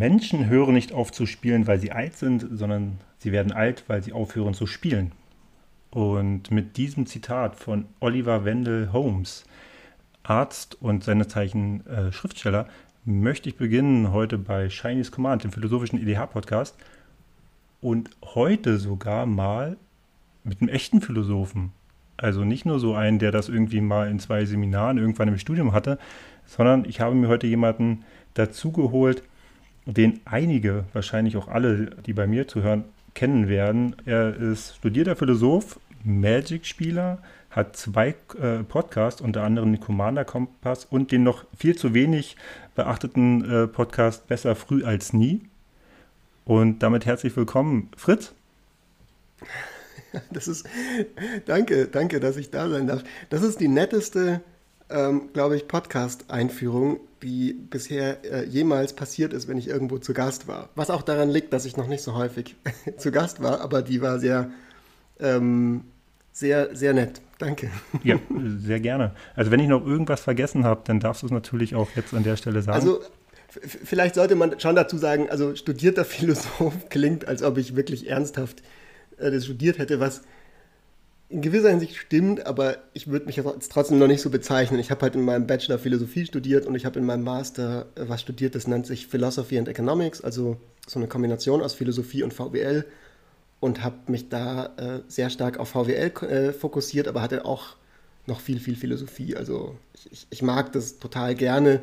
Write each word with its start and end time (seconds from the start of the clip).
Menschen 0.00 0.48
hören 0.48 0.72
nicht 0.74 0.92
auf 0.92 1.12
zu 1.12 1.26
spielen, 1.26 1.66
weil 1.66 1.78
sie 1.78 1.92
alt 1.92 2.16
sind, 2.16 2.46
sondern 2.50 2.98
sie 3.18 3.32
werden 3.32 3.52
alt, 3.52 3.84
weil 3.86 4.02
sie 4.02 4.14
aufhören 4.14 4.54
zu 4.54 4.66
spielen. 4.66 5.12
Und 5.90 6.50
mit 6.50 6.78
diesem 6.78 7.04
Zitat 7.04 7.56
von 7.56 7.84
Oliver 8.00 8.44
Wendell 8.46 8.90
Holmes, 8.92 9.44
Arzt 10.22 10.80
und 10.80 11.04
seines 11.04 11.28
Zeichen 11.28 11.86
äh, 11.86 12.12
Schriftsteller, 12.12 12.66
möchte 13.04 13.48
ich 13.48 13.56
beginnen 13.56 14.10
heute 14.10 14.38
bei 14.38 14.68
Chinese 14.70 15.10
Command, 15.10 15.44
dem 15.44 15.52
philosophischen 15.52 16.00
EDH-Podcast. 16.00 16.76
Und 17.82 18.10
heute 18.22 18.78
sogar 18.78 19.26
mal 19.26 19.76
mit 20.44 20.60
einem 20.60 20.68
echten 20.68 21.00
Philosophen. 21.00 21.72
Also 22.16 22.44
nicht 22.44 22.66
nur 22.66 22.78
so 22.78 22.94
einen, 22.94 23.18
der 23.18 23.32
das 23.32 23.48
irgendwie 23.48 23.80
mal 23.80 24.08
in 24.08 24.18
zwei 24.18 24.44
Seminaren 24.44 24.98
irgendwann 24.98 25.28
im 25.28 25.38
Studium 25.38 25.72
hatte, 25.72 25.98
sondern 26.46 26.84
ich 26.84 27.00
habe 27.00 27.14
mir 27.14 27.28
heute 27.28 27.46
jemanden 27.46 28.04
dazugeholt, 28.34 29.22
den 29.86 30.20
einige, 30.24 30.84
wahrscheinlich 30.92 31.36
auch 31.36 31.48
alle, 31.48 31.86
die 32.06 32.12
bei 32.12 32.26
mir 32.26 32.46
zuhören, 32.46 32.84
kennen 33.14 33.48
werden. 33.48 33.96
Er 34.04 34.36
ist 34.36 34.76
studierter 34.76 35.16
Philosoph, 35.16 35.80
Magic-Spieler, 36.04 37.18
hat 37.50 37.76
zwei 37.76 38.14
äh, 38.40 38.62
Podcasts, 38.62 39.20
unter 39.20 39.42
anderem 39.42 39.72
den 39.72 39.80
Commander 39.80 40.24
Kompass 40.24 40.84
und 40.84 41.10
den 41.10 41.24
noch 41.24 41.44
viel 41.56 41.76
zu 41.76 41.94
wenig 41.94 42.36
beachteten 42.74 43.50
äh, 43.50 43.66
Podcast 43.66 44.28
Besser 44.28 44.54
früh 44.54 44.84
als 44.84 45.12
nie. 45.12 45.40
Und 46.44 46.80
damit 46.80 47.06
herzlich 47.06 47.36
willkommen, 47.36 47.90
Fritz. 47.96 48.32
Das 50.32 50.48
ist, 50.48 50.66
danke, 51.46 51.86
danke, 51.86 52.20
dass 52.20 52.36
ich 52.36 52.50
da 52.50 52.68
sein 52.68 52.86
darf. 52.86 53.02
Das 53.28 53.42
ist 53.42 53.60
die 53.60 53.68
netteste, 53.68 54.40
ähm, 54.88 55.30
glaube 55.32 55.56
ich, 55.56 55.68
Podcast-Einführung, 55.68 57.00
die 57.22 57.52
bisher 57.52 58.24
äh, 58.24 58.44
jemals 58.44 58.94
passiert 58.94 59.32
ist, 59.32 59.48
wenn 59.48 59.58
ich 59.58 59.68
irgendwo 59.68 59.98
zu 59.98 60.14
Gast 60.14 60.48
war. 60.48 60.70
Was 60.74 60.90
auch 60.90 61.02
daran 61.02 61.30
liegt, 61.30 61.52
dass 61.52 61.64
ich 61.64 61.76
noch 61.76 61.86
nicht 61.86 62.02
so 62.02 62.14
häufig 62.14 62.56
zu 62.96 63.10
Gast 63.10 63.42
war, 63.42 63.60
aber 63.60 63.82
die 63.82 64.00
war 64.00 64.18
sehr, 64.18 64.50
ähm, 65.20 65.84
sehr, 66.32 66.74
sehr 66.74 66.92
nett. 66.92 67.20
Danke. 67.38 67.70
Ja, 68.02 68.18
sehr 68.58 68.80
gerne. 68.80 69.12
Also 69.34 69.50
wenn 69.50 69.60
ich 69.60 69.68
noch 69.68 69.84
irgendwas 69.84 70.20
vergessen 70.20 70.64
habe, 70.64 70.82
dann 70.84 71.00
darfst 71.00 71.22
du 71.22 71.26
es 71.26 71.32
natürlich 71.32 71.74
auch 71.74 71.88
jetzt 71.96 72.14
an 72.14 72.22
der 72.22 72.36
Stelle 72.36 72.62
sagen. 72.62 72.76
Also 72.76 73.00
vielleicht 73.48 74.14
sollte 74.14 74.36
man 74.36 74.58
schon 74.60 74.76
dazu 74.76 74.96
sagen, 74.96 75.28
also 75.28 75.56
studierter 75.56 76.04
Philosoph 76.04 76.88
klingt, 76.88 77.26
als 77.26 77.42
ob 77.42 77.58
ich 77.58 77.76
wirklich 77.76 78.08
ernsthaft 78.08 78.62
äh, 79.20 79.30
das 79.30 79.44
studiert 79.44 79.78
hätte, 79.78 80.00
was 80.00 80.22
in 81.28 81.42
gewisser 81.42 81.70
Hinsicht 81.70 81.96
stimmt, 81.96 82.46
aber 82.46 82.78
ich 82.92 83.06
würde 83.06 83.26
mich 83.26 83.36
jetzt 83.36 83.70
trotzdem 83.70 84.00
noch 84.00 84.08
nicht 84.08 84.20
so 84.20 84.30
bezeichnen. 84.30 84.80
Ich 84.80 84.90
habe 84.90 85.02
halt 85.02 85.14
in 85.14 85.24
meinem 85.24 85.46
Bachelor 85.46 85.78
Philosophie 85.78 86.26
studiert 86.26 86.66
und 86.66 86.74
ich 86.74 86.84
habe 86.84 86.98
in 86.98 87.06
meinem 87.06 87.22
Master 87.22 87.86
äh, 87.94 88.08
was 88.08 88.20
studiert, 88.20 88.54
das 88.54 88.66
nennt 88.66 88.86
sich 88.86 89.06
Philosophy 89.06 89.58
and 89.58 89.68
Economics, 89.68 90.20
also 90.20 90.56
so 90.86 90.98
eine 90.98 91.08
Kombination 91.08 91.62
aus 91.62 91.74
Philosophie 91.74 92.24
und 92.24 92.34
VWL 92.34 92.84
und 93.60 93.84
habe 93.84 93.96
mich 94.10 94.28
da 94.28 94.66
äh, 94.76 95.02
sehr 95.06 95.30
stark 95.30 95.58
auf 95.58 95.68
VWL 95.68 96.12
äh, 96.26 96.52
fokussiert, 96.52 97.06
aber 97.06 97.22
hatte 97.22 97.44
auch 97.44 97.76
noch 98.26 98.40
viel, 98.40 98.58
viel 98.58 98.74
Philosophie. 98.74 99.36
Also 99.36 99.76
ich, 99.94 100.12
ich, 100.12 100.26
ich 100.30 100.42
mag 100.42 100.72
das 100.72 100.98
total 100.98 101.34
gerne, 101.36 101.82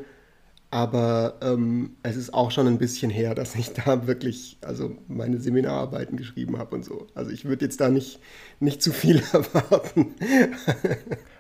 aber 0.70 1.36
ähm, 1.42 1.92
es 2.04 2.18
ist 2.18 2.34
auch 2.34 2.52
schon 2.52 2.68
ein 2.68 2.78
bisschen 2.78 3.10
her, 3.10 3.36
dass 3.36 3.56
ich 3.56 3.74
da 3.74 4.06
wirklich 4.06 4.58
also 4.62 4.96
meine 5.08 5.40
Seminararbeiten 5.40 6.18
geschrieben 6.18 6.58
habe 6.58 6.76
und 6.76 6.84
so. 6.84 7.08
Also 7.16 7.32
ich 7.32 7.46
würde 7.46 7.66
jetzt 7.66 7.80
da 7.80 7.90
nicht, 7.90 8.20
nicht 8.60 8.82
zu 8.82 8.92
viel 8.92 9.22
erwarten. 9.34 10.16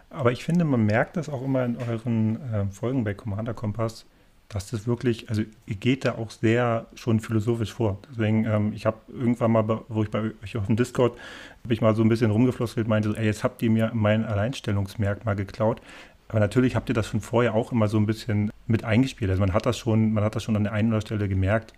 aber 0.09 0.31
ich 0.31 0.43
finde, 0.43 0.63
man 0.63 0.85
merkt 0.85 1.17
das 1.17 1.29
auch 1.29 1.43
immer 1.43 1.65
in 1.65 1.77
euren 1.77 2.35
äh, 2.53 2.65
Folgen 2.71 3.03
bei 3.03 3.13
Commander 3.13 3.53
Kompass, 3.53 4.05
dass 4.49 4.69
das 4.69 4.87
wirklich, 4.87 5.29
also 5.29 5.41
ihr 5.65 5.75
geht 5.75 6.05
da 6.05 6.13
auch 6.15 6.31
sehr 6.31 6.87
schon 6.95 7.19
philosophisch 7.19 7.73
vor. 7.73 7.99
Deswegen, 8.09 8.45
ähm, 8.45 8.71
ich 8.73 8.85
habe 8.85 8.97
irgendwann 9.09 9.51
mal, 9.51 9.81
wo 9.89 10.03
ich 10.03 10.09
bei 10.09 10.31
euch 10.41 10.55
auf 10.55 10.67
dem 10.67 10.77
Discord, 10.77 11.17
habe 11.63 11.73
ich 11.73 11.81
mal 11.81 11.95
so 11.95 12.01
ein 12.01 12.07
bisschen 12.07 12.31
rumgeflosselt, 12.31 12.87
meinte, 12.87 13.13
ey, 13.17 13.25
jetzt 13.25 13.43
habt 13.43 13.61
ihr 13.61 13.69
mir 13.69 13.91
mein 13.93 14.23
Alleinstellungsmerkmal 14.23 15.35
geklaut. 15.35 15.81
Aber 16.29 16.39
natürlich 16.39 16.75
habt 16.75 16.89
ihr 16.89 16.95
das 16.95 17.07
schon 17.07 17.21
vorher 17.21 17.53
auch 17.53 17.71
immer 17.71 17.87
so 17.87 17.97
ein 17.97 18.05
bisschen 18.05 18.51
mit 18.65 18.83
eingespielt. 18.83 19.29
Also 19.29 19.39
man 19.39 19.53
hat 19.53 19.65
das 19.65 19.77
schon, 19.77 20.13
man 20.13 20.23
hat 20.23 20.35
das 20.35 20.43
schon 20.43 20.55
an 20.55 20.63
der 20.63 20.73
einen 20.73 20.89
oder 20.91 21.01
Stelle 21.01 21.29
gemerkt. 21.29 21.73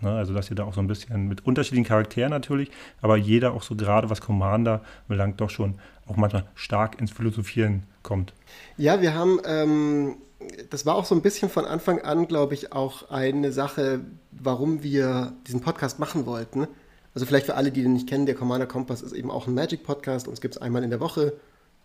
Ne? 0.00 0.10
Also 0.10 0.34
dass 0.34 0.50
ihr 0.50 0.56
da 0.56 0.64
auch 0.64 0.74
so 0.74 0.80
ein 0.80 0.86
bisschen 0.86 1.28
mit 1.28 1.44
unterschiedlichen 1.44 1.86
Charakteren 1.86 2.30
natürlich, 2.30 2.70
aber 3.02 3.16
jeder 3.16 3.52
auch 3.52 3.62
so 3.62 3.74
gerade 3.74 4.10
was 4.10 4.20
Commander 4.20 4.82
belangt 5.08 5.40
doch 5.40 5.50
schon 5.50 5.74
auch 6.06 6.16
manchmal 6.16 6.44
stark 6.54 7.00
ins 7.00 7.10
Philosophieren 7.10 7.82
kommt. 8.02 8.32
Ja, 8.76 9.02
wir 9.02 9.14
haben, 9.14 9.40
ähm, 9.44 10.16
das 10.70 10.86
war 10.86 10.94
auch 10.94 11.04
so 11.04 11.14
ein 11.14 11.22
bisschen 11.22 11.50
von 11.50 11.64
Anfang 11.64 12.00
an, 12.00 12.28
glaube 12.28 12.54
ich, 12.54 12.72
auch 12.72 13.10
eine 13.10 13.52
Sache, 13.52 14.00
warum 14.30 14.82
wir 14.82 15.32
diesen 15.46 15.60
Podcast 15.60 15.98
machen 15.98 16.24
wollten. 16.24 16.68
Also 17.14 17.26
vielleicht 17.26 17.46
für 17.46 17.56
alle, 17.56 17.72
die 17.72 17.82
den 17.82 17.94
nicht 17.94 18.08
kennen, 18.08 18.26
der 18.26 18.36
Commander 18.36 18.66
Kompass 18.66 19.02
ist 19.02 19.12
eben 19.12 19.30
auch 19.30 19.46
ein 19.46 19.54
Magic-Podcast. 19.54 20.28
Uns 20.28 20.40
gibt 20.40 20.54
es 20.54 20.62
einmal 20.62 20.84
in 20.84 20.90
der 20.90 21.00
Woche 21.00 21.34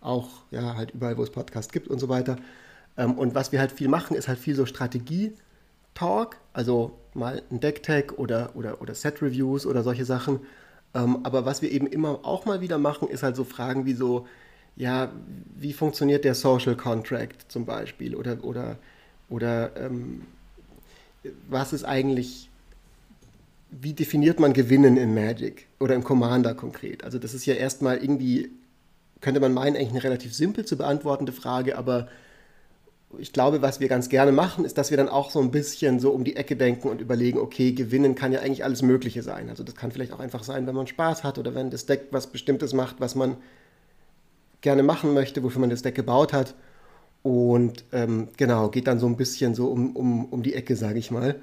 auch 0.03 0.30
ja 0.52 0.75
halt 0.75 0.91
überall, 0.91 1.18
wo 1.18 1.24
es 1.24 1.30
Podcasts 1.30 1.72
gibt 1.72 1.88
und 1.88 2.00
so 2.00 2.09
weiter. 2.09 2.38
Ähm, 2.97 3.18
und 3.18 3.36
was 3.36 3.52
wir 3.52 3.59
halt 3.59 3.72
viel 3.72 3.88
machen, 3.88 4.16
ist 4.16 4.28
halt 4.28 4.40
viel 4.40 4.56
so 4.56 4.66
Strategie-Talk, 4.66 6.38
also 6.53 6.97
mal 7.14 7.41
ein 7.52 7.59
Deck-Tag 7.59 8.18
oder, 8.18 8.52
oder, 8.56 8.81
oder 8.81 8.94
Set-Reviews 8.94 9.66
oder 9.66 9.84
solche 9.84 10.06
Sachen. 10.06 10.42
Ähm, 10.94 11.19
aber 11.24 11.46
was 11.46 11.62
wir 11.62 11.72
eben 11.72 11.88
immer 11.88 12.19
auch 12.24 12.46
mal 12.46 12.62
wieder 12.62 12.78
machen, 12.78 13.08
ist 13.08 13.24
halt 13.24 13.36
so 13.36 13.44
Fragen 13.44 13.86
wie 13.86 13.94
so, 13.94 14.28
ja, 14.75 15.12
wie 15.56 15.74
funktioniert 15.74 16.25
der 16.25 16.36
Social 16.36 16.75
Contract 16.75 17.52
zum 17.52 17.66
Beispiel 17.66 18.16
oder, 18.16 18.44
oder, 18.44 18.78
oder 19.30 19.75
ähm, 19.78 20.24
was 21.50 21.74
ist 21.74 21.84
eigentlich, 21.84 22.50
wie 23.72 23.94
definiert 23.94 24.40
man 24.40 24.53
Gewinnen 24.53 24.97
in 24.97 25.13
Magic 25.13 25.68
oder 25.80 25.96
im 25.96 26.03
Commander 26.03 26.53
konkret? 26.53 27.03
Also 27.03 27.18
das 27.18 27.34
ist 27.34 27.46
ja 27.46 27.56
erstmal 27.56 27.97
irgendwie 27.97 28.52
könnte 29.24 29.40
man 29.40 29.54
meinen, 29.54 29.76
eigentlich 29.76 29.90
eine 29.90 30.04
relativ 30.04 30.36
simpel 30.36 30.66
zu 30.66 30.78
beantwortende 30.78 31.32
Frage, 31.32 31.78
aber 31.78 32.08
ich 33.18 33.34
glaube, 33.34 33.62
was 33.62 33.80
wir 33.80 33.88
ganz 33.88 34.10
gerne 34.10 34.32
machen, 34.32 34.66
ist, 34.66 34.78
dass 34.78 34.90
wir 34.90 34.98
dann 34.98 35.10
auch 35.10 35.30
so 35.30 35.40
ein 35.40 35.52
bisschen 35.52 36.00
so 36.00 36.12
um 36.12 36.24
die 36.24 36.36
Ecke 36.36 36.56
denken 36.56 36.90
und 36.90 37.02
überlegen, 37.02 37.40
okay, 37.40 37.72
gewinnen 37.72 38.16
kann 38.16 38.32
ja 38.32 38.40
eigentlich 38.40 38.64
alles 38.64 38.82
Mögliche 38.82 39.22
sein. 39.22 39.50
Also 39.50 39.64
das 39.64 39.76
kann 39.76 39.92
vielleicht 39.92 40.14
auch 40.14 40.20
einfach 40.20 40.44
sein, 40.44 40.68
wenn 40.68 40.76
man 40.76 40.88
Spaß 40.88 41.24
hat 41.24 41.38
oder 41.38 41.56
wenn 41.56 41.70
das 41.70 41.86
Deck 41.86 42.08
was 42.12 42.28
Bestimmtes 42.28 42.74
macht, 42.74 43.00
was 43.00 43.16
man 43.16 43.38
gerne 44.62 44.84
machen 44.84 45.14
möchte, 45.14 45.44
wofür 45.44 45.62
man 45.62 45.70
das 45.70 45.82
Deck 45.82 45.96
gebaut 45.96 46.34
hat. 46.34 46.56
Und 47.22 47.86
ähm, 47.92 48.30
genau, 48.38 48.70
geht 48.70 48.88
dann 48.88 49.00
so 49.00 49.06
ein 49.06 49.18
bisschen 49.18 49.56
so 49.56 49.68
um, 49.68 49.96
um, 49.96 50.26
um 50.26 50.44
die 50.44 50.56
Ecke, 50.56 50.76
sage 50.76 51.00
ich 51.00 51.12
mal. 51.12 51.36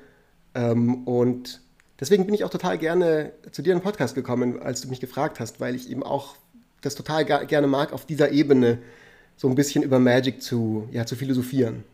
Ähm, 0.55 1.07
und 1.07 1.61
deswegen 2.01 2.27
bin 2.27 2.35
ich 2.35 2.45
auch 2.45 2.51
total 2.51 2.79
gerne 2.79 3.33
zu 3.53 3.63
dir 3.63 3.73
in 3.73 3.79
den 3.79 3.85
Podcast 3.85 4.15
gekommen, 4.15 4.61
als 4.61 4.81
du 4.81 4.89
mich 4.89 5.01
gefragt 5.01 5.41
hast, 5.41 5.61
weil 5.61 5.75
ich 5.75 5.89
eben 5.91 6.03
auch 6.03 6.35
das 6.81 6.95
total 6.95 7.25
gerne 7.25 7.67
mag, 7.67 7.93
auf 7.93 8.07
dieser 8.07 8.31
Ebene 8.31 8.79
so 9.37 9.49
ein 9.49 9.55
bisschen 9.55 9.83
über 9.83 9.99
Magic 9.99 10.43
zu, 10.43 10.89
ja, 10.93 11.07
zu 11.07 11.17
philosophieren. 11.17 11.85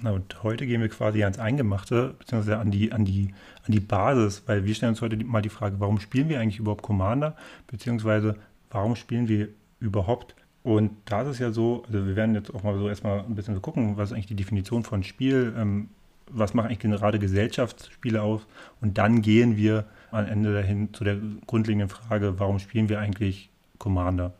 Na, 0.00 0.10
und 0.10 0.42
heute 0.42 0.66
gehen 0.66 0.80
wir 0.80 0.88
quasi 0.88 1.22
ans 1.22 1.38
Eingemachte, 1.38 2.14
beziehungsweise 2.18 2.58
an 2.58 2.70
die, 2.70 2.92
an, 2.92 3.04
die, 3.04 3.32
an 3.64 3.72
die 3.72 3.80
Basis, 3.80 4.42
weil 4.46 4.64
wir 4.64 4.74
stellen 4.74 4.90
uns 4.90 5.00
heute 5.00 5.16
mal 5.16 5.40
die 5.40 5.48
Frage, 5.48 5.76
warum 5.78 6.00
spielen 6.00 6.28
wir 6.28 6.40
eigentlich 6.40 6.58
überhaupt 6.58 6.82
Commander, 6.82 7.36
beziehungsweise 7.68 8.36
warum 8.70 8.96
spielen 8.96 9.28
wir 9.28 9.48
überhaupt? 9.80 10.34
Und 10.62 10.90
da 11.04 11.22
ist 11.22 11.28
es 11.28 11.38
ja 11.38 11.52
so, 11.52 11.84
also 11.86 12.06
wir 12.06 12.16
werden 12.16 12.34
jetzt 12.34 12.52
auch 12.52 12.62
mal 12.62 12.76
so 12.78 12.88
erstmal 12.88 13.20
ein 13.20 13.34
bisschen 13.34 13.54
so 13.54 13.60
gucken, 13.60 13.96
was 13.96 14.10
ist 14.10 14.14
eigentlich 14.14 14.26
die 14.26 14.34
Definition 14.34 14.82
von 14.82 15.04
Spiel, 15.04 15.54
ähm, 15.56 15.88
was 16.30 16.54
machen 16.54 16.68
eigentlich 16.68 16.80
gerade 16.80 17.18
Gesellschaftsspiele 17.18 18.20
aus 18.20 18.46
und 18.80 18.98
dann 18.98 19.22
gehen 19.22 19.56
wir 19.56 19.84
am 20.10 20.26
Ende 20.26 20.54
dahin 20.54 20.92
zu 20.92 21.04
der 21.04 21.18
grundlegenden 21.46 21.88
Frage, 21.88 22.38
warum 22.38 22.58
spielen 22.58 22.88
wir 22.88 22.98
eigentlich 22.98 23.50
Commander. 23.78 24.32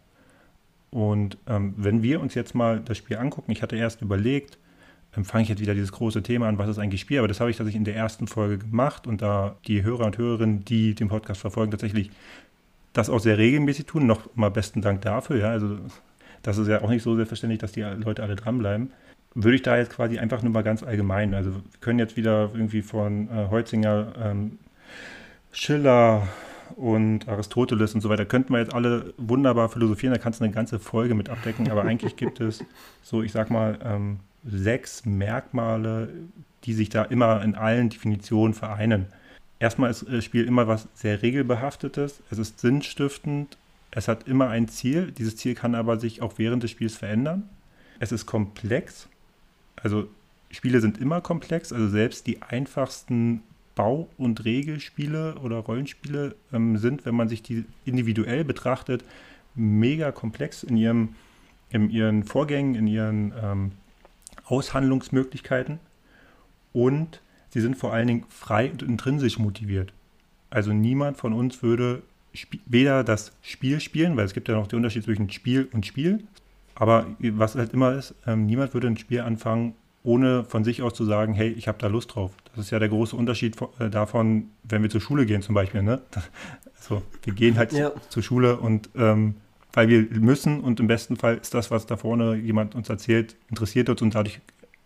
Und 0.90 1.38
ähm, 1.48 1.74
wenn 1.76 2.02
wir 2.02 2.20
uns 2.20 2.34
jetzt 2.34 2.54
mal 2.54 2.80
das 2.80 2.98
Spiel 2.98 3.16
angucken, 3.16 3.50
ich 3.50 3.62
hatte 3.62 3.76
erst 3.76 4.00
überlegt, 4.00 4.58
ähm, 5.16 5.24
fange 5.24 5.42
ich 5.42 5.48
jetzt 5.48 5.60
wieder 5.60 5.74
dieses 5.74 5.92
große 5.92 6.22
Thema 6.22 6.48
an, 6.48 6.58
was 6.58 6.68
ist 6.68 6.78
eigentlich 6.78 7.00
Spiel, 7.00 7.18
aber 7.18 7.28
das 7.28 7.40
habe 7.40 7.50
ich 7.50 7.56
tatsächlich 7.56 7.78
in 7.78 7.84
der 7.84 7.96
ersten 7.96 8.26
Folge 8.26 8.58
gemacht 8.58 9.06
und 9.06 9.20
da 9.20 9.56
die 9.66 9.82
Hörer 9.82 10.06
und 10.06 10.18
Hörerinnen, 10.18 10.64
die 10.64 10.94
den 10.94 11.08
Podcast 11.08 11.40
verfolgen, 11.40 11.70
tatsächlich 11.70 12.10
das 12.92 13.10
auch 13.10 13.18
sehr 13.18 13.38
regelmäßig 13.38 13.86
tun. 13.86 14.06
Nochmal 14.06 14.50
besten 14.50 14.82
Dank 14.82 15.02
dafür. 15.02 15.36
Ja, 15.38 15.48
also 15.50 15.78
das 16.42 16.58
ist 16.58 16.68
ja 16.68 16.82
auch 16.82 16.90
nicht 16.90 17.02
so 17.02 17.16
selbstverständlich, 17.16 17.60
dass 17.60 17.72
die 17.72 17.82
Leute 17.82 18.22
alle 18.22 18.36
dranbleiben. 18.36 18.92
Würde 19.34 19.56
ich 19.56 19.62
da 19.62 19.76
jetzt 19.76 19.90
quasi 19.90 20.18
einfach 20.18 20.42
nur 20.42 20.52
mal 20.52 20.62
ganz 20.62 20.84
allgemein, 20.84 21.34
also 21.34 21.54
wir 21.54 21.62
können 21.80 21.98
jetzt 21.98 22.16
wieder 22.16 22.50
irgendwie 22.54 22.82
von 22.82 23.28
äh, 23.28 23.48
Holzinger, 23.50 24.12
ähm, 24.22 24.58
Schiller, 25.50 26.28
und 26.76 27.28
Aristoteles 27.28 27.94
und 27.94 28.00
so 28.00 28.08
weiter, 28.08 28.24
könnten 28.24 28.52
wir 28.52 28.60
jetzt 28.60 28.74
alle 28.74 29.14
wunderbar 29.16 29.68
philosophieren, 29.68 30.12
da 30.14 30.20
kannst 30.20 30.40
du 30.40 30.44
eine 30.44 30.52
ganze 30.52 30.78
Folge 30.78 31.14
mit 31.14 31.28
abdecken, 31.28 31.70
aber 31.70 31.82
eigentlich 31.82 32.16
gibt 32.16 32.40
es 32.40 32.64
so, 33.02 33.22
ich 33.22 33.32
sag 33.32 33.50
mal, 33.50 33.78
ähm, 33.84 34.20
sechs 34.44 35.06
Merkmale, 35.06 36.08
die 36.64 36.74
sich 36.74 36.88
da 36.88 37.02
immer 37.04 37.42
in 37.42 37.54
allen 37.54 37.88
Definitionen 37.90 38.54
vereinen. 38.54 39.06
Erstmal 39.58 39.90
ist 39.90 40.04
das 40.10 40.24
Spiel 40.24 40.44
immer 40.44 40.66
was 40.66 40.88
sehr 40.94 41.22
regelbehaftetes, 41.22 42.22
es 42.30 42.38
ist 42.38 42.60
sinnstiftend, 42.60 43.56
Es 43.96 44.08
hat 44.08 44.26
immer 44.26 44.48
ein 44.50 44.68
Ziel. 44.68 45.12
Dieses 45.12 45.36
Ziel 45.36 45.54
kann 45.54 45.74
aber 45.74 45.98
sich 46.00 46.20
auch 46.20 46.34
während 46.36 46.62
des 46.62 46.72
Spiels 46.72 46.96
verändern. 46.96 47.48
Es 48.00 48.12
ist 48.12 48.26
komplex. 48.26 49.08
Also 49.76 50.08
Spiele 50.50 50.80
sind 50.80 50.98
immer 50.98 51.20
komplex. 51.20 51.72
Also 51.72 51.88
selbst 51.88 52.26
die 52.26 52.42
einfachsten 52.42 53.42
Bau- 53.74 54.08
und 54.18 54.44
Regelspiele 54.44 55.36
oder 55.42 55.56
Rollenspiele 55.56 56.36
ähm, 56.52 56.76
sind, 56.78 57.04
wenn 57.04 57.14
man 57.14 57.28
sich 57.28 57.42
die 57.42 57.64
individuell 57.84 58.44
betrachtet, 58.44 59.04
mega 59.54 60.12
komplex 60.12 60.62
in, 60.62 60.76
ihrem, 60.76 61.14
in 61.70 61.90
ihren 61.90 62.24
Vorgängen, 62.24 62.74
in 62.74 62.86
ihren 62.86 63.32
ähm, 63.42 63.72
Aushandlungsmöglichkeiten 64.46 65.78
und 66.72 67.20
sie 67.50 67.60
sind 67.60 67.76
vor 67.76 67.92
allen 67.92 68.06
Dingen 68.06 68.24
frei 68.28 68.70
und 68.70 68.82
intrinsisch 68.82 69.38
motiviert. 69.38 69.92
Also 70.50 70.72
niemand 70.72 71.16
von 71.16 71.32
uns 71.32 71.62
würde 71.62 72.02
weder 72.66 73.04
das 73.04 73.32
Spiel 73.42 73.80
spielen, 73.80 74.16
weil 74.16 74.24
es 74.24 74.34
gibt 74.34 74.48
ja 74.48 74.54
noch 74.54 74.66
den 74.66 74.78
Unterschied 74.78 75.04
zwischen 75.04 75.30
Spiel 75.30 75.68
und 75.72 75.86
Spiel, 75.86 76.24
aber 76.74 77.06
was 77.18 77.54
halt 77.54 77.72
immer 77.72 77.94
ist, 77.94 78.14
ähm, 78.26 78.46
niemand 78.46 78.74
würde 78.74 78.88
ein 78.88 78.96
Spiel 78.96 79.20
anfangen, 79.20 79.74
ohne 80.02 80.44
von 80.44 80.64
sich 80.64 80.82
aus 80.82 80.94
zu 80.94 81.04
sagen, 81.04 81.32
hey, 81.32 81.48
ich 81.50 81.68
habe 81.68 81.78
da 81.78 81.86
Lust 81.86 82.14
drauf. 82.14 82.32
Das 82.54 82.66
ist 82.66 82.70
ja 82.70 82.78
der 82.78 82.88
große 82.88 83.16
Unterschied 83.16 83.56
äh, 83.78 83.90
davon, 83.90 84.50
wenn 84.62 84.82
wir 84.82 84.90
zur 84.90 85.00
Schule 85.00 85.26
gehen 85.26 85.42
zum 85.42 85.54
Beispiel. 85.54 85.82
Ne? 85.82 86.02
Also, 86.76 87.00
wir 87.22 87.32
gehen 87.32 87.56
halt 87.56 87.72
ja. 87.72 87.92
zur 88.10 88.22
Schule 88.22 88.58
und 88.58 88.90
ähm, 88.94 89.36
weil 89.72 89.88
wir 89.88 90.02
müssen 90.20 90.60
und 90.60 90.80
im 90.80 90.86
besten 90.86 91.16
Fall 91.16 91.38
ist 91.38 91.54
das, 91.54 91.70
was 91.70 91.86
da 91.86 91.96
vorne 91.96 92.34
jemand 92.36 92.74
uns 92.74 92.90
erzählt, 92.90 93.36
interessiert 93.48 93.88
uns 93.88 94.02
und 94.02 94.14
dadurch 94.14 94.40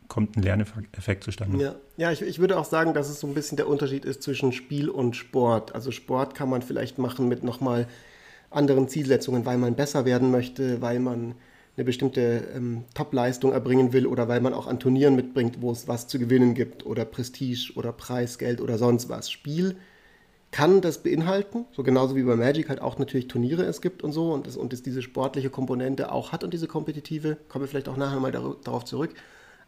kommt 0.06 0.36
ein 0.36 0.42
Lerneffekt 0.42 1.24
zustande. 1.24 1.62
Ja, 1.62 1.74
ja 1.96 2.12
ich, 2.12 2.22
ich 2.22 2.38
würde 2.38 2.56
auch 2.56 2.64
sagen, 2.64 2.94
dass 2.94 3.08
es 3.08 3.20
so 3.20 3.26
ein 3.26 3.34
bisschen 3.34 3.56
der 3.56 3.68
Unterschied 3.68 4.04
ist 4.04 4.22
zwischen 4.22 4.52
Spiel 4.52 4.88
und 4.88 5.16
Sport. 5.16 5.74
Also 5.74 5.90
Sport 5.90 6.34
kann 6.34 6.48
man 6.48 6.62
vielleicht 6.62 6.98
machen 6.98 7.28
mit 7.28 7.44
nochmal 7.44 7.86
anderen 8.50 8.88
Zielsetzungen, 8.88 9.44
weil 9.44 9.58
man 9.58 9.74
besser 9.74 10.04
werden 10.04 10.30
möchte, 10.30 10.80
weil 10.80 11.00
man 11.00 11.34
eine 11.78 11.84
bestimmte 11.84 12.48
ähm, 12.56 12.82
Top-Leistung 12.94 13.52
erbringen 13.52 13.92
will 13.92 14.06
oder 14.08 14.26
weil 14.26 14.40
man 14.40 14.52
auch 14.52 14.66
an 14.66 14.80
Turnieren 14.80 15.14
mitbringt, 15.14 15.62
wo 15.62 15.70
es 15.70 15.86
was 15.86 16.08
zu 16.08 16.18
gewinnen 16.18 16.54
gibt 16.54 16.84
oder 16.84 17.04
Prestige 17.04 17.72
oder 17.76 17.92
Preisgeld 17.92 18.60
oder 18.60 18.78
sonst 18.78 19.08
was. 19.08 19.30
Spiel 19.30 19.76
kann 20.50 20.80
das 20.80 21.04
beinhalten, 21.04 21.66
so 21.70 21.84
genauso 21.84 22.16
wie 22.16 22.24
bei 22.24 22.34
Magic 22.34 22.68
halt 22.68 22.80
auch 22.80 22.98
natürlich 22.98 23.28
Turniere 23.28 23.62
es 23.62 23.80
gibt 23.80 24.02
und 24.02 24.10
so 24.10 24.32
und 24.32 24.48
es, 24.48 24.56
und 24.56 24.72
es 24.72 24.82
diese 24.82 25.02
sportliche 25.02 25.50
Komponente 25.50 26.10
auch 26.10 26.32
hat 26.32 26.42
und 26.42 26.52
diese 26.52 26.66
kompetitive, 26.66 27.36
kommen 27.48 27.62
wir 27.62 27.68
vielleicht 27.68 27.88
auch 27.88 27.96
nachher 27.96 28.18
mal 28.18 28.32
darauf 28.32 28.84
zurück. 28.84 29.14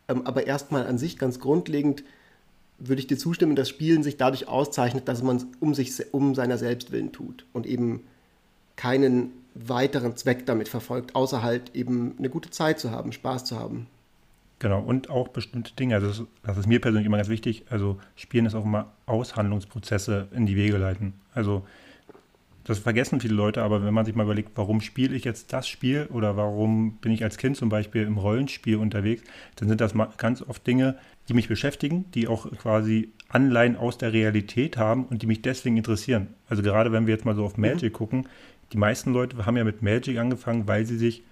Ähm, 0.09 0.27
aber 0.27 0.49
erstmal 0.49 0.89
an 0.89 0.99
sich 0.99 1.17
ganz 1.17 1.39
grundlegend 1.39 2.03
würde 2.79 2.99
ich 2.99 3.07
dir 3.07 3.19
zustimmen, 3.19 3.55
dass 3.55 3.69
Spielen 3.69 4.03
sich 4.03 4.17
dadurch 4.17 4.49
auszeichnet, 4.49 5.07
dass 5.07 5.23
man 5.23 5.37
es 5.37 5.47
um 5.61 5.75
um 6.11 6.35
seiner 6.35 6.59
selbst 6.59 6.91
willen 6.91 7.12
tut 7.12 7.47
und 7.53 7.67
eben 7.67 8.03
keinen 8.75 9.31
weiteren 9.55 10.17
Zweck 10.17 10.47
damit 10.47 10.69
verfolgt, 10.69 11.14
außer 11.14 11.43
halt 11.43 11.75
eben 11.75 12.14
eine 12.19 12.31
gute 12.31 12.50
Zeit 12.50 12.79
zu 12.79 12.91
haben, 12.91 13.12
Spaß 13.12 13.44
zu 13.44 13.58
haben. 13.58 13.87
Genau, 14.61 14.81
und 14.81 15.08
auch 15.08 15.29
bestimmte 15.29 15.73
Dinge. 15.75 15.94
Also 15.94 16.08
das, 16.08 16.23
das, 16.43 16.58
ist 16.58 16.67
mir 16.67 16.81
persönlich 16.81 17.06
immer 17.06 17.17
ganz 17.17 17.31
wichtig. 17.31 17.64
Also 17.70 17.99
Spielen 18.14 18.44
ist 18.47 18.55
auch 18.55 18.64
immer 18.64 18.93
Aushandlungsprozesse 19.06 20.29
in 20.32 20.44
die 20.47 20.55
Wege 20.55 20.76
leiten. 20.76 21.14
Also 21.32 21.64
das 22.64 22.79
vergessen 22.79 23.20
viele 23.20 23.35
Leute, 23.35 23.62
aber 23.62 23.85
wenn 23.85 23.94
man 23.94 24.05
sich 24.05 24.14
mal 24.14 24.25
überlegt, 24.25 24.50
warum 24.55 24.82
spiele 24.82 25.17
ich 25.17 25.25
jetzt 25.25 25.52
das 25.52 25.67
Spiel 25.67 26.06
oder 26.12 26.37
warum 26.37 26.99
bin 26.99 27.11
ich 27.11 27.25
als 27.25 27.38
Kind 27.38 27.56
zum 27.56 27.70
Beispiel 27.70 28.02
im 28.02 28.19
Rollenspiel 28.19 28.76
unterwegs, 28.76 29.23
dann 29.56 29.69
sind 29.69 29.81
das 29.81 29.94
ganz 30.19 30.43
oft 30.43 30.67
Dinge, 30.67 30.97
die 31.29 31.35
mich 31.35 31.49
beschäftigen, 31.49 32.05
die 32.12 32.29
auch 32.29 32.50
quasi 32.58 33.12
Anleihen 33.29 33.76
aus 33.76 33.97
der 33.97 34.12
Realität 34.12 34.76
haben 34.76 35.05
und 35.06 35.23
die 35.23 35.26
mich 35.26 35.41
deswegen 35.41 35.79
interessieren. 35.79 36.29
Also 36.49 36.62
gerade 36.62 36.93
wenn 36.93 37.06
wir 37.06 37.14
jetzt 37.14 37.25
mal 37.25 37.35
so 37.35 37.44
auf 37.44 37.56
mhm. 37.56 37.62
Magic 37.62 37.93
mhm. 37.93 37.97
gucken, 37.97 38.29
die 38.72 38.78
meisten 38.78 39.12
Leute 39.12 39.46
haben 39.46 39.56
ja 39.56 39.64
mit 39.64 39.82
Magic 39.82 40.19
angefangen, 40.19 40.67
weil 40.69 40.87
sie 40.87 40.96
sich 40.96 41.22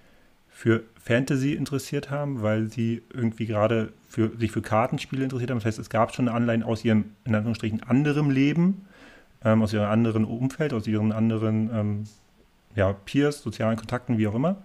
für 0.49 0.83
Fantasy 1.01 1.53
interessiert 1.53 2.09
haben, 2.09 2.41
weil 2.41 2.69
sie 2.69 3.01
irgendwie 3.13 3.45
gerade 3.45 3.93
für, 4.07 4.37
sich 4.37 4.51
für 4.51 4.61
Kartenspiele 4.61 5.23
interessiert 5.23 5.51
haben. 5.51 5.59
Das 5.59 5.65
heißt, 5.65 5.79
es 5.79 5.89
gab 5.89 6.13
schon 6.13 6.27
Anleihen 6.27 6.63
aus 6.63 6.83
ihrem, 6.83 7.05
in 7.23 7.35
Anführungsstrichen, 7.35 7.83
anderem 7.83 8.29
Leben, 8.29 8.85
ähm, 9.43 9.61
aus 9.61 9.71
ihrem 9.71 9.89
anderen 9.89 10.25
Umfeld, 10.25 10.73
aus 10.73 10.85
ihren 10.85 11.11
anderen 11.11 11.69
ähm, 11.73 12.03
ja, 12.75 12.91
Peers, 12.91 13.41
sozialen 13.41 13.77
Kontakten, 13.77 14.17
wie 14.17 14.27
auch 14.27 14.35
immer. 14.35 14.61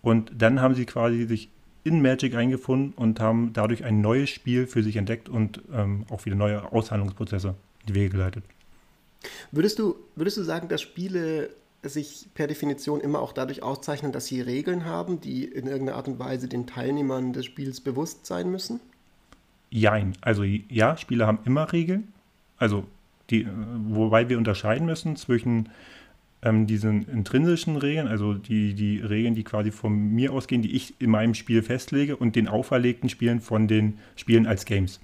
Und 0.00 0.32
dann 0.36 0.60
haben 0.60 0.74
sie 0.74 0.86
quasi 0.86 1.26
sich 1.26 1.50
in 1.82 2.00
Magic 2.00 2.34
eingefunden 2.34 2.94
und 2.96 3.20
haben 3.20 3.52
dadurch 3.52 3.84
ein 3.84 4.00
neues 4.00 4.30
Spiel 4.30 4.66
für 4.66 4.82
sich 4.82 4.96
entdeckt 4.96 5.28
und 5.28 5.60
ähm, 5.72 6.06
auch 6.08 6.24
wieder 6.24 6.36
neue 6.36 6.72
Aushandlungsprozesse 6.72 7.48
in 7.80 7.86
die 7.88 7.94
Wege 7.94 8.10
geleitet. 8.10 8.44
Würdest 9.52 9.78
du, 9.78 9.96
würdest 10.16 10.38
du 10.38 10.42
sagen, 10.42 10.68
dass 10.68 10.80
Spiele 10.80 11.50
sich 11.88 12.28
per 12.34 12.46
Definition 12.46 13.00
immer 13.00 13.20
auch 13.20 13.32
dadurch 13.32 13.62
auszeichnen, 13.62 14.12
dass 14.12 14.26
sie 14.26 14.40
Regeln 14.40 14.84
haben, 14.84 15.20
die 15.20 15.44
in 15.44 15.66
irgendeiner 15.66 15.96
Art 15.96 16.08
und 16.08 16.18
Weise 16.18 16.48
den 16.48 16.66
Teilnehmern 16.66 17.32
des 17.32 17.44
Spiels 17.44 17.80
bewusst 17.80 18.26
sein 18.26 18.50
müssen? 18.50 18.80
Jein. 19.70 20.14
Also 20.20 20.42
ja, 20.42 20.96
Spiele 20.96 21.26
haben 21.26 21.40
immer 21.44 21.72
Regeln. 21.72 22.12
Also 22.56 22.84
die, 23.30 23.46
wobei 23.88 24.28
wir 24.28 24.38
unterscheiden 24.38 24.86
müssen 24.86 25.16
zwischen 25.16 25.68
ähm, 26.42 26.66
diesen 26.66 27.08
intrinsischen 27.08 27.76
Regeln, 27.76 28.06
also 28.06 28.34
die, 28.34 28.74
die 28.74 28.98
Regeln, 28.98 29.34
die 29.34 29.44
quasi 29.44 29.70
von 29.70 29.92
mir 29.92 30.32
ausgehen, 30.32 30.62
die 30.62 30.76
ich 30.76 30.94
in 31.00 31.10
meinem 31.10 31.34
Spiel 31.34 31.62
festlege, 31.62 32.16
und 32.16 32.36
den 32.36 32.48
auferlegten 32.48 33.08
Spielen 33.08 33.40
von 33.40 33.66
den 33.66 33.98
Spielen 34.14 34.46
als 34.46 34.64
Games. 34.66 35.00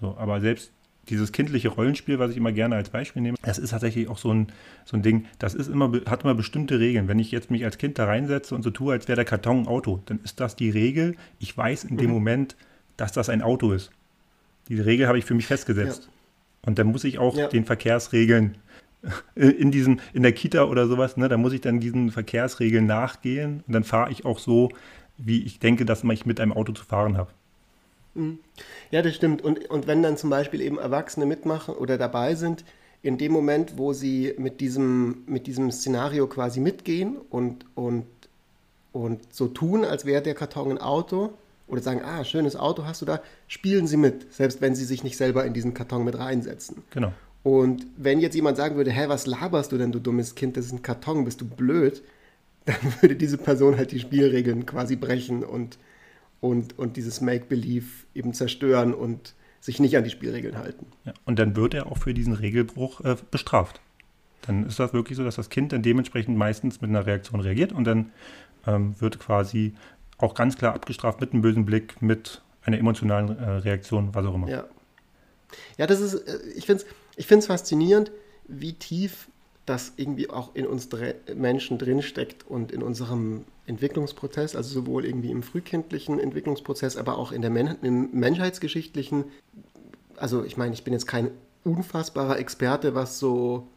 So, 0.00 0.14
aber 0.18 0.40
selbst 0.40 0.70
dieses 1.08 1.32
kindliche 1.32 1.68
Rollenspiel, 1.68 2.18
was 2.18 2.30
ich 2.30 2.36
immer 2.36 2.52
gerne 2.52 2.76
als 2.76 2.90
Beispiel 2.90 3.22
nehme, 3.22 3.36
das 3.42 3.58
ist 3.58 3.70
tatsächlich 3.70 4.08
auch 4.08 4.18
so 4.18 4.32
ein, 4.32 4.48
so 4.84 4.96
ein 4.96 5.02
Ding, 5.02 5.26
das 5.38 5.54
ist 5.54 5.68
immer, 5.68 5.92
hat 6.06 6.24
immer 6.24 6.34
bestimmte 6.34 6.78
Regeln. 6.78 7.08
Wenn 7.08 7.18
ich 7.18 7.30
jetzt 7.30 7.50
mich 7.50 7.64
als 7.64 7.78
Kind 7.78 7.98
da 7.98 8.06
reinsetze 8.06 8.54
und 8.54 8.62
so 8.62 8.70
tue, 8.70 8.92
als 8.92 9.08
wäre 9.08 9.16
der 9.16 9.24
Karton 9.24 9.60
ein 9.60 9.66
Auto, 9.66 10.02
dann 10.06 10.20
ist 10.24 10.40
das 10.40 10.56
die 10.56 10.70
Regel. 10.70 11.16
Ich 11.38 11.56
weiß 11.56 11.84
in 11.84 11.96
dem 11.96 12.06
mhm. 12.06 12.14
Moment, 12.14 12.56
dass 12.96 13.12
das 13.12 13.28
ein 13.28 13.42
Auto 13.42 13.72
ist. 13.72 13.90
Diese 14.68 14.86
Regel 14.86 15.06
habe 15.06 15.18
ich 15.18 15.24
für 15.24 15.34
mich 15.34 15.46
festgesetzt. 15.46 16.04
Ja. 16.04 16.10
Und 16.66 16.78
dann 16.78 16.86
muss 16.86 17.04
ich 17.04 17.18
auch 17.18 17.36
ja. 17.36 17.48
den 17.48 17.64
Verkehrsregeln 17.64 18.56
in 19.34 19.70
diesem, 19.70 20.00
in 20.12 20.22
der 20.22 20.32
Kita 20.32 20.64
oder 20.64 20.86
sowas, 20.86 21.16
ne, 21.16 21.28
da 21.28 21.36
muss 21.36 21.52
ich 21.52 21.60
dann 21.60 21.80
diesen 21.80 22.10
Verkehrsregeln 22.10 22.86
nachgehen 22.86 23.62
und 23.66 23.72
dann 23.72 23.84
fahre 23.84 24.10
ich 24.10 24.24
auch 24.24 24.38
so, 24.38 24.70
wie 25.16 25.42
ich 25.44 25.58
denke, 25.58 25.84
dass 25.84 26.04
ich 26.04 26.26
mit 26.26 26.40
einem 26.40 26.52
Auto 26.52 26.72
zu 26.72 26.84
fahren 26.84 27.16
habe. 27.16 27.30
Mhm. 28.14 28.38
Ja, 28.90 29.02
das 29.02 29.14
stimmt. 29.14 29.42
Und, 29.42 29.70
und 29.70 29.86
wenn 29.86 30.02
dann 30.02 30.16
zum 30.16 30.30
Beispiel 30.30 30.60
eben 30.60 30.78
Erwachsene 30.78 31.26
mitmachen 31.26 31.74
oder 31.74 31.98
dabei 31.98 32.34
sind, 32.34 32.64
in 33.02 33.18
dem 33.18 33.32
Moment, 33.32 33.76
wo 33.76 33.92
sie 33.92 34.34
mit 34.38 34.60
diesem, 34.60 35.24
mit 35.26 35.46
diesem 35.46 35.70
Szenario 35.70 36.26
quasi 36.26 36.60
mitgehen 36.60 37.18
und, 37.28 37.66
und, 37.74 38.06
und 38.92 39.32
so 39.32 39.48
tun, 39.48 39.84
als 39.84 40.06
wäre 40.06 40.22
der 40.22 40.34
Karton 40.34 40.70
ein 40.70 40.78
Auto 40.78 41.34
oder 41.66 41.82
sagen, 41.82 42.00
ah, 42.02 42.24
schönes 42.24 42.56
Auto 42.56 42.84
hast 42.84 43.02
du 43.02 43.06
da, 43.06 43.20
spielen 43.46 43.86
sie 43.86 43.98
mit, 43.98 44.32
selbst 44.32 44.60
wenn 44.60 44.74
sie 44.74 44.84
sich 44.84 45.04
nicht 45.04 45.16
selber 45.16 45.44
in 45.44 45.52
diesen 45.52 45.74
Karton 45.74 46.04
mit 46.04 46.18
reinsetzen. 46.18 46.82
Genau. 46.90 47.12
Und 47.42 47.86
wenn 47.98 48.20
jetzt 48.20 48.34
jemand 48.34 48.56
sagen 48.56 48.76
würde, 48.76 48.90
hä, 48.90 49.04
was 49.08 49.26
laberst 49.26 49.70
du 49.70 49.76
denn, 49.76 49.92
du 49.92 49.98
dummes 49.98 50.34
Kind, 50.34 50.56
das 50.56 50.66
ist 50.66 50.72
ein 50.72 50.82
Karton, 50.82 51.26
bist 51.26 51.42
du 51.42 51.44
blöd, 51.44 52.02
dann 52.64 52.76
würde 53.02 53.16
diese 53.16 53.36
Person 53.36 53.76
halt 53.76 53.92
die 53.92 54.00
Spielregeln 54.00 54.64
quasi 54.64 54.96
brechen 54.96 55.44
und 55.44 55.76
und, 56.44 56.78
und 56.78 56.98
dieses 56.98 57.22
Make-Believe 57.22 57.86
eben 58.14 58.34
zerstören 58.34 58.92
und 58.92 59.34
sich 59.60 59.80
nicht 59.80 59.96
an 59.96 60.04
die 60.04 60.10
Spielregeln 60.10 60.58
halten. 60.58 60.88
Ja, 61.06 61.14
und 61.24 61.38
dann 61.38 61.56
wird 61.56 61.72
er 61.72 61.86
auch 61.86 61.96
für 61.96 62.12
diesen 62.12 62.34
Regelbruch 62.34 63.00
äh, 63.00 63.16
bestraft. 63.30 63.80
Dann 64.42 64.66
ist 64.66 64.78
das 64.78 64.92
wirklich 64.92 65.16
so, 65.16 65.24
dass 65.24 65.36
das 65.36 65.48
Kind 65.48 65.72
dann 65.72 65.80
dementsprechend 65.80 66.36
meistens 66.36 66.82
mit 66.82 66.90
einer 66.90 67.06
Reaktion 67.06 67.40
reagiert 67.40 67.72
und 67.72 67.84
dann 67.84 68.10
ähm, 68.66 68.94
wird 69.00 69.18
quasi 69.18 69.72
auch 70.18 70.34
ganz 70.34 70.58
klar 70.58 70.74
abgestraft 70.74 71.18
mit 71.18 71.32
einem 71.32 71.40
bösen 71.40 71.64
Blick, 71.64 72.02
mit 72.02 72.42
einer 72.62 72.76
emotionalen 72.76 73.38
äh, 73.38 73.50
Reaktion, 73.50 74.14
was 74.14 74.26
auch 74.26 74.34
immer. 74.34 74.50
Ja, 74.50 74.66
ja 75.78 75.86
das 75.86 76.02
ist, 76.02 76.14
äh, 76.14 76.40
ich 76.54 76.66
finde 76.66 76.82
es 76.82 76.90
ich 77.16 77.26
find's 77.26 77.46
faszinierend, 77.46 78.12
wie 78.48 78.74
tief 78.74 79.28
das 79.66 79.94
irgendwie 79.96 80.30
auch 80.30 80.54
in 80.54 80.66
uns 80.66 80.88
dr 80.88 81.14
Menschen 81.34 81.78
drinsteckt 81.78 82.46
und 82.46 82.70
in 82.70 82.82
unserem 82.82 83.44
Entwicklungsprozess, 83.66 84.54
also 84.56 84.80
sowohl 84.80 85.06
irgendwie 85.06 85.30
im 85.30 85.42
frühkindlichen 85.42 86.20
Entwicklungsprozess, 86.20 86.96
aber 86.96 87.16
auch 87.18 87.32
in 87.32 87.40
der 87.40 87.50
Men 87.50 87.76
im 87.82 88.10
menschheitsgeschichtlichen. 88.12 89.24
Also 90.16 90.44
ich 90.44 90.56
meine, 90.56 90.74
ich 90.74 90.84
bin 90.84 90.92
jetzt 90.92 91.06
kein 91.06 91.30
unfassbarer 91.64 92.38
Experte, 92.38 92.94
was 92.94 93.18
so 93.18 93.68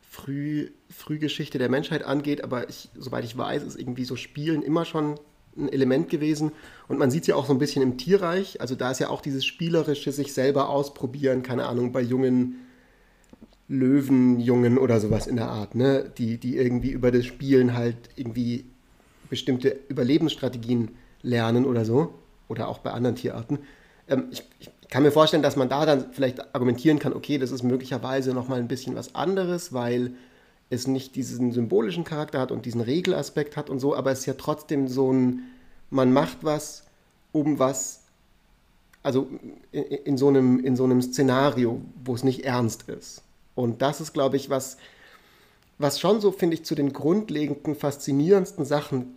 Früh, 0.00 0.70
Frühgeschichte 0.88 1.58
der 1.58 1.68
Menschheit 1.68 2.02
angeht, 2.02 2.42
aber 2.42 2.68
ich, 2.68 2.88
soweit 2.98 3.24
ich 3.24 3.38
weiß, 3.38 3.62
ist 3.62 3.78
irgendwie 3.78 4.04
so 4.04 4.16
Spielen 4.16 4.62
immer 4.62 4.84
schon 4.84 5.20
ein 5.56 5.68
Element 5.68 6.08
gewesen. 6.08 6.50
Und 6.88 6.98
man 6.98 7.12
sieht 7.12 7.22
es 7.22 7.26
ja 7.28 7.36
auch 7.36 7.46
so 7.46 7.52
ein 7.52 7.60
bisschen 7.60 7.82
im 7.82 7.96
Tierreich. 7.96 8.60
Also 8.60 8.74
da 8.74 8.90
ist 8.90 8.98
ja 8.98 9.08
auch 9.08 9.20
dieses 9.20 9.44
spielerische 9.44 10.10
sich 10.10 10.32
selber 10.32 10.68
ausprobieren, 10.68 11.44
keine 11.44 11.66
Ahnung, 11.66 11.92
bei 11.92 12.00
jungen 12.00 12.56
Löwenjungen 13.70 14.78
oder 14.78 14.98
sowas 14.98 15.28
in 15.28 15.36
der 15.36 15.48
Art, 15.48 15.76
ne? 15.76 16.10
Die, 16.18 16.38
die 16.38 16.56
irgendwie 16.56 16.90
über 16.90 17.12
das 17.12 17.24
Spielen 17.24 17.74
halt 17.74 17.96
irgendwie 18.16 18.64
bestimmte 19.30 19.78
Überlebensstrategien 19.88 20.90
lernen 21.22 21.64
oder 21.64 21.84
so. 21.84 22.12
Oder 22.48 22.66
auch 22.66 22.78
bei 22.78 22.90
anderen 22.90 23.14
Tierarten. 23.14 23.60
Ähm, 24.08 24.24
ich, 24.32 24.42
ich, 24.58 24.70
kann 24.90 25.04
mir 25.04 25.12
vorstellen, 25.12 25.44
dass 25.44 25.54
man 25.54 25.68
da 25.68 25.86
dann 25.86 26.12
vielleicht 26.12 26.52
argumentieren 26.52 26.98
kann, 26.98 27.12
okay, 27.12 27.38
das 27.38 27.52
ist 27.52 27.62
möglicherweise 27.62 28.34
nochmal 28.34 28.58
ein 28.58 28.66
bisschen 28.66 28.96
was 28.96 29.14
anderes, 29.14 29.72
weil 29.72 30.14
es 30.68 30.88
nicht 30.88 31.14
diesen 31.14 31.52
symbolischen 31.52 32.02
Charakter 32.02 32.40
hat 32.40 32.50
und 32.50 32.66
diesen 32.66 32.80
Regelaspekt 32.80 33.56
hat 33.56 33.70
und 33.70 33.78
so, 33.78 33.94
aber 33.94 34.10
es 34.10 34.20
ist 34.20 34.26
ja 34.26 34.34
trotzdem 34.34 34.88
so 34.88 35.12
ein, 35.12 35.42
man 35.90 36.12
macht 36.12 36.38
was, 36.42 36.86
um 37.30 37.60
was, 37.60 38.02
also 39.04 39.28
in, 39.70 39.82
in, 39.84 40.18
so, 40.18 40.26
einem, 40.26 40.58
in 40.58 40.74
so 40.74 40.82
einem 40.82 41.02
Szenario, 41.02 41.80
wo 42.04 42.16
es 42.16 42.24
nicht 42.24 42.44
ernst 42.44 42.88
ist. 42.88 43.22
Und 43.54 43.82
das 43.82 44.00
ist, 44.00 44.12
glaube 44.12 44.36
ich, 44.36 44.50
was, 44.50 44.76
was 45.78 46.00
schon 46.00 46.20
so, 46.20 46.32
finde 46.32 46.54
ich, 46.54 46.64
zu 46.64 46.74
den 46.74 46.92
grundlegenden, 46.92 47.74
faszinierendsten 47.74 48.64
Sachen 48.64 49.14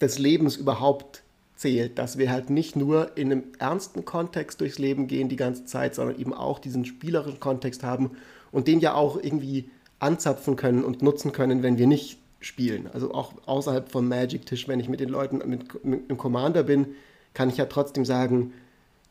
des 0.00 0.18
Lebens 0.18 0.56
überhaupt 0.56 1.22
zählt, 1.56 1.98
dass 1.98 2.16
wir 2.16 2.30
halt 2.30 2.48
nicht 2.48 2.74
nur 2.74 3.16
in 3.16 3.30
einem 3.30 3.44
ernsten 3.58 4.04
Kontext 4.04 4.60
durchs 4.60 4.78
Leben 4.78 5.08
gehen 5.08 5.28
die 5.28 5.36
ganze 5.36 5.66
Zeit, 5.66 5.94
sondern 5.94 6.18
eben 6.18 6.32
auch 6.32 6.58
diesen 6.58 6.86
spielerischen 6.86 7.38
Kontext 7.38 7.82
haben 7.82 8.12
und 8.50 8.66
den 8.66 8.80
ja 8.80 8.94
auch 8.94 9.22
irgendwie 9.22 9.70
anzapfen 9.98 10.56
können 10.56 10.84
und 10.84 11.02
nutzen 11.02 11.32
können, 11.32 11.62
wenn 11.62 11.76
wir 11.76 11.86
nicht 11.86 12.18
spielen. 12.40 12.88
Also 12.92 13.12
auch 13.12 13.34
außerhalb 13.44 13.92
vom 13.92 14.08
Magic-Tisch, 14.08 14.66
wenn 14.68 14.80
ich 14.80 14.88
mit 14.88 15.00
den 15.00 15.10
Leuten 15.10 15.38
mit, 15.48 15.84
mit 15.84 16.08
einem 16.08 16.16
Commander 16.16 16.62
bin, 16.62 16.94
kann 17.34 17.50
ich 17.50 17.58
ja 17.58 17.66
trotzdem 17.66 18.06
sagen, 18.06 18.54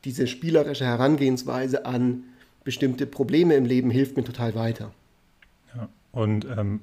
diese 0.04 0.26
spielerische 0.26 0.86
Herangehensweise 0.86 1.86
an 1.86 2.24
bestimmte 2.64 3.06
Probleme 3.06 3.56
im 3.56 3.66
Leben 3.66 3.90
hilft 3.90 4.18
mir 4.18 4.24
total 4.24 4.56
weiter. 4.56 4.92
Ja, 5.76 5.90
und 6.12 6.46
ähm, 6.46 6.82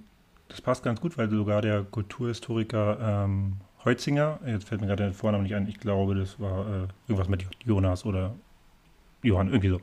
das 0.49 0.61
passt 0.61 0.83
ganz 0.83 1.01
gut, 1.01 1.19
weil 1.19 1.31
sogar 1.31 1.63
der 1.63 1.83
Kulturhistoriker 1.83 3.25
ähm, 3.25 3.55
Heutzinger, 3.85 4.41
jetzt 4.47 4.69
fällt 4.69 4.81
mir 4.81 4.89
gerade 4.89 5.05
der 5.05 5.13
Vorname 5.13 5.45
nicht 5.45 5.55
ein, 5.55 5.69
ich 5.69 5.79
glaube, 5.79 6.15
das 6.15 6.41
war 6.41 6.67
äh, 6.67 6.89
irgendwas 7.09 7.29
mit 7.29 7.47
Jonas 7.65 8.05
oder 8.05 8.35
Johann, 9.23 9.49
irgendwie 9.49 9.69
so. 9.69 9.81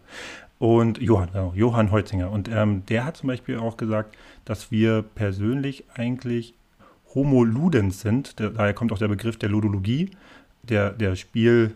Und 0.59 0.99
Johann, 0.99 1.29
genau, 1.31 1.53
Johann 1.55 1.91
Heutzinger. 1.91 2.31
Und 2.31 2.49
ähm, 2.49 2.85
der 2.85 3.05
hat 3.05 3.17
zum 3.17 3.27
Beispiel 3.27 3.57
auch 3.57 3.77
gesagt, 3.77 4.15
dass 4.45 4.71
wir 4.71 5.01
persönlich 5.01 5.83
eigentlich 5.93 6.53
Homo 7.13 7.43
Ludens 7.43 8.01
sind. 8.01 8.39
Der, 8.39 8.49
daher 8.49 8.73
kommt 8.73 8.91
auch 8.91 8.97
der 8.97 9.07
Begriff 9.07 9.37
der 9.37 9.49
Ludologie, 9.49 10.11
der, 10.63 10.91
der 10.91 11.15
Spiel, 11.15 11.75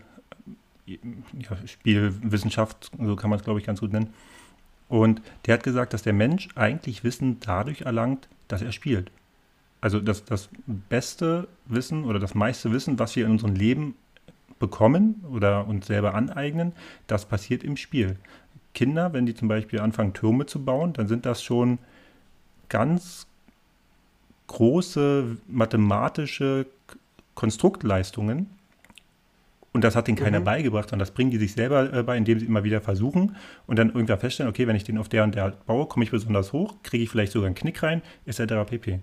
ja, 0.88 1.66
Spielwissenschaft, 1.66 2.90
so 3.00 3.16
kann 3.16 3.30
man 3.30 3.38
es, 3.38 3.44
glaube 3.44 3.60
ich, 3.60 3.66
ganz 3.66 3.80
gut 3.80 3.92
nennen. 3.92 4.12
Und 4.88 5.20
der 5.46 5.54
hat 5.54 5.62
gesagt, 5.62 5.92
dass 5.92 6.02
der 6.02 6.12
Mensch 6.12 6.48
eigentlich 6.54 7.04
Wissen 7.04 7.38
dadurch 7.40 7.82
erlangt, 7.82 8.28
dass 8.48 8.62
er 8.62 8.72
spielt. 8.72 9.10
Also 9.80 10.00
das, 10.00 10.24
das 10.24 10.48
beste 10.66 11.46
Wissen 11.66 12.04
oder 12.04 12.18
das 12.18 12.34
meiste 12.34 12.72
Wissen, 12.72 12.98
was 12.98 13.14
wir 13.14 13.26
in 13.26 13.32
unserem 13.32 13.54
Leben 13.54 13.94
bekommen 14.58 15.24
oder 15.30 15.68
uns 15.68 15.86
selber 15.86 16.14
aneignen, 16.14 16.72
das 17.06 17.26
passiert 17.26 17.62
im 17.62 17.76
Spiel. 17.76 18.16
Kinder, 18.74 19.12
wenn 19.12 19.26
die 19.26 19.34
zum 19.34 19.48
Beispiel 19.48 19.80
anfangen, 19.80 20.14
Türme 20.14 20.46
zu 20.46 20.64
bauen, 20.64 20.92
dann 20.92 21.06
sind 21.06 21.26
das 21.26 21.42
schon 21.42 21.78
ganz 22.68 23.26
große 24.48 25.36
mathematische 25.46 26.66
Konstruktleistungen. 27.34 28.50
Und 29.78 29.84
das 29.84 29.94
hat 29.94 30.08
ihnen 30.08 30.18
keiner 30.18 30.40
mhm. 30.40 30.44
beigebracht, 30.44 30.90
sondern 30.90 31.06
das 31.06 31.12
bringen 31.12 31.30
die 31.30 31.36
sich 31.36 31.52
selber 31.52 31.92
äh, 31.92 32.02
bei, 32.02 32.16
indem 32.16 32.40
sie 32.40 32.46
immer 32.46 32.64
wieder 32.64 32.80
versuchen 32.80 33.36
und 33.68 33.78
dann 33.78 33.90
irgendwann 33.90 34.18
feststellen, 34.18 34.50
okay, 34.50 34.66
wenn 34.66 34.74
ich 34.74 34.82
den 34.82 34.98
auf 34.98 35.08
der 35.08 35.22
und 35.22 35.36
der 35.36 35.52
baue, 35.66 35.86
komme 35.86 36.04
ich 36.04 36.10
besonders 36.10 36.52
hoch, 36.52 36.74
kriege 36.82 37.04
ich 37.04 37.10
vielleicht 37.10 37.30
sogar 37.30 37.46
einen 37.46 37.54
Knick 37.54 37.80
rein, 37.84 38.02
etc. 38.26 38.54
pp. 38.66 38.98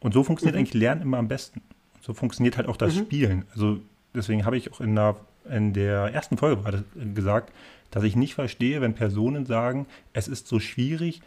Und 0.00 0.14
so 0.14 0.24
funktioniert 0.24 0.56
mhm. 0.56 0.58
eigentlich 0.58 0.74
Lernen 0.74 1.02
immer 1.02 1.18
am 1.18 1.28
besten. 1.28 1.60
So 2.00 2.12
funktioniert 2.12 2.56
halt 2.56 2.66
auch 2.66 2.76
das 2.76 2.96
mhm. 2.96 3.02
Spielen. 3.02 3.44
Also 3.52 3.78
deswegen 4.12 4.44
habe 4.44 4.56
ich 4.56 4.72
auch 4.72 4.80
in 4.80 4.96
der, 4.96 5.14
in 5.48 5.72
der 5.72 6.12
ersten 6.12 6.38
Folge 6.38 6.60
gerade 6.60 6.82
gesagt, 7.14 7.52
dass 7.92 8.02
ich 8.02 8.16
nicht 8.16 8.34
verstehe, 8.34 8.80
wenn 8.80 8.94
Personen 8.94 9.46
sagen, 9.46 9.86
es 10.12 10.26
ist 10.26 10.48
so 10.48 10.58
schwierig, 10.58 11.20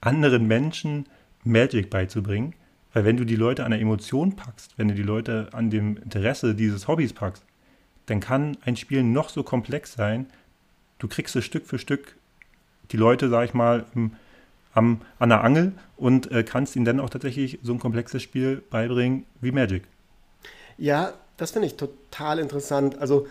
anderen 0.00 0.46
Menschen 0.46 1.06
Magic 1.42 1.90
beizubringen. 1.90 2.54
Weil 2.92 3.04
wenn 3.04 3.16
du 3.16 3.24
die 3.24 3.34
Leute 3.34 3.64
an 3.64 3.72
der 3.72 3.80
Emotion 3.80 4.36
packst, 4.36 4.78
wenn 4.78 4.86
du 4.86 4.94
die 4.94 5.02
Leute 5.02 5.48
an 5.50 5.68
dem 5.68 5.96
Interesse 5.96 6.54
dieses 6.54 6.86
Hobbys 6.86 7.12
packst, 7.12 7.44
dann 8.06 8.20
kann 8.20 8.56
ein 8.64 8.76
Spiel 8.76 9.02
noch 9.02 9.28
so 9.28 9.42
komplex 9.42 9.94
sein. 9.94 10.26
Du 10.98 11.08
kriegst 11.08 11.34
es 11.36 11.44
Stück 11.44 11.66
für 11.66 11.78
Stück 11.78 12.16
die 12.90 12.96
Leute, 12.96 13.28
sag 13.28 13.44
ich 13.44 13.54
mal, 13.54 13.86
am, 14.74 15.00
an 15.18 15.28
der 15.28 15.44
Angel 15.44 15.72
und 15.96 16.30
äh, 16.30 16.42
kannst 16.44 16.76
ihnen 16.76 16.84
dann 16.84 17.00
auch 17.00 17.10
tatsächlich 17.10 17.58
so 17.62 17.72
ein 17.72 17.78
komplexes 17.78 18.22
Spiel 18.22 18.62
beibringen 18.70 19.24
wie 19.40 19.52
Magic. 19.52 19.84
Ja, 20.78 21.14
das 21.36 21.52
finde 21.52 21.66
ich 21.66 21.76
total 21.76 22.38
interessant. 22.38 22.98
Also 22.98 23.26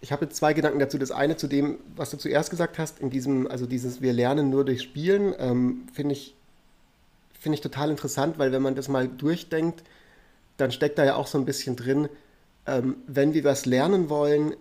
ich 0.00 0.12
habe 0.12 0.26
jetzt 0.26 0.36
zwei 0.36 0.52
Gedanken 0.52 0.78
dazu. 0.78 0.98
Das 0.98 1.10
eine 1.10 1.36
zu 1.36 1.46
dem, 1.46 1.78
was 1.96 2.10
du 2.10 2.18
zuerst 2.18 2.50
gesagt 2.50 2.78
hast, 2.78 3.00
in 3.00 3.10
diesem, 3.10 3.46
also 3.46 3.66
dieses 3.66 4.02
Wir 4.02 4.12
lernen 4.12 4.50
nur 4.50 4.64
durch 4.64 4.82
Spielen, 4.82 5.34
ähm, 5.38 5.88
finde 5.92 6.12
ich, 6.12 6.34
find 7.38 7.54
ich 7.54 7.60
total 7.60 7.90
interessant, 7.90 8.38
weil 8.38 8.52
wenn 8.52 8.62
man 8.62 8.74
das 8.74 8.88
mal 8.88 9.08
durchdenkt, 9.08 9.82
dann 10.56 10.70
steckt 10.70 10.98
da 10.98 11.04
ja 11.04 11.16
auch 11.16 11.26
so 11.26 11.38
ein 11.38 11.44
bisschen 11.44 11.76
drin, 11.76 12.08
ähm, 12.66 12.96
wenn 13.06 13.34
wir 13.34 13.44
was 13.44 13.66
lernen 13.66 14.08
wollen, 14.08 14.54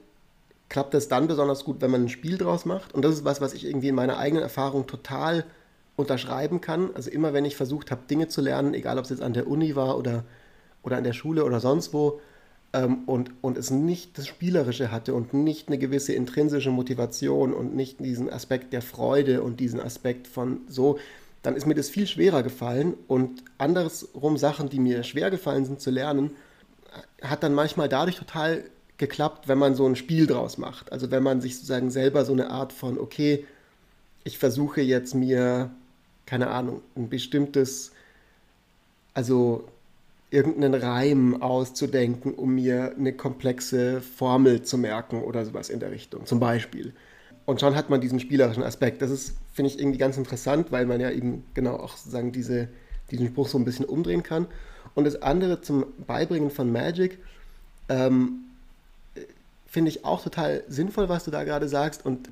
klappt 0.70 0.94
das 0.94 1.08
dann 1.08 1.28
besonders 1.28 1.64
gut, 1.64 1.82
wenn 1.82 1.92
man 1.92 2.06
ein 2.06 2.10
Spiel 2.10 2.38
draus 2.38 2.66
macht. 2.66 2.94
Und 2.94 3.04
das 3.04 3.16
ist 3.16 3.26
was, 3.26 3.42
was 3.42 3.54
ich 3.54 3.66
irgendwie 3.66 3.90
in 3.90 3.96
meiner 3.96 4.18
eigenen 4.18 4.44
Erfahrung 4.44 4.88
total 4.88 5.46
unterschreiben 5.96 6.62
kann. 6.62 6.90
Also 6.96 7.10
immer 7.12 7.34
wenn 7.34 7.46
ich 7.46 7.56
versucht 7.56 7.92
habe, 7.92 8.02
Dinge 8.10 8.28
zu 8.28 8.42
lernen, 8.42 8.74
egal 8.74 8.98
ob 8.98 9.04
es 9.04 9.12
jetzt 9.12 9.22
an 9.22 9.34
der 9.34 9.48
Uni 9.48 9.76
war 9.76 9.98
oder, 9.98 10.24
oder 10.82 10.98
an 10.98 11.04
der 11.04 11.14
Schule 11.14 11.46
oder 11.46 11.60
sonst 11.60 11.94
wo, 11.94 12.20
ähm, 12.74 13.04
und, 13.06 13.32
und 13.42 13.58
es 13.58 13.70
nicht 13.70 14.18
das 14.18 14.28
Spielerische 14.28 14.92
hatte 14.92 15.14
und 15.14 15.34
nicht 15.34 15.68
eine 15.68 15.78
gewisse 15.78 16.14
intrinsische 16.14 16.72
Motivation 16.72 17.54
und 17.54 17.76
nicht 17.76 18.00
diesen 18.00 18.32
Aspekt 18.32 18.74
der 18.74 18.82
Freude 18.82 19.44
und 19.44 19.60
diesen 19.60 19.80
Aspekt 19.80 20.28
von 20.28 20.62
so, 20.68 20.98
dann 21.44 21.56
ist 21.56 21.68
mir 21.68 21.76
das 21.76 21.90
viel 21.90 22.08
schwerer 22.08 22.42
gefallen 22.42 22.96
und 23.08 23.44
andersrum 23.58 24.38
Sachen, 24.38 24.70
die 24.70 24.80
mir 24.80 25.04
schwer 25.04 25.30
gefallen 25.30 25.66
sind 25.66 25.82
zu 25.82 25.92
lernen, 25.92 26.32
hat 27.22 27.44
dann 27.44 27.54
manchmal 27.54 27.90
dadurch 27.90 28.18
total 28.18 28.64
geklappt, 28.98 29.48
wenn 29.48 29.58
man 29.58 29.76
so 29.76 29.86
ein 29.88 29.96
Spiel 29.96 30.28
draus 30.28 30.58
macht. 30.58 30.92
Also 30.92 31.12
wenn 31.12 31.24
man 31.24 31.42
sich 31.42 31.56
sozusagen 31.56 31.92
selber 31.92 32.26
so 32.26 32.34
eine 32.34 32.50
Art 32.50 32.74
von, 32.74 32.98
okay, 32.98 33.46
ich 34.24 34.38
versuche 34.38 34.82
jetzt 34.82 35.16
mir, 35.16 35.72
keine 36.26 36.50
Ahnung, 36.50 36.82
ein 36.96 37.10
bestimmtes, 37.10 37.92
also 39.14 39.68
irgendeinen 40.32 40.74
Reim 40.74 41.42
auszudenken, 41.42 42.34
um 42.34 42.56
mir 42.56 42.96
eine 42.98 43.14
komplexe 43.14 44.02
Formel 44.02 44.64
zu 44.64 44.78
merken 44.78 45.22
oder 45.22 45.46
sowas 45.46 45.70
in 45.70 45.80
der 45.80 45.92
Richtung, 45.92 46.26
zum 46.26 46.40
Beispiel. 46.40 46.94
Und 47.46 47.60
schon 47.60 47.76
hat 47.76 47.90
man 47.90 48.02
diesen 48.02 48.20
spielerischen 48.20 48.64
Aspekt. 48.64 49.02
Das 49.02 49.12
ist, 49.12 49.36
finde 49.52 49.70
ich, 49.70 49.80
irgendwie 49.80 49.98
ganz 49.98 50.18
interessant, 50.18 50.72
weil 50.72 50.86
man 50.86 51.02
ja 51.02 51.12
eben 51.12 51.44
genau 51.54 51.76
auch 51.76 51.98
sozusagen 51.98 52.32
diese, 52.32 52.70
diesen 53.12 53.28
Spruch 53.28 53.48
so 53.48 53.58
ein 53.58 53.66
bisschen 53.66 53.86
umdrehen 53.86 54.24
kann. 54.24 54.48
Und 54.96 55.06
das 55.06 55.22
andere 55.22 55.62
zum 55.62 55.86
Beibringen 56.06 56.52
von 56.52 56.72
Magic, 56.72 57.18
ähm, 57.90 58.44
finde 59.68 59.90
ich 59.90 60.06
auch 60.06 60.24
total 60.24 60.64
sinnvoll, 60.68 61.10
was 61.10 61.24
du 61.24 61.32
da 61.32 61.44
gerade 61.44 61.68
sagst. 61.68 62.06
Und 62.06 62.30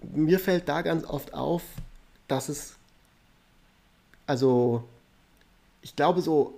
mir 0.00 0.38
fällt 0.38 0.68
da 0.68 0.82
ganz 0.82 1.04
oft 1.04 1.34
auf, 1.34 1.62
dass 2.28 2.48
es, 2.48 2.74
also, 4.26 4.84
ich 5.82 5.96
glaube, 5.96 6.22
so 6.22 6.54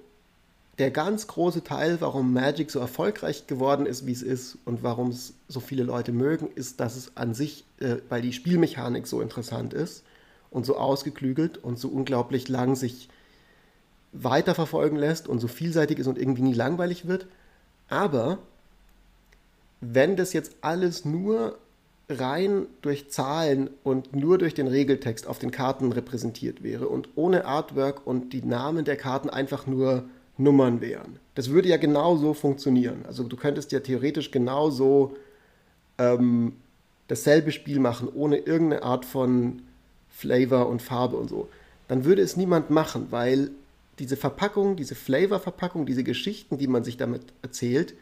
der 0.79 0.91
ganz 0.91 1.27
große 1.27 1.65
Teil, 1.65 2.01
warum 2.01 2.33
Magic 2.33 2.71
so 2.71 2.79
erfolgreich 2.79 3.47
geworden 3.47 3.87
ist, 3.87 4.07
wie 4.07 4.13
es 4.13 4.23
ist 4.23 4.59
und 4.65 4.83
warum 4.83 5.11
es 5.11 5.35
so 5.49 5.61
viele 5.61 5.83
Leute 5.83 6.13
mögen, 6.13 6.49
ist, 6.55 6.81
dass 6.81 6.97
es 6.97 7.17
an 7.17 7.35
sich, 7.35 7.65
äh, 7.81 7.97
weil 8.09 8.23
die 8.23 8.33
Spielmechanik 8.33 9.07
so 9.07 9.21
interessant 9.21 9.75
ist 9.75 10.03
und 10.51 10.67
so 10.67 10.77
ausgeklügelt 10.77 11.59
und 11.59 11.79
so 11.79 11.89
unglaublich 11.89 12.49
lang 12.49 12.75
sich 12.75 13.09
weiterverfolgen 14.13 14.99
lässt 14.99 15.29
und 15.29 15.41
so 15.41 15.49
vielseitig 15.49 15.99
ist 15.99 16.07
und 16.07 16.19
irgendwie 16.19 16.43
nie 16.43 16.55
langweilig 16.55 17.07
wird. 17.07 17.27
Aber 17.89 18.39
wenn 19.81 20.17
das 20.17 20.33
jetzt 20.33 20.57
alles 20.61 21.05
nur 21.05 21.59
rein 22.09 22.67
durch 22.83 23.11
Zahlen 23.11 23.71
und 23.85 24.15
nur 24.15 24.39
durch 24.39 24.55
den 24.55 24.67
Regeltext 24.67 25.27
auf 25.27 25.39
den 25.39 25.51
Karten 25.51 25.93
repräsentiert 25.93 26.63
wäre 26.63 26.89
und 26.89 27.09
ohne 27.15 27.47
Artwork 27.47 28.07
und 28.07 28.33
die 28.33 28.43
Namen 28.43 28.85
der 28.85 28.97
Karten 28.97 29.31
einfach 29.31 29.67
nur 29.67 30.05
Nummern 30.37 30.81
wären. 30.81 31.19
Das 31.35 31.51
würde 31.51 31.69
ja 31.69 31.77
genau 31.77 32.17
so 32.17 32.35
funktionieren. 32.35 33.05
Also 33.07 33.25
du 33.25 33.37
könntest 33.37 33.73
ja 33.73 33.81
theoretisch 33.81 34.31
genauso 34.31 35.17
ähm, 35.99 36.55
dasselbe 37.09 37.53
Spiel 37.53 37.79
machen, 37.79 38.09
ohne 38.13 38.39
irgendeine 38.39 38.83
Art 38.83 39.05
von 39.05 39.63
Flavor 40.11 40.69
und 40.69 40.83
Farbe 40.83 41.17
und 41.17 41.29
so. 41.29 41.49
Dann 41.89 42.05
würde 42.05 42.23
es 42.23 42.37
niemand 42.37 42.71
machen, 42.71 43.09
weil 43.11 43.51
diese 43.99 44.17
Verpackung, 44.17 44.77
diese 44.77 44.95
Flavor-Verpackung, 44.95 45.87
diese 45.87 46.05
Geschichten, 46.05 46.59
die 46.59 46.67
man 46.67 46.85
sich 46.85 46.97
damit 46.97 47.23
erzählt, 47.43 47.95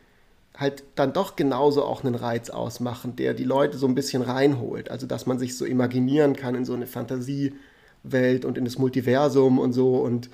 halt 0.56 0.84
dann 0.94 1.12
doch 1.12 1.36
genauso 1.36 1.84
auch 1.84 2.04
einen 2.04 2.14
Reiz 2.14 2.50
ausmachen, 2.50 3.16
der 3.16 3.34
die 3.34 3.44
Leute 3.44 3.78
so 3.78 3.86
ein 3.86 3.94
bisschen 3.94 4.22
reinholt. 4.22 4.90
Also 4.90 5.06
dass 5.06 5.26
man 5.26 5.38
sich 5.38 5.56
so 5.56 5.64
imaginieren 5.64 6.36
kann 6.36 6.54
in 6.54 6.64
so 6.64 6.74
eine 6.74 6.86
Fantasiewelt 6.86 8.44
und 8.44 8.58
in 8.58 8.64
das 8.64 8.78
Multiversum 8.78 9.58
und 9.58 9.72
so 9.72 9.96
und, 9.96 10.30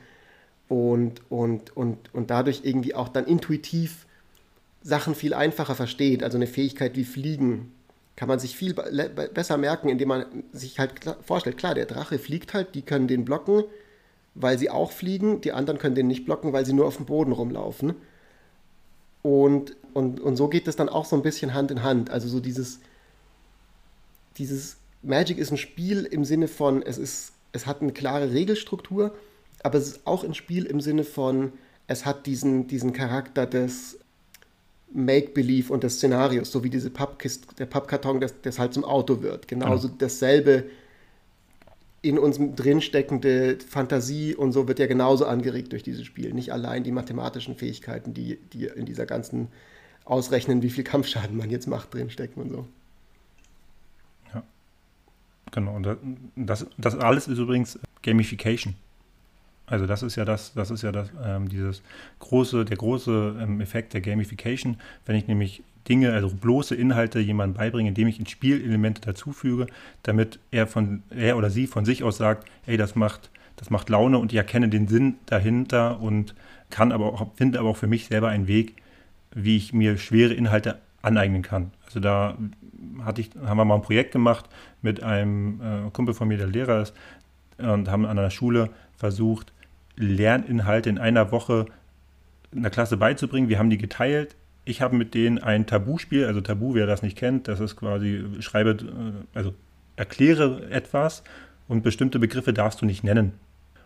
und, 0.68 1.20
und, 1.30 1.76
und, 1.76 2.14
und 2.14 2.30
dadurch 2.30 2.62
irgendwie 2.64 2.94
auch 2.94 3.08
dann 3.08 3.26
intuitiv 3.26 4.06
Sachen 4.82 5.14
viel 5.14 5.34
einfacher 5.34 5.74
versteht. 5.74 6.22
Also 6.22 6.38
eine 6.38 6.46
Fähigkeit 6.46 6.96
wie 6.96 7.04
Fliegen 7.04 7.72
kann 8.14 8.28
man 8.28 8.38
sich 8.38 8.56
viel 8.56 8.74
besser 8.74 9.58
merken, 9.58 9.88
indem 9.88 10.08
man 10.08 10.24
sich 10.52 10.78
halt 10.78 10.92
vorstellt, 11.22 11.58
klar, 11.58 11.74
der 11.74 11.86
Drache 11.86 12.18
fliegt 12.18 12.54
halt, 12.54 12.74
die 12.74 12.82
können 12.82 13.08
den 13.08 13.24
blocken, 13.24 13.64
weil 14.38 14.58
sie 14.58 14.70
auch 14.70 14.92
fliegen, 14.92 15.40
die 15.40 15.52
anderen 15.52 15.78
können 15.78 15.94
den 15.94 16.06
nicht 16.06 16.26
blocken, 16.26 16.52
weil 16.52 16.66
sie 16.66 16.74
nur 16.74 16.86
auf 16.86 16.96
dem 16.96 17.06
Boden 17.06 17.32
rumlaufen. 17.32 17.94
Und, 19.22 19.74
und, 19.94 20.20
und 20.20 20.36
so 20.36 20.48
geht 20.48 20.68
es 20.68 20.76
dann 20.76 20.88
auch 20.88 21.06
so 21.06 21.16
ein 21.16 21.22
bisschen 21.22 21.54
Hand 21.54 21.70
in 21.70 21.82
Hand. 21.82 22.10
Also 22.10 22.28
so 22.28 22.38
dieses, 22.38 22.80
dieses 24.36 24.76
Magic 25.02 25.38
ist 25.38 25.50
ein 25.50 25.56
Spiel 25.56 26.04
im 26.04 26.24
Sinne 26.24 26.48
von, 26.48 26.82
es, 26.82 26.98
ist, 26.98 27.32
es 27.52 27.66
hat 27.66 27.80
eine 27.80 27.92
klare 27.92 28.32
Regelstruktur, 28.32 29.14
aber 29.62 29.78
es 29.78 29.88
ist 29.88 30.06
auch 30.06 30.22
ein 30.22 30.34
Spiel 30.34 30.66
im 30.66 30.80
Sinne 30.80 31.04
von, 31.04 31.52
es 31.86 32.04
hat 32.04 32.26
diesen, 32.26 32.66
diesen 32.66 32.92
Charakter 32.92 33.46
des 33.46 33.98
Make-Believe 34.92 35.72
und 35.72 35.82
des 35.82 35.94
Szenarios, 35.94 36.52
so 36.52 36.62
wie 36.62 36.70
diese 36.70 36.90
Pappkist, 36.90 37.58
der 37.58 37.66
Pappkarton, 37.66 38.20
das, 38.20 38.34
das 38.42 38.58
halt 38.58 38.74
zum 38.74 38.84
Auto 38.84 39.22
wird. 39.22 39.48
Genauso 39.48 39.88
genau. 39.88 39.98
dasselbe 39.98 40.64
in 42.08 42.18
uns 42.18 42.38
drinsteckende 42.56 43.58
Fantasie 43.66 44.34
und 44.34 44.52
so 44.52 44.68
wird 44.68 44.78
ja 44.78 44.86
genauso 44.86 45.26
angeregt 45.26 45.72
durch 45.72 45.82
dieses 45.82 46.04
Spiel. 46.04 46.32
Nicht 46.32 46.52
allein 46.52 46.84
die 46.84 46.92
mathematischen 46.92 47.56
Fähigkeiten, 47.56 48.14
die, 48.14 48.38
die 48.52 48.66
in 48.66 48.86
dieser 48.86 49.06
ganzen 49.06 49.48
Ausrechnen, 50.04 50.62
wie 50.62 50.70
viel 50.70 50.84
Kampfschaden 50.84 51.36
man 51.36 51.50
jetzt 51.50 51.66
macht, 51.66 51.92
drinstecken 51.92 52.42
und 52.42 52.50
so. 52.50 52.66
Ja. 54.32 54.42
Genau. 55.52 55.74
Und 55.76 55.96
das, 56.36 56.66
das 56.78 56.96
alles 56.96 57.28
ist 57.28 57.38
übrigens 57.38 57.78
Gamification. 58.02 58.74
Also 59.66 59.86
das 59.86 60.02
ist 60.02 60.16
ja 60.16 60.24
das, 60.24 60.54
das 60.54 60.70
ist 60.70 60.82
ja 60.82 60.92
das, 60.92 61.10
ähm, 61.24 61.48
dieses 61.48 61.82
große, 62.20 62.64
der 62.64 62.76
große 62.76 63.36
ähm, 63.40 63.60
Effekt 63.60 63.94
der 63.94 64.00
Gamification, 64.00 64.76
wenn 65.04 65.16
ich 65.16 65.26
nämlich 65.26 65.62
Dinge, 65.88 66.12
also 66.12 66.28
bloße 66.28 66.74
Inhalte 66.74 67.18
jemandem 67.18 67.56
beibringe, 67.56 67.88
indem 67.88 68.08
ich 68.08 68.18
in 68.18 68.26
Spielelemente 68.26 69.00
dazufüge, 69.00 69.66
damit 70.02 70.38
er 70.50 70.66
von 70.66 71.02
er 71.10 71.36
oder 71.36 71.50
sie 71.50 71.66
von 71.66 71.84
sich 71.84 72.02
aus 72.02 72.16
sagt, 72.16 72.48
hey, 72.64 72.76
das 72.76 72.94
macht, 72.94 73.30
das 73.56 73.70
macht 73.70 73.88
Laune 73.88 74.18
und 74.18 74.32
ich 74.32 74.38
erkenne 74.38 74.68
den 74.68 74.88
Sinn 74.88 75.16
dahinter 75.26 76.00
und 76.00 76.34
kann 76.70 76.92
aber 76.92 77.06
auch, 77.06 77.34
finde 77.34 77.58
aber 77.58 77.70
auch 77.70 77.76
für 77.76 77.86
mich 77.86 78.06
selber 78.06 78.28
einen 78.28 78.48
Weg, 78.48 78.76
wie 79.32 79.56
ich 79.56 79.72
mir 79.72 79.98
schwere 79.98 80.32
Inhalte 80.32 80.78
aneignen 81.02 81.42
kann. 81.42 81.70
Also 81.86 82.00
da 82.00 82.36
hatte 83.04 83.20
ich, 83.20 83.30
haben 83.44 83.56
wir 83.56 83.64
mal 83.64 83.76
ein 83.76 83.82
Projekt 83.82 84.12
gemacht 84.12 84.46
mit 84.82 85.02
einem 85.02 85.60
äh, 85.60 85.90
Kumpel 85.92 86.14
von 86.14 86.28
mir, 86.28 86.38
der 86.38 86.48
Lehrer 86.48 86.82
ist, 86.82 86.94
und 87.58 87.88
haben 87.88 88.04
an 88.04 88.18
einer 88.18 88.30
Schule 88.30 88.70
versucht, 88.96 89.52
Lerninhalte 89.96 90.90
in 90.90 90.98
einer 90.98 91.32
Woche 91.32 91.66
in 92.52 92.62
der 92.62 92.70
Klasse 92.70 92.96
beizubringen. 92.96 93.48
Wir 93.48 93.58
haben 93.58 93.70
die 93.70 93.78
geteilt. 93.78 94.36
Ich 94.64 94.82
habe 94.82 94.96
mit 94.96 95.14
denen 95.14 95.38
ein 95.38 95.66
Tabuspiel, 95.66 96.24
also 96.26 96.40
Tabu, 96.40 96.74
wer 96.74 96.86
das 96.86 97.02
nicht 97.02 97.16
kennt, 97.16 97.48
das 97.48 97.60
ist 97.60 97.76
quasi, 97.76 98.24
schreibe, 98.40 98.70
äh, 98.70 99.38
also 99.38 99.54
erkläre 99.94 100.68
etwas 100.70 101.22
und 101.68 101.82
bestimmte 101.82 102.18
Begriffe 102.18 102.52
darfst 102.52 102.82
du 102.82 102.86
nicht 102.86 103.04
nennen. 103.04 103.32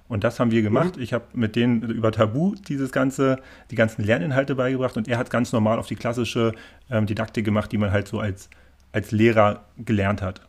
Und 0.08 0.24
das 0.24 0.40
haben 0.40 0.50
wir 0.50 0.62
gemacht. 0.62 0.96
Mhm. 0.96 1.02
Ich 1.02 1.12
habe 1.12 1.26
mit 1.34 1.54
denen 1.54 1.82
über 1.82 2.10
Tabu 2.10 2.54
dieses 2.66 2.90
ganze, 2.90 3.38
die 3.70 3.76
ganzen 3.76 4.02
Lerninhalte 4.02 4.56
beigebracht 4.56 4.96
und 4.96 5.06
er 5.06 5.18
hat 5.18 5.30
ganz 5.30 5.52
normal 5.52 5.78
auf 5.78 5.86
die 5.86 5.94
klassische 5.94 6.52
ähm, 6.90 7.06
Didaktik 7.06 7.44
gemacht, 7.44 7.70
die 7.70 7.78
man 7.78 7.92
halt 7.92 8.08
so 8.08 8.18
als, 8.18 8.50
als 8.90 9.12
Lehrer 9.12 9.64
gelernt 9.78 10.20
hat. 10.20 10.40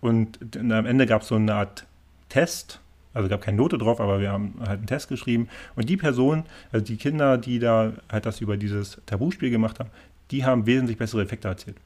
Und 0.00 0.38
am 0.56 0.84
Ende 0.86 1.06
gab 1.06 1.22
es 1.22 1.28
so 1.28 1.36
eine 1.36 1.54
Art 1.54 1.86
Test, 2.28 2.80
also 3.14 3.28
gab 3.28 3.40
keine 3.40 3.56
Note 3.56 3.78
drauf, 3.78 4.00
aber 4.00 4.20
wir 4.20 4.30
haben 4.30 4.54
halt 4.60 4.78
einen 4.78 4.86
Test 4.86 5.08
geschrieben. 5.08 5.48
Und 5.76 5.88
die 5.88 5.96
Person, 5.96 6.44
also 6.72 6.84
die 6.84 6.96
Kinder, 6.96 7.38
die 7.38 7.58
da 7.58 7.92
halt 8.10 8.26
das 8.26 8.40
über 8.40 8.56
dieses 8.56 9.00
Tabuspiel 9.06 9.50
gemacht 9.50 9.80
haben, 9.80 9.90
die 10.30 10.44
haben 10.44 10.66
wesentlich 10.66 10.98
bessere 10.98 11.22
Effekte 11.22 11.48
erzielt. 11.48 11.76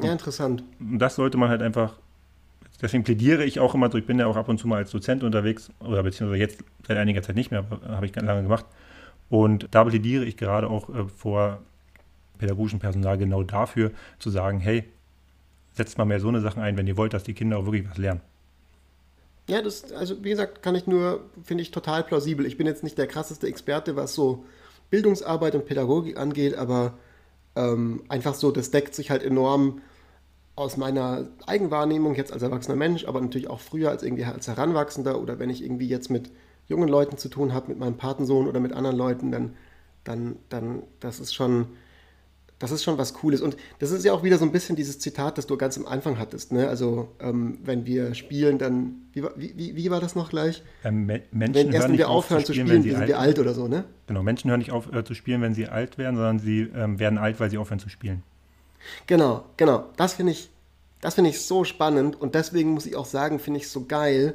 Ja, 0.00 0.12
interessant. 0.12 0.62
Und 0.78 0.98
das 0.98 1.16
sollte 1.16 1.36
man 1.36 1.48
halt 1.48 1.62
einfach, 1.62 1.94
deswegen 2.80 3.04
plädiere 3.04 3.44
ich 3.44 3.60
auch 3.60 3.74
immer 3.74 3.90
so, 3.90 3.98
ich 3.98 4.06
bin 4.06 4.18
ja 4.18 4.26
auch 4.26 4.36
ab 4.36 4.48
und 4.48 4.58
zu 4.58 4.68
mal 4.68 4.76
als 4.76 4.90
Dozent 4.90 5.24
unterwegs, 5.24 5.70
oder 5.80 6.02
beziehungsweise 6.02 6.40
jetzt 6.40 6.64
seit 6.86 6.96
einiger 6.96 7.22
Zeit 7.22 7.36
nicht 7.36 7.50
mehr, 7.50 7.64
habe 7.88 8.06
ich 8.06 8.12
ganz 8.12 8.26
lange 8.26 8.42
gemacht. 8.42 8.66
Und 9.28 9.68
da 9.72 9.84
plädiere 9.84 10.24
ich 10.24 10.36
gerade 10.36 10.68
auch 10.68 10.88
äh, 10.88 11.08
vor 11.08 11.60
pädagogischem 12.38 12.78
Personal 12.78 13.18
genau 13.18 13.42
dafür, 13.42 13.90
zu 14.18 14.30
sagen, 14.30 14.60
hey, 14.60 14.84
setzt 15.72 15.98
mal 15.98 16.04
mehr 16.04 16.20
so 16.20 16.28
eine 16.28 16.40
Sachen 16.40 16.62
ein, 16.62 16.76
wenn 16.76 16.86
ihr 16.86 16.96
wollt, 16.96 17.14
dass 17.14 17.24
die 17.24 17.34
Kinder 17.34 17.58
auch 17.58 17.64
wirklich 17.64 17.88
was 17.88 17.98
lernen. 17.98 18.20
Ja, 19.48 19.62
das, 19.62 19.92
also 19.92 20.22
wie 20.24 20.30
gesagt, 20.30 20.62
kann 20.62 20.74
ich 20.74 20.86
nur, 20.86 21.30
finde 21.44 21.62
ich 21.62 21.70
total 21.70 22.02
plausibel. 22.02 22.46
Ich 22.46 22.56
bin 22.56 22.66
jetzt 22.66 22.82
nicht 22.82 22.98
der 22.98 23.06
krasseste 23.06 23.46
Experte, 23.46 23.94
was 23.94 24.14
so 24.14 24.44
Bildungsarbeit 24.90 25.54
und 25.54 25.66
Pädagogik 25.66 26.18
angeht, 26.18 26.56
aber 26.56 26.94
ähm, 27.54 28.02
einfach 28.08 28.34
so, 28.34 28.50
das 28.50 28.70
deckt 28.72 28.94
sich 28.94 29.10
halt 29.10 29.22
enorm 29.22 29.82
aus 30.56 30.76
meiner 30.76 31.28
Eigenwahrnehmung 31.46 32.14
jetzt 32.14 32.32
als 32.32 32.42
erwachsener 32.42 32.76
Mensch, 32.76 33.04
aber 33.06 33.20
natürlich 33.20 33.48
auch 33.48 33.60
früher 33.60 33.90
als 33.90 34.02
irgendwie 34.02 34.24
als 34.24 34.48
Heranwachsender 34.48 35.20
oder 35.20 35.38
wenn 35.38 35.50
ich 35.50 35.62
irgendwie 35.62 35.88
jetzt 35.88 36.10
mit 36.10 36.30
jungen 36.66 36.88
Leuten 36.88 37.18
zu 37.18 37.28
tun 37.28 37.52
habe, 37.52 37.68
mit 37.68 37.78
meinem 37.78 37.96
Patensohn 37.96 38.48
oder 38.48 38.58
mit 38.58 38.72
anderen 38.72 38.96
Leuten, 38.96 39.30
dann, 39.30 39.56
dann, 40.04 40.36
dann, 40.48 40.82
das 41.00 41.20
ist 41.20 41.34
schon, 41.34 41.68
das 42.58 42.70
ist 42.70 42.82
schon 42.82 42.96
was 42.96 43.12
Cooles. 43.12 43.42
Und 43.42 43.56
das 43.78 43.90
ist 43.90 44.04
ja 44.04 44.12
auch 44.12 44.22
wieder 44.22 44.38
so 44.38 44.44
ein 44.44 44.52
bisschen 44.52 44.76
dieses 44.76 44.98
Zitat, 44.98 45.36
das 45.36 45.46
du 45.46 45.56
ganz 45.56 45.76
am 45.76 45.86
Anfang 45.86 46.18
hattest. 46.18 46.52
Ne? 46.52 46.68
Also, 46.68 47.08
ähm, 47.20 47.58
wenn 47.62 47.84
wir 47.84 48.14
spielen, 48.14 48.58
dann. 48.58 49.02
Wie, 49.12 49.22
wie, 49.36 49.76
wie 49.76 49.90
war 49.90 50.00
das 50.00 50.14
noch 50.14 50.30
gleich? 50.30 50.62
Ähm, 50.84 51.06
Menschen 51.06 51.54
wenn 51.54 51.72
erst 51.72 51.88
wenn 51.88 51.98
wir 51.98 52.08
aufhören 52.08 52.44
zu 52.44 52.52
spielen, 52.52 52.66
zu 52.68 52.72
spielen 52.74 52.96
sind 52.96 53.08
wir 53.08 53.18
alt 53.18 53.38
oder 53.38 53.54
so, 53.54 53.68
ne? 53.68 53.84
Genau, 54.06 54.22
Menschen 54.22 54.50
hören 54.50 54.58
nicht 54.58 54.72
auf 54.72 54.92
äh, 54.92 55.04
zu 55.04 55.14
spielen, 55.14 55.42
wenn 55.42 55.54
sie 55.54 55.68
alt 55.68 55.98
werden, 55.98 56.16
sondern 56.16 56.38
sie 56.38 56.60
ähm, 56.74 56.98
werden 56.98 57.18
alt, 57.18 57.40
weil 57.40 57.50
sie 57.50 57.58
aufhören 57.58 57.78
zu 57.78 57.88
spielen. 57.88 58.22
Genau, 59.06 59.44
genau. 59.56 59.86
Das 59.96 60.14
finde 60.14 60.32
ich, 60.32 60.50
das 61.00 61.16
ich 61.18 61.40
so 61.42 61.64
spannend 61.64 62.20
und 62.20 62.34
deswegen 62.34 62.70
muss 62.70 62.86
ich 62.86 62.96
auch 62.96 63.06
sagen, 63.06 63.38
finde 63.38 63.60
ich 63.60 63.68
so 63.68 63.84
geil 63.86 64.34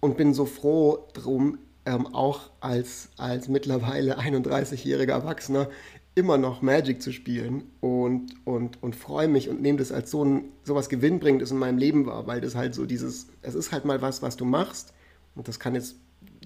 und 0.00 0.16
bin 0.16 0.34
so 0.34 0.46
froh 0.46 1.06
drum, 1.12 1.58
ähm, 1.86 2.12
auch 2.14 2.50
als, 2.60 3.08
als 3.16 3.48
mittlerweile 3.48 4.18
31-jähriger 4.18 5.12
Erwachsener 5.12 5.68
immer 6.16 6.38
noch 6.38 6.62
Magic 6.62 7.02
zu 7.02 7.12
spielen 7.12 7.64
und, 7.80 8.34
und, 8.46 8.82
und 8.82 8.96
freue 8.96 9.28
mich 9.28 9.50
und 9.50 9.60
nehme 9.60 9.78
das 9.78 9.92
als 9.92 10.10
so 10.10 10.24
ein 10.24 10.46
sowas 10.64 10.88
gewinnbringendes 10.88 11.50
in 11.50 11.58
meinem 11.58 11.76
Leben 11.76 12.06
war, 12.06 12.26
weil 12.26 12.40
das 12.40 12.54
halt 12.54 12.74
so 12.74 12.86
dieses, 12.86 13.28
es 13.42 13.54
ist 13.54 13.70
halt 13.70 13.84
mal 13.84 14.00
was, 14.00 14.22
was 14.22 14.36
du 14.36 14.46
machst 14.46 14.94
und 15.34 15.46
das 15.46 15.60
kann 15.60 15.74
jetzt, 15.74 15.96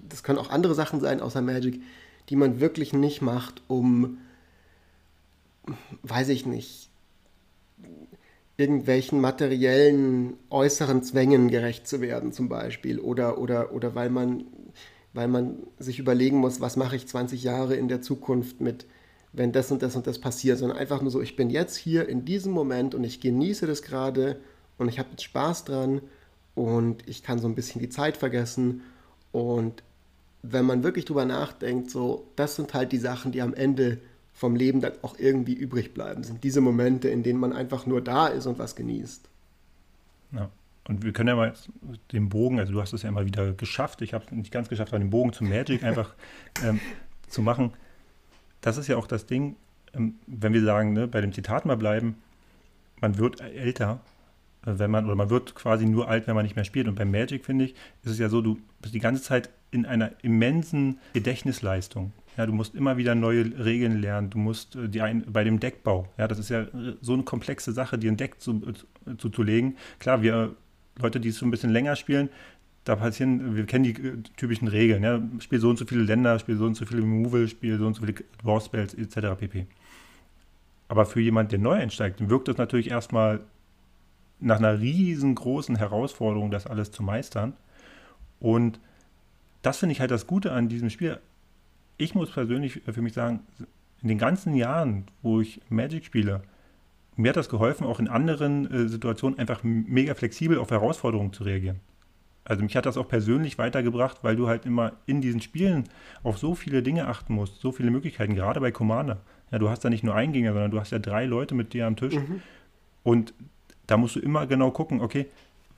das 0.09 0.25
können 0.25 0.41
auch 0.41 0.51
andere 0.51 0.75
Sachen 0.75 1.01
sein 1.01 1.21
außer 1.21 1.41
Magic, 1.41 1.81
die 2.29 2.37
man 2.37 2.59
wirklich 2.59 2.93
nicht 2.93 3.23
macht, 3.23 3.63
um, 3.69 4.19
weiß 6.03 6.31
ich 6.31 6.47
nicht, 6.47 6.91
irgendwelchen 8.57 9.21
materiellen 9.21 10.35
äußeren 10.51 11.05
Zwängen 11.05 11.49
gerecht 11.49 11.87
zu 11.87 12.01
werden 12.01 12.33
zum 12.33 12.49
Beispiel 12.49 12.99
oder, 12.99 13.39
oder, 13.39 13.73
oder 13.73 13.95
weil 13.95 14.11
man 14.11 14.45
weil 15.13 15.27
man 15.27 15.57
sich 15.79 15.99
überlegen 15.99 16.39
muss, 16.39 16.61
was 16.61 16.77
mache 16.77 16.95
ich 16.95 17.09
20 17.09 17.43
Jahre 17.43 17.75
in 17.75 17.89
der 17.89 18.01
Zukunft 18.01 18.61
mit 18.61 18.87
wenn 19.33 19.53
das 19.53 19.71
und 19.71 19.83
das 19.83 19.97
und 19.97 20.07
das 20.07 20.19
passiert, 20.19 20.59
sondern 20.59 20.79
einfach 20.79 21.03
nur 21.03 21.11
so, 21.11 21.21
ich 21.21 21.37
bin 21.37 21.51
jetzt 21.51 21.77
hier 21.77 22.09
in 22.09 22.25
diesem 22.25 22.53
Moment 22.53 22.95
und 22.95 23.05
ich 23.05 23.21
genieße 23.21 23.67
das 23.67 23.83
gerade 23.83 24.41
und 24.79 24.89
ich 24.89 24.99
habe 24.99 25.11
jetzt 25.11 25.23
Spaß 25.23 25.65
dran 25.65 26.03
und 26.55 27.09
ich 27.09 27.23
kann 27.23 27.39
so 27.39 27.47
ein 27.47 27.55
bisschen 27.55 27.81
die 27.81 27.89
Zeit 27.89 28.17
vergessen 28.17 28.83
und 29.33 29.83
wenn 30.43 30.65
man 30.65 30.83
wirklich 30.83 31.05
drüber 31.05 31.27
nachdenkt, 31.27 31.91
so, 31.91 32.27
das 32.35 32.57
sind 32.57 32.73
halt 32.75 32.93
die 32.93 32.99
Sachen, 32.99 33.31
die 33.31 33.43
am 33.43 33.55
Ende 33.55 33.99
vom 34.33 34.57
Leben 34.57 34.81
dann 34.81 34.93
auch 35.03 35.19
irgendwie 35.19 35.53
übrig 35.53 35.93
bleiben, 35.93 36.25
sind 36.25 36.43
diese 36.43 36.61
Momente, 36.61 37.09
in 37.09 37.23
denen 37.23 37.39
man 37.39 37.53
einfach 37.53 37.87
nur 37.87 38.01
da 38.01 38.27
ist 38.27 38.47
und 38.47 38.59
was 38.59 38.75
genießt. 38.75 39.29
Ja. 40.33 40.51
Und 40.89 41.05
wir 41.05 41.13
können 41.13 41.29
ja 41.29 41.37
mal 41.37 41.53
den 42.11 42.31
Bogen, 42.31 42.59
also 42.59 42.73
du 42.73 42.81
hast 42.81 42.93
es 42.95 43.03
ja 43.03 43.11
immer 43.11 43.27
wieder 43.27 43.53
geschafft, 43.53 44.01
ich 44.03 44.15
habe 44.15 44.25
es 44.25 44.33
nicht 44.33 44.51
ganz 44.51 44.69
geschafft, 44.69 44.93
aber 44.93 44.99
den 44.99 45.11
Bogen 45.11 45.33
zum 45.33 45.49
Magic 45.49 45.85
einfach 45.85 46.15
ähm, 46.65 46.81
zu 47.29 47.43
machen 47.43 47.73
das 48.61 48.77
ist 48.77 48.89
ja 48.89 48.97
auch 48.97 49.07
das 49.07 49.27
Ding, 49.27 49.57
ähm, 49.95 50.17
wenn 50.27 50.53
wir 50.53 50.63
sagen, 50.63 50.93
ne, 50.93 51.07
bei 51.07 51.21
dem 51.21 51.33
Zitat 51.33 51.67
mal 51.67 51.77
bleiben, 51.77 52.17
man 53.01 53.19
wird 53.19 53.41
älter, 53.41 54.01
äh, 54.67 54.73
wenn 54.77 54.91
man, 54.91 55.07
oder 55.07 55.15
man 55.15 55.31
wird 55.31 55.55
quasi 55.55 55.87
nur 55.87 56.09
alt, 56.09 56.27
wenn 56.27 56.35
man 56.35 56.45
nicht 56.45 56.57
mehr 56.57 56.65
spielt. 56.65 56.89
Und 56.89 56.95
beim 56.95 57.11
Magic, 57.11 57.45
finde 57.45 57.67
ich, 57.67 57.75
ist 58.03 58.13
es 58.13 58.19
ja 58.19 58.29
so, 58.29 58.41
du 58.41 58.59
bist 58.81 58.95
die 58.95 59.01
ganze 59.01 59.23
Zeit 59.23 59.51
in 59.71 59.87
einer 59.87 60.13
immensen 60.23 60.99
Gedächtnisleistung. 61.13 62.13
Ja, 62.37 62.47
du 62.47 62.53
musst 62.53 62.75
immer 62.75 62.97
wieder 62.97 63.15
neue 63.15 63.45
Regeln 63.65 64.01
lernen. 64.01 64.31
Du 64.31 64.39
musst 64.39 64.77
äh, 64.77 64.89
die 64.89 65.03
ein, 65.03 65.25
bei 65.31 65.45
dem 65.45 65.61
Deckbau, 65.61 66.09
ja, 66.19 66.29
das 66.29 66.39
ist 66.39 66.51
ja 66.51 66.63
äh, 66.63 66.97
so 67.01 67.15
eine 67.15 67.23
komplexe 67.23 67.73
Sache, 67.73 67.99
dir 67.99 68.11
ein 68.11 68.17
Deck 68.17 68.41
zu, 68.41 68.61
zu, 69.19 69.29
zu 69.31 69.43
legen. 69.43 69.77
Klar, 69.99 70.23
wir 70.23 70.55
Leute, 71.01 71.21
die 71.21 71.31
es 71.31 71.39
so 71.39 71.47
ein 71.47 71.51
bisschen 71.51 71.71
länger 71.71 71.97
spielen, 71.97 72.29
da 72.91 72.97
passieren, 72.97 73.55
wir 73.55 73.67
kennen 73.67 73.85
die 73.85 73.93
äh, 73.93 74.17
typischen 74.37 74.69
Regeln, 74.69 75.03
ja, 75.05 75.23
spiel 75.39 75.61
so 75.61 75.71
und 75.71 75.79
so 75.79 75.87
viele 75.87 76.03
Länder, 76.03 76.39
spiel 76.39 76.57
so 76.57 76.67
und 76.67 76.75
so 76.75 76.85
viele 76.85 77.03
Removal, 77.03 77.47
spiel 77.47 77.79
so 77.79 77.87
und 77.87 77.95
so 77.95 78.05
viele 78.05 78.15
War 78.43 78.61
Spells 78.61 78.95
etc. 78.95 79.39
pp. 79.39 79.67
Aber 80.89 81.07
für 81.07 81.21
jemanden, 81.21 81.51
der 81.51 81.61
neu 81.61 81.75
einsteigt, 81.75 82.29
wirkt 82.29 82.49
es 82.49 82.59
natürlich 82.59 82.91
erstmal 82.91 83.41
nach 84.41 84.59
einer 84.59 84.81
riesengroßen 84.81 85.77
Herausforderung, 85.77 86.51
das 86.51 86.67
alles 86.67 86.91
zu 86.91 87.03
meistern. 87.03 87.53
Und 88.41 88.81
das 89.63 89.79
finde 89.79 89.93
ich 89.93 90.01
halt 90.01 90.11
das 90.11 90.27
Gute 90.27 90.51
an 90.51 90.69
diesem 90.69 90.91
Spiel. 90.91 91.21
Ich 91.97 92.15
muss 92.15 92.31
persönlich 92.31 92.81
für 92.91 93.03
mich 93.03 93.13
sagen, 93.13 93.41
in 94.03 94.09
den 94.09 94.19
ganzen 94.19 94.55
Jahren, 94.55 95.05
wo 95.23 95.41
ich 95.41 95.61
Magic 95.69 96.05
spiele, 96.05 96.43
mir 97.17 97.29
hat 97.29 97.37
das 97.37 97.51
geholfen, 97.51 97.87
auch 97.87 98.01
in 98.01 98.09
anderen 98.09 98.69
äh, 98.71 98.89
Situationen 98.89 99.39
einfach 99.39 99.63
mega 99.63 100.15
flexibel 100.15 100.59
auf 100.59 100.71
Herausforderungen 100.71 101.33
zu 101.33 101.45
reagieren. 101.45 101.81
Also 102.51 102.65
mich 102.65 102.75
hat 102.75 102.85
das 102.85 102.97
auch 102.97 103.07
persönlich 103.07 103.59
weitergebracht, 103.59 104.19
weil 104.23 104.35
du 104.35 104.49
halt 104.49 104.67
immer 104.67 104.95
in 105.07 105.21
diesen 105.21 105.41
Spielen 105.41 105.85
auf 106.25 106.37
so 106.37 106.57
viele 106.57 106.83
Dinge 106.83 107.07
achten 107.07 107.33
musst, 107.33 107.61
so 107.61 107.71
viele 107.71 107.93
Möglichkeiten, 107.93 108.35
gerade 108.35 108.59
bei 108.59 108.73
Commander. 108.73 109.19
Ja, 109.53 109.61
du 109.61 109.69
hast 109.69 109.85
da 109.85 109.89
nicht 109.89 110.03
nur 110.03 110.17
einen 110.17 110.33
Gegner, 110.33 110.53
sondern 110.53 110.73
du 110.73 110.81
hast 110.81 110.91
ja 110.91 110.99
drei 110.99 111.27
Leute 111.27 111.55
mit 111.55 111.75
dir 111.75 111.87
am 111.87 111.95
Tisch. 111.95 112.17
Mhm. 112.17 112.43
Und 113.05 113.35
da 113.87 113.97
musst 113.97 114.17
du 114.17 114.21
immer 114.21 114.49
genau 114.49 114.73
gucken, 114.73 115.01
okay, 115.01 115.27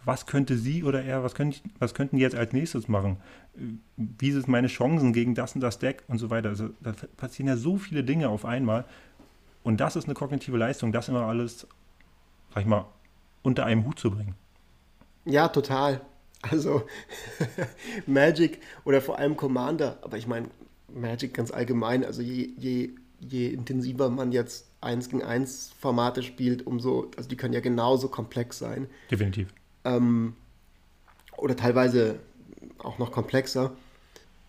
was 0.06 0.24
könnte 0.24 0.56
sie 0.56 0.82
oder 0.82 1.04
er, 1.04 1.22
was, 1.22 1.34
können, 1.34 1.54
was 1.78 1.92
könnten 1.92 2.16
die 2.16 2.22
jetzt 2.22 2.36
als 2.36 2.54
nächstes 2.54 2.88
machen? 2.88 3.18
Wie 3.98 4.32
sind 4.32 4.48
meine 4.48 4.68
Chancen 4.68 5.12
gegen 5.12 5.34
das 5.34 5.54
und 5.54 5.60
das 5.60 5.78
Deck 5.78 6.04
und 6.08 6.16
so 6.16 6.30
weiter? 6.30 6.48
Also 6.48 6.70
da 6.80 6.94
passieren 7.18 7.48
ja 7.48 7.58
so 7.58 7.76
viele 7.76 8.02
Dinge 8.02 8.30
auf 8.30 8.46
einmal. 8.46 8.86
Und 9.62 9.78
das 9.82 9.94
ist 9.94 10.06
eine 10.06 10.14
kognitive 10.14 10.56
Leistung, 10.56 10.90
das 10.90 11.10
immer 11.10 11.26
alles, 11.26 11.66
sag 12.54 12.62
ich 12.62 12.66
mal, 12.66 12.86
unter 13.42 13.66
einem 13.66 13.84
Hut 13.84 13.98
zu 13.98 14.10
bringen. 14.10 14.36
Ja, 15.26 15.48
total. 15.48 16.00
Also 16.42 16.82
Magic 18.06 18.60
oder 18.84 19.00
vor 19.00 19.18
allem 19.18 19.36
Commander, 19.36 19.98
aber 20.02 20.18
ich 20.18 20.26
meine 20.26 20.48
Magic 20.92 21.34
ganz 21.34 21.50
allgemein, 21.50 22.04
also 22.04 22.20
je, 22.20 22.50
je, 22.58 22.90
je 23.20 23.48
intensiver 23.48 24.10
man 24.10 24.32
jetzt 24.32 24.66
1 24.80 25.08
gegen 25.08 25.22
1 25.22 25.72
Formate 25.78 26.22
spielt, 26.22 26.66
umso, 26.66 27.10
also 27.16 27.28
die 27.28 27.36
können 27.36 27.54
ja 27.54 27.60
genauso 27.60 28.08
komplex 28.08 28.58
sein. 28.58 28.88
Definitiv. 29.10 29.54
Ähm, 29.84 30.34
oder 31.36 31.56
teilweise 31.56 32.18
auch 32.78 32.98
noch 32.98 33.12
komplexer. 33.12 33.72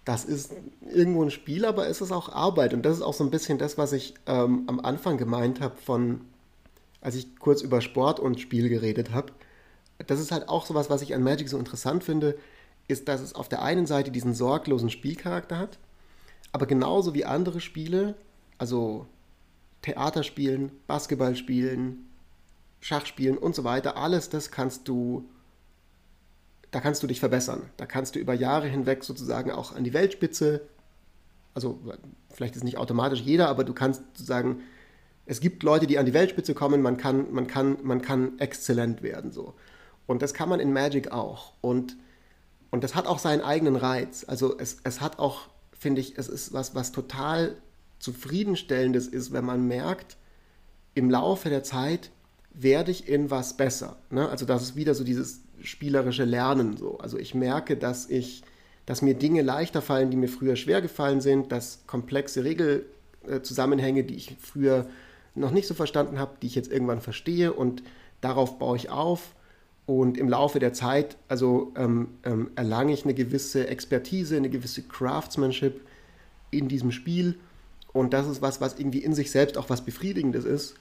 Das 0.05 0.25
ist 0.25 0.53
irgendwo 0.91 1.23
ein 1.23 1.31
Spiel, 1.31 1.65
aber 1.65 1.87
es 1.87 2.01
ist 2.01 2.11
auch 2.11 2.29
Arbeit. 2.29 2.73
Und 2.73 2.83
das 2.83 2.97
ist 2.97 3.01
auch 3.03 3.13
so 3.13 3.23
ein 3.23 3.31
bisschen 3.31 3.57
das, 3.57 3.77
was 3.77 3.93
ich 3.93 4.15
ähm, 4.25 4.63
am 4.67 4.79
Anfang 4.79 5.17
gemeint 5.17 5.61
habe, 5.61 5.75
von 5.77 6.21
als 6.99 7.15
ich 7.15 7.37
kurz 7.37 7.61
über 7.61 7.81
Sport 7.81 8.19
und 8.19 8.39
Spiel 8.39 8.69
geredet 8.69 9.11
habe 9.11 9.33
das 10.07 10.19
ist 10.19 10.31
halt 10.31 10.49
auch 10.49 10.65
sowas, 10.65 10.89
was 10.89 11.01
ich 11.01 11.13
an 11.13 11.23
Magic 11.23 11.49
so 11.49 11.57
interessant 11.57 12.03
finde, 12.03 12.37
ist, 12.87 13.07
dass 13.07 13.21
es 13.21 13.35
auf 13.35 13.49
der 13.49 13.61
einen 13.61 13.85
Seite 13.85 14.11
diesen 14.11 14.33
sorglosen 14.33 14.89
Spielcharakter 14.89 15.57
hat, 15.57 15.79
aber 16.51 16.65
genauso 16.65 17.13
wie 17.13 17.25
andere 17.25 17.61
Spiele, 17.61 18.15
also 18.57 19.07
Theaterspielen, 19.81 20.71
Basketballspielen, 20.87 22.09
Schachspielen 22.79 23.37
und 23.37 23.55
so 23.55 23.63
weiter, 23.63 23.97
alles 23.97 24.29
das 24.29 24.51
kannst 24.51 24.87
du, 24.87 25.25
da 26.71 26.79
kannst 26.79 27.01
du 27.03 27.07
dich 27.07 27.19
verbessern. 27.19 27.69
Da 27.77 27.85
kannst 27.85 28.15
du 28.15 28.19
über 28.19 28.33
Jahre 28.33 28.67
hinweg 28.67 29.03
sozusagen 29.03 29.51
auch 29.51 29.73
an 29.75 29.83
die 29.83 29.93
Weltspitze, 29.93 30.61
also 31.53 31.79
vielleicht 32.29 32.55
ist 32.55 32.63
nicht 32.63 32.77
automatisch 32.77 33.21
jeder, 33.21 33.47
aber 33.47 33.63
du 33.63 33.73
kannst 33.73 34.01
sozusagen, 34.13 34.61
es 35.25 35.39
gibt 35.39 35.63
Leute, 35.63 35.87
die 35.87 35.97
an 35.97 36.05
die 36.05 36.13
Weltspitze 36.13 36.53
kommen, 36.53 36.81
man 36.81 36.97
kann, 36.97 37.31
man 37.31 37.47
kann, 37.47 37.77
man 37.83 38.01
kann 38.01 38.39
exzellent 38.39 39.01
werden 39.01 39.31
so. 39.31 39.53
Und 40.07 40.21
das 40.21 40.33
kann 40.33 40.49
man 40.49 40.59
in 40.59 40.73
Magic 40.73 41.11
auch. 41.11 41.53
Und, 41.61 41.97
und 42.71 42.83
das 42.83 42.95
hat 42.95 43.07
auch 43.07 43.19
seinen 43.19 43.41
eigenen 43.41 43.75
Reiz. 43.75 44.25
Also 44.27 44.57
es, 44.57 44.77
es 44.83 45.01
hat 45.01 45.19
auch, 45.19 45.47
finde 45.77 46.01
ich, 46.01 46.17
es 46.17 46.27
ist 46.27 46.53
was, 46.53 46.75
was 46.75 46.91
total 46.91 47.55
zufriedenstellendes 47.99 49.07
ist, 49.07 49.31
wenn 49.31 49.45
man 49.45 49.67
merkt, 49.67 50.17
im 50.93 51.09
Laufe 51.09 51.49
der 51.49 51.63
Zeit 51.63 52.11
werde 52.53 52.91
ich 52.91 53.07
in 53.07 53.31
was 53.31 53.57
besser. 53.57 53.97
Ne? 54.09 54.27
Also 54.29 54.45
das 54.45 54.61
ist 54.61 54.75
wieder 54.75 54.93
so 54.93 55.03
dieses 55.03 55.41
spielerische 55.61 56.25
Lernen 56.25 56.77
so. 56.77 56.97
Also 56.99 57.17
ich 57.17 57.33
merke, 57.33 57.77
dass 57.77 58.09
ich, 58.09 58.43
dass 58.85 59.01
mir 59.01 59.15
Dinge 59.15 59.41
leichter 59.41 59.81
fallen, 59.81 60.11
die 60.11 60.17
mir 60.17 60.27
früher 60.27 60.55
schwer 60.55 60.81
gefallen 60.81 61.21
sind, 61.21 61.51
dass 61.51 61.83
komplexe 61.87 62.43
Regelzusammenhänge, 62.43 64.03
die 64.03 64.15
ich 64.15 64.35
früher 64.39 64.85
noch 65.33 65.51
nicht 65.51 65.67
so 65.67 65.73
verstanden 65.73 66.19
habe, 66.19 66.33
die 66.41 66.47
ich 66.47 66.55
jetzt 66.55 66.71
irgendwann 66.71 67.01
verstehe 67.01 67.53
und 67.53 67.81
darauf 68.21 68.59
baue 68.59 68.77
ich 68.77 68.89
auf 68.89 69.33
und 69.85 70.17
im 70.17 70.29
Laufe 70.29 70.59
der 70.59 70.73
Zeit, 70.73 71.17
also 71.27 71.73
ähm, 71.75 72.09
ähm, 72.23 72.51
erlange 72.55 72.93
ich 72.93 73.03
eine 73.03 73.13
gewisse 73.13 73.67
Expertise, 73.67 74.37
eine 74.37 74.49
gewisse 74.49 74.83
Craftsmanship 74.83 75.81
in 76.51 76.67
diesem 76.67 76.91
Spiel. 76.91 77.35
Und 77.91 78.13
das 78.13 78.27
ist 78.27 78.41
was, 78.41 78.61
was 78.61 78.79
irgendwie 78.79 78.99
in 78.99 79.13
sich 79.13 79.29
selbst 79.29 79.57
auch 79.57 79.69
was 79.69 79.83
Befriedigendes 79.83 80.45
ist. 80.45 80.75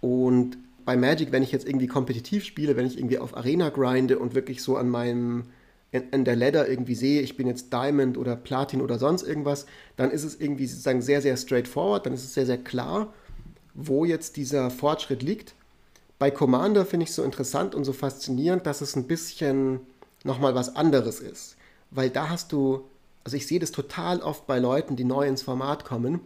Und 0.00 0.56
bei 0.84 0.96
Magic, 0.96 1.32
wenn 1.32 1.42
ich 1.42 1.52
jetzt 1.52 1.68
irgendwie 1.68 1.86
kompetitiv 1.86 2.44
spiele, 2.44 2.76
wenn 2.76 2.86
ich 2.86 2.96
irgendwie 2.96 3.18
auf 3.18 3.36
Arena 3.36 3.68
grinde 3.68 4.18
und 4.18 4.34
wirklich 4.34 4.62
so 4.62 4.76
an 4.78 4.88
meinem, 4.88 5.44
in, 5.92 6.04
in, 6.10 6.24
der 6.24 6.34
Ladder 6.34 6.68
irgendwie 6.68 6.94
sehe, 6.94 7.20
ich 7.20 7.36
bin 7.36 7.46
jetzt 7.46 7.72
Diamond 7.72 8.16
oder 8.16 8.36
Platin 8.36 8.80
oder 8.80 8.98
sonst 8.98 9.22
irgendwas, 9.24 9.66
dann 9.96 10.10
ist 10.10 10.24
es 10.24 10.40
irgendwie 10.40 10.66
sozusagen 10.66 11.02
sehr, 11.02 11.20
sehr 11.20 11.36
straightforward, 11.36 12.06
dann 12.06 12.14
ist 12.14 12.24
es 12.24 12.32
sehr, 12.32 12.46
sehr 12.46 12.58
klar, 12.58 13.12
wo 13.74 14.06
jetzt 14.06 14.38
dieser 14.38 14.70
Fortschritt 14.70 15.22
liegt. 15.22 15.54
Bei 16.18 16.30
Commander 16.30 16.84
finde 16.84 17.04
ich 17.04 17.12
so 17.12 17.22
interessant 17.22 17.74
und 17.74 17.84
so 17.84 17.92
faszinierend, 17.92 18.66
dass 18.66 18.80
es 18.80 18.96
ein 18.96 19.06
bisschen 19.06 19.80
nochmal 20.24 20.54
was 20.54 20.74
anderes 20.74 21.20
ist. 21.20 21.56
Weil 21.90 22.10
da 22.10 22.28
hast 22.28 22.52
du, 22.52 22.84
also 23.24 23.36
ich 23.36 23.46
sehe 23.46 23.60
das 23.60 23.70
total 23.70 24.20
oft 24.20 24.46
bei 24.46 24.58
Leuten, 24.58 24.96
die 24.96 25.04
neu 25.04 25.26
ins 25.26 25.42
Format 25.42 25.84
kommen 25.84 26.20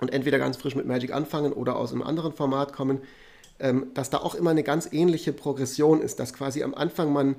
und 0.00 0.12
entweder 0.12 0.38
ganz 0.38 0.56
frisch 0.56 0.76
mit 0.76 0.86
Magic 0.86 1.12
anfangen 1.12 1.52
oder 1.52 1.76
aus 1.76 1.92
einem 1.92 2.02
anderen 2.02 2.32
Format 2.32 2.72
kommen, 2.72 3.00
ähm, 3.58 3.88
dass 3.94 4.10
da 4.10 4.18
auch 4.18 4.34
immer 4.34 4.50
eine 4.50 4.62
ganz 4.62 4.88
ähnliche 4.92 5.32
Progression 5.32 6.00
ist, 6.00 6.20
dass 6.20 6.32
quasi 6.32 6.62
am 6.62 6.74
Anfang 6.74 7.12
man 7.12 7.36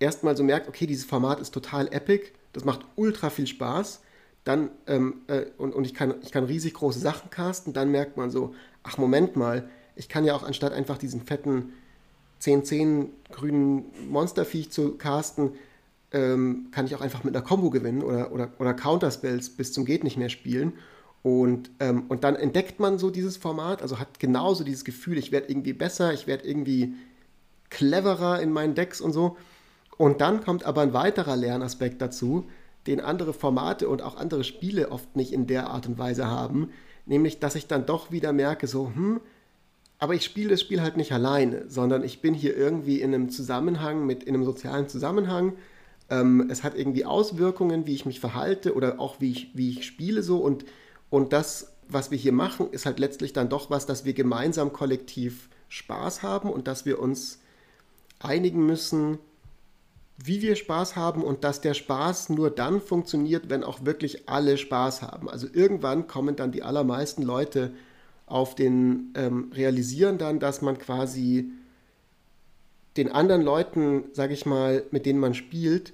erstmal 0.00 0.36
so 0.36 0.42
merkt, 0.42 0.68
okay, 0.68 0.86
dieses 0.86 1.04
Format 1.04 1.40
ist 1.40 1.52
total 1.52 1.92
epic, 1.92 2.32
das 2.52 2.64
macht 2.64 2.80
ultra 2.96 3.30
viel 3.30 3.46
Spaß, 3.46 4.00
dann 4.44 4.70
ähm, 4.86 5.22
äh, 5.28 5.44
und, 5.58 5.74
und 5.74 5.84
ich, 5.84 5.94
kann, 5.94 6.14
ich 6.22 6.32
kann 6.32 6.44
riesig 6.44 6.74
große 6.74 6.98
Sachen 6.98 7.30
casten, 7.30 7.72
dann 7.72 7.90
merkt 7.90 8.16
man 8.16 8.30
so, 8.30 8.54
ach 8.82 8.98
Moment 8.98 9.36
mal, 9.36 9.68
ich 9.96 10.08
kann 10.08 10.24
ja 10.24 10.34
auch 10.34 10.42
anstatt 10.42 10.72
einfach 10.72 10.98
diesen 10.98 11.22
fetten 11.22 11.72
10-10 12.40 13.08
grünen 13.30 13.84
Monsterviech 14.08 14.70
zu 14.70 14.96
casten, 14.96 15.52
ähm, 16.12 16.68
kann 16.72 16.86
ich 16.86 16.94
auch 16.94 17.00
einfach 17.00 17.24
mit 17.24 17.34
einer 17.34 17.44
Combo 17.44 17.70
gewinnen 17.70 18.02
oder, 18.02 18.32
oder, 18.32 18.50
oder 18.58 18.74
Counterspells 18.74 19.50
bis 19.50 19.72
zum 19.72 19.84
geht 19.84 20.04
nicht 20.04 20.16
mehr 20.16 20.28
spielen. 20.28 20.74
Und, 21.22 21.70
ähm, 21.78 22.04
und 22.08 22.24
dann 22.24 22.34
entdeckt 22.34 22.80
man 22.80 22.98
so 22.98 23.10
dieses 23.10 23.36
Format, 23.36 23.80
also 23.80 23.98
hat 23.98 24.18
genauso 24.18 24.64
dieses 24.64 24.84
Gefühl, 24.84 25.18
ich 25.18 25.30
werde 25.30 25.48
irgendwie 25.48 25.72
besser, 25.72 26.12
ich 26.12 26.26
werde 26.26 26.46
irgendwie 26.46 26.94
cleverer 27.70 28.40
in 28.40 28.52
meinen 28.52 28.74
Decks 28.74 29.00
und 29.00 29.12
so. 29.12 29.36
Und 29.96 30.20
dann 30.20 30.42
kommt 30.42 30.64
aber 30.64 30.82
ein 30.82 30.92
weiterer 30.92 31.36
Lernaspekt 31.36 32.02
dazu, 32.02 32.46
den 32.88 33.00
andere 33.00 33.32
Formate 33.32 33.88
und 33.88 34.02
auch 34.02 34.16
andere 34.16 34.42
Spiele 34.42 34.90
oft 34.90 35.14
nicht 35.14 35.32
in 35.32 35.46
der 35.46 35.70
Art 35.70 35.86
und 35.86 35.98
Weise 35.98 36.26
haben, 36.26 36.70
nämlich 37.06 37.38
dass 37.38 37.54
ich 37.54 37.68
dann 37.68 37.86
doch 37.86 38.10
wieder 38.10 38.32
merke, 38.32 38.66
so, 38.66 38.90
hm, 38.92 39.20
aber 40.02 40.14
ich 40.14 40.24
spiele 40.24 40.48
das 40.48 40.60
Spiel 40.60 40.82
halt 40.82 40.96
nicht 40.96 41.12
alleine, 41.12 41.62
sondern 41.68 42.02
ich 42.02 42.20
bin 42.20 42.34
hier 42.34 42.56
irgendwie 42.56 43.00
in 43.00 43.14
einem 43.14 43.30
Zusammenhang, 43.30 44.04
mit 44.04 44.24
in 44.24 44.34
einem 44.34 44.44
sozialen 44.44 44.88
Zusammenhang. 44.88 45.52
Ähm, 46.10 46.48
es 46.50 46.64
hat 46.64 46.76
irgendwie 46.76 47.04
Auswirkungen, 47.04 47.86
wie 47.86 47.94
ich 47.94 48.04
mich 48.04 48.18
verhalte 48.18 48.74
oder 48.74 48.98
auch 48.98 49.20
wie 49.20 49.30
ich, 49.30 49.50
wie 49.54 49.70
ich 49.70 49.86
spiele 49.86 50.24
so. 50.24 50.38
Und, 50.38 50.64
und 51.08 51.32
das, 51.32 51.74
was 51.86 52.10
wir 52.10 52.18
hier 52.18 52.32
machen, 52.32 52.68
ist 52.72 52.84
halt 52.84 52.98
letztlich 52.98 53.32
dann 53.32 53.48
doch 53.48 53.70
was, 53.70 53.86
dass 53.86 54.04
wir 54.04 54.12
gemeinsam 54.12 54.72
kollektiv 54.72 55.48
Spaß 55.68 56.24
haben 56.24 56.50
und 56.50 56.66
dass 56.66 56.84
wir 56.84 56.98
uns 56.98 57.38
einigen 58.18 58.66
müssen, 58.66 59.20
wie 60.16 60.42
wir 60.42 60.56
Spaß 60.56 60.96
haben 60.96 61.22
und 61.22 61.44
dass 61.44 61.60
der 61.60 61.74
Spaß 61.74 62.30
nur 62.30 62.50
dann 62.50 62.80
funktioniert, 62.80 63.50
wenn 63.50 63.62
auch 63.62 63.84
wirklich 63.84 64.28
alle 64.28 64.58
Spaß 64.58 65.02
haben. 65.02 65.30
Also 65.30 65.46
irgendwann 65.52 66.08
kommen 66.08 66.34
dann 66.34 66.50
die 66.50 66.64
allermeisten 66.64 67.22
Leute 67.22 67.70
auf 68.32 68.54
den 68.54 69.12
ähm, 69.14 69.52
realisieren 69.54 70.16
dann, 70.16 70.40
dass 70.40 70.62
man 70.62 70.78
quasi 70.78 71.50
den 72.96 73.12
anderen 73.12 73.42
Leuten, 73.42 74.04
sage 74.12 74.32
ich 74.32 74.46
mal, 74.46 74.84
mit 74.90 75.06
denen 75.06 75.20
man 75.20 75.34
spielt, 75.34 75.92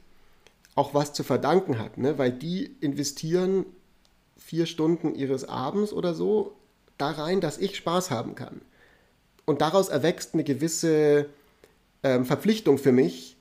auch 0.74 0.94
was 0.94 1.12
zu 1.12 1.24
verdanken 1.24 1.78
hat, 1.78 1.98
ne? 1.98 2.16
weil 2.16 2.30
die 2.30 2.76
investieren 2.80 3.66
vier 4.36 4.66
Stunden 4.66 5.14
ihres 5.14 5.48
Abends 5.48 5.92
oder 5.92 6.14
so 6.14 6.54
da 6.96 7.10
rein, 7.10 7.40
dass 7.40 7.58
ich 7.58 7.76
Spaß 7.76 8.10
haben 8.10 8.36
kann. 8.36 8.60
Und 9.44 9.60
daraus 9.60 9.88
erwächst 9.88 10.34
eine 10.34 10.44
gewisse 10.44 11.26
ähm, 12.04 12.24
Verpflichtung 12.24 12.78
für 12.78 12.92
mich, 12.92 13.36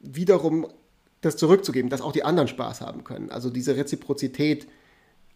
wiederum 0.00 0.66
das 1.20 1.36
zurückzugeben, 1.36 1.90
dass 1.90 2.00
auch 2.00 2.12
die 2.12 2.24
anderen 2.24 2.48
Spaß 2.48 2.80
haben 2.80 3.04
können. 3.04 3.30
Also 3.30 3.50
diese 3.50 3.76
Reziprozität, 3.76 4.66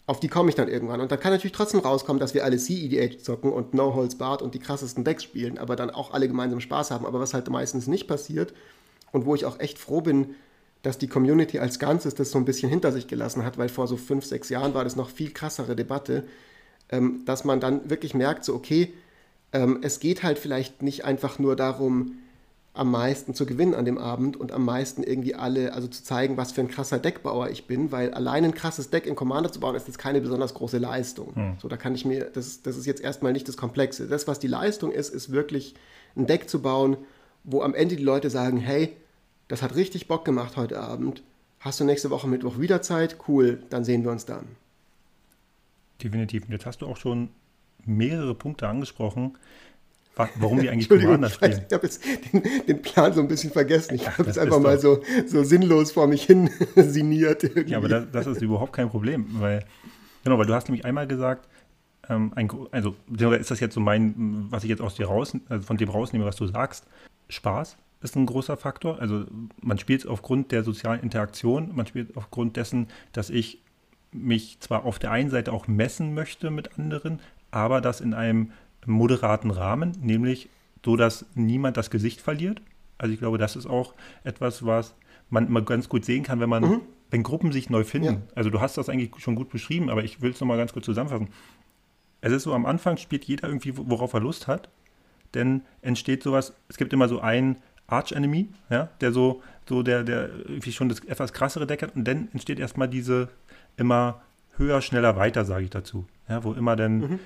auf 0.07 0.21
die 0.21 0.29
komme 0.29 0.49
ich 0.49 0.57
dann 0.57 0.69
irgendwann. 0.69 1.01
Und 1.01 1.13
dann 1.13 1.21
kann 1.21 1.33
natürlich 1.33 1.53
trotzdem 1.53 1.81
rauskommen, 1.81 2.19
dass 2.19 2.35
wir 2.35 2.45
alle 2.45 2.59
CEDH 2.59 3.19
zocken 3.19 3.53
und 3.53 3.75
No 3.75 3.95
Holds 3.95 4.17
Barred 4.17 4.43
und 4.43 4.55
die 4.55 4.59
krassesten 4.59 5.05
Decks 5.05 5.23
spielen, 5.23 5.59
aber 5.59 5.77
dann 5.77 5.91
auch 5.91 6.13
alle 6.13 6.27
gemeinsam 6.27 6.61
Spaß 6.61 6.91
haben. 6.91 7.07
Aber 7.07 7.21
was 7.21 7.35
halt 7.35 7.49
meistens 7.49 7.87
nicht 7.87 8.09
passiert 8.09 8.53
und 9.13 9.27
wo 9.27 9.35
ich 9.35 9.45
auch 9.45 9.61
echt 9.61 9.79
froh 9.79 10.01
bin, 10.01 10.35
dass 10.83 10.99
die 10.99 11.09
Community 11.09 11.59
als 11.59 11.79
Ganzes 11.79 12.15
das 12.15 12.31
so 12.31 12.39
ein 12.39 12.45
bisschen 12.45 12.71
hinter 12.71 12.91
sich 12.93 13.07
gelassen 13.07 13.45
hat, 13.45 13.59
weil 13.59 13.69
vor 13.69 13.87
so 13.87 13.97
fünf, 13.97 14.25
sechs 14.25 14.49
Jahren 14.49 14.75
war 14.75 14.85
das 14.85 14.97
noch 14.97 15.11
viel 15.11 15.31
krassere 15.31 15.77
Debatte, 15.77 16.25
ähm, 16.89 17.23
dass 17.27 17.45
man 17.45 17.61
dann 17.61 17.89
wirklich 17.91 18.15
merkt, 18.15 18.45
so 18.45 18.55
okay, 18.55 18.93
ähm, 19.53 19.81
es 19.83 20.01
geht 20.01 20.23
halt 20.23 20.39
vielleicht 20.39 20.83
nicht 20.83 21.05
einfach 21.05 21.39
nur 21.39 21.55
darum, 21.57 22.19
am 22.73 22.91
meisten 22.91 23.35
zu 23.35 23.47
gewinnen 23.47 23.75
an 23.75 23.85
dem 23.85 23.99
Abend 23.99 24.37
und 24.37 24.53
am 24.53 24.65
meisten 24.65 25.03
irgendwie 25.03 25.35
alle, 25.35 25.73
also 25.73 25.89
zu 25.89 26.05
zeigen, 26.05 26.37
was 26.37 26.53
für 26.53 26.61
ein 26.61 26.69
krasser 26.69 26.99
Deckbauer 26.99 27.51
ich 27.51 27.67
bin, 27.67 27.91
weil 27.91 28.15
allein 28.15 28.45
ein 28.45 28.55
krasses 28.55 28.91
Deck 28.91 29.07
in 29.07 29.17
Commander 29.17 29.51
zu 29.51 29.59
bauen, 29.59 29.75
ist 29.75 29.89
jetzt 29.89 29.99
keine 29.99 30.21
besonders 30.21 30.55
große 30.55 30.79
Leistung. 30.79 31.35
Hm. 31.35 31.55
So, 31.61 31.69
da 31.69 31.77
kann 31.77 31.95
ich 31.95 32.05
mir, 32.05 32.27
das, 32.27 32.63
das 32.63 32.77
ist 32.77 32.87
jetzt 32.87 33.03
erstmal 33.03 33.33
nicht 33.33 33.49
das 33.49 33.57
Komplexe. 33.57 34.07
Das, 34.07 34.29
was 34.29 34.39
die 34.39 34.47
Leistung 34.47 34.93
ist, 34.93 35.13
ist 35.13 35.33
wirklich 35.33 35.75
ein 36.17 36.27
Deck 36.27 36.49
zu 36.49 36.63
bauen, 36.63 36.97
wo 37.43 37.63
am 37.63 37.75
Ende 37.75 37.97
die 37.97 38.05
Leute 38.05 38.31
sagen, 38.31 38.59
hey, 38.59 38.97
das 39.49 39.63
hat 39.63 39.75
richtig 39.75 40.07
Bock 40.07 40.25
gemacht 40.25 40.57
heute 40.57 40.81
Abend. 40.81 41.23
Hast 41.59 41.81
du 41.81 41.85
nächste 41.85 42.11
Woche 42.11 42.29
Mittwoch 42.29 42.59
wieder 42.59 42.83
Zeit? 42.83 43.17
Cool, 43.27 43.63
dann 43.69 43.85
sehen 43.85 44.05
wir 44.05 44.13
uns 44.13 44.27
dann. 44.27 44.47
Definitiv. 46.03 46.45
Und 46.45 46.53
jetzt 46.53 46.67
hast 46.67 46.83
du 46.83 46.87
auch 46.87 46.97
schon 46.97 47.31
mehrere 47.85 48.35
Punkte 48.35 48.69
angesprochen, 48.69 49.37
warum 50.37 50.61
wir 50.61 50.73
eigentlich 50.73 50.89
Commander 50.89 51.31
spielen. 51.31 51.63
Ich 51.67 51.75
habe 51.75 51.87
jetzt 51.87 52.05
den, 52.05 52.43
den, 52.67 52.83
Plan 52.83 53.13
so 53.13 53.21
ein 53.21 53.29
bisschen 53.29 53.51
vergessen. 53.51 53.95
Ich 53.95 54.07
habe 54.09 54.25
jetzt 54.25 54.39
einfach 54.39 54.61
mal 54.61 54.79
so, 54.79 55.03
so 55.27 55.43
sinnlos 55.43 55.93
vor 55.93 56.07
mich 56.07 56.25
hin 56.25 56.51
siniert. 56.77 57.45
Irgendwie. 57.45 57.73
Ja, 57.73 57.79
aber 57.79 57.89
das, 57.89 58.07
das, 58.13 58.27
ist 58.27 58.43
überhaupt 58.43 58.73
kein 58.73 58.89
Problem, 58.89 59.27
weil, 59.39 59.65
genau, 60.25 60.39
weil 60.39 60.47
du 60.47 60.55
hast 60.55 60.69
nämlich 60.69 60.85
einmal 60.85 61.07
gesagt, 61.07 61.49
ähm, 62.09 62.33
ein, 62.35 62.51
also 62.71 62.95
ist 63.39 63.51
das 63.51 63.61
jetzt 63.61 63.75
so 63.75 63.81
mein, 63.81 64.47
was 64.51 64.65
ich 64.65 64.71
jetzt 64.71 64.83
aus 64.83 64.97
dir 64.97 65.07
raus, 65.07 65.37
also 65.49 65.67
von 65.67 65.77
dem 65.77 65.89
rausnehme, 65.89 66.25
was 66.25 66.37
du 66.37 66.47
sagst, 66.47 66.87
Spaß 67.29 67.77
ist 68.03 68.17
ein 68.17 68.27
großer 68.27 68.57
Faktor. 68.57 68.99
Also 69.01 69.25
man 69.61 69.79
spielt 69.79 70.07
aufgrund 70.07 70.53
der 70.53 70.65
sozialen 70.65 71.01
Interaktion, 71.01 71.75
man 71.75 71.87
spielt 71.87 72.17
aufgrund 72.17 72.57
dessen, 72.57 72.89
dass 73.13 73.31
ich 73.31 73.63
mich 74.13 74.59
zwar 74.61 74.85
auf 74.85 74.99
der 74.99 75.13
einen 75.13 75.31
Seite 75.31 75.53
auch 75.53 75.69
messen 75.69 76.15
möchte 76.15 76.51
mit 76.51 76.79
anderen, 76.79 77.21
aber 77.51 77.81
das 77.81 78.01
in 78.01 78.15
einem 78.15 78.53
moderaten 78.87 79.51
Rahmen, 79.51 79.93
nämlich 80.01 80.49
so, 80.85 80.97
dass 80.97 81.27
niemand 81.35 81.77
das 81.77 81.91
Gesicht 81.91 82.21
verliert. 82.21 82.63
Also 82.99 83.13
ich 83.13 83.21
glaube, 83.21 83.39
das 83.39 83.57
ist 83.57 83.67
auch 83.67 83.95
etwas, 84.25 84.65
was 84.65 84.95
man 85.29 85.47
immer 85.47 85.63
ganz 85.63 85.89
gut 85.89 86.05
sehen 86.05 86.23
kann, 86.23 86.41
wenn 86.41 86.49
man, 86.49 86.63
mhm. 86.63 86.81
wenn 87.11 87.23
Gruppen 87.23 87.53
sich 87.53 87.71
neu 87.71 87.85
finden. 87.85 88.15
Ja. 88.15 88.23
Also 88.35 88.51
du 88.51 88.61
hast 88.61 88.77
das 88.77 88.89
eigentlich 88.89 89.11
schon 89.19 89.35
gut 89.35 89.51
beschrieben, 89.51 89.91
aber 89.91 90.05
ich 90.05 90.21
will 90.21 90.31
es 90.33 90.41
nochmal 90.41 90.59
ganz 90.59 90.73
kurz 90.73 90.85
zusammenfassen. 90.85 91.29
Es 92.21 92.33
ist 92.33 92.43
so, 92.43 92.53
am 92.53 92.67
Anfang 92.67 92.97
spielt 92.97 93.25
jeder 93.25 93.49
irgendwie, 93.49 93.73
worauf 93.77 94.13
er 94.13 94.21
Lust 94.21 94.47
hat, 94.47 94.69
denn 95.35 95.63
entsteht 95.81 96.23
sowas, 96.23 96.55
es 96.69 96.77
gibt 96.77 96.93
immer 96.93 97.09
so 97.09 97.21
einen 97.21 97.57
Arch-Enemy, 97.87 98.49
ja, 98.69 98.89
der 99.01 99.13
so, 99.13 99.43
so 99.69 99.83
der, 99.83 100.05
der 100.05 100.29
irgendwie 100.29 100.73
schon 100.73 100.89
das 100.89 101.01
etwas 101.01 101.33
krassere 101.33 101.67
Deck 101.67 101.83
hat 101.83 101.97
und 101.97 102.07
dann 102.07 102.29
entsteht 102.33 102.59
erstmal 102.59 102.89
diese 102.89 103.29
immer 103.77 104.21
höher, 104.57 104.83
schneller, 104.83 105.17
weiter, 105.17 105.45
sage 105.45 105.65
ich 105.65 105.71
dazu. 105.71 106.07
Ja, 106.29 106.45
wo 106.45 106.53
immer 106.53 106.77
dann 106.77 106.99
mhm. 106.99 107.21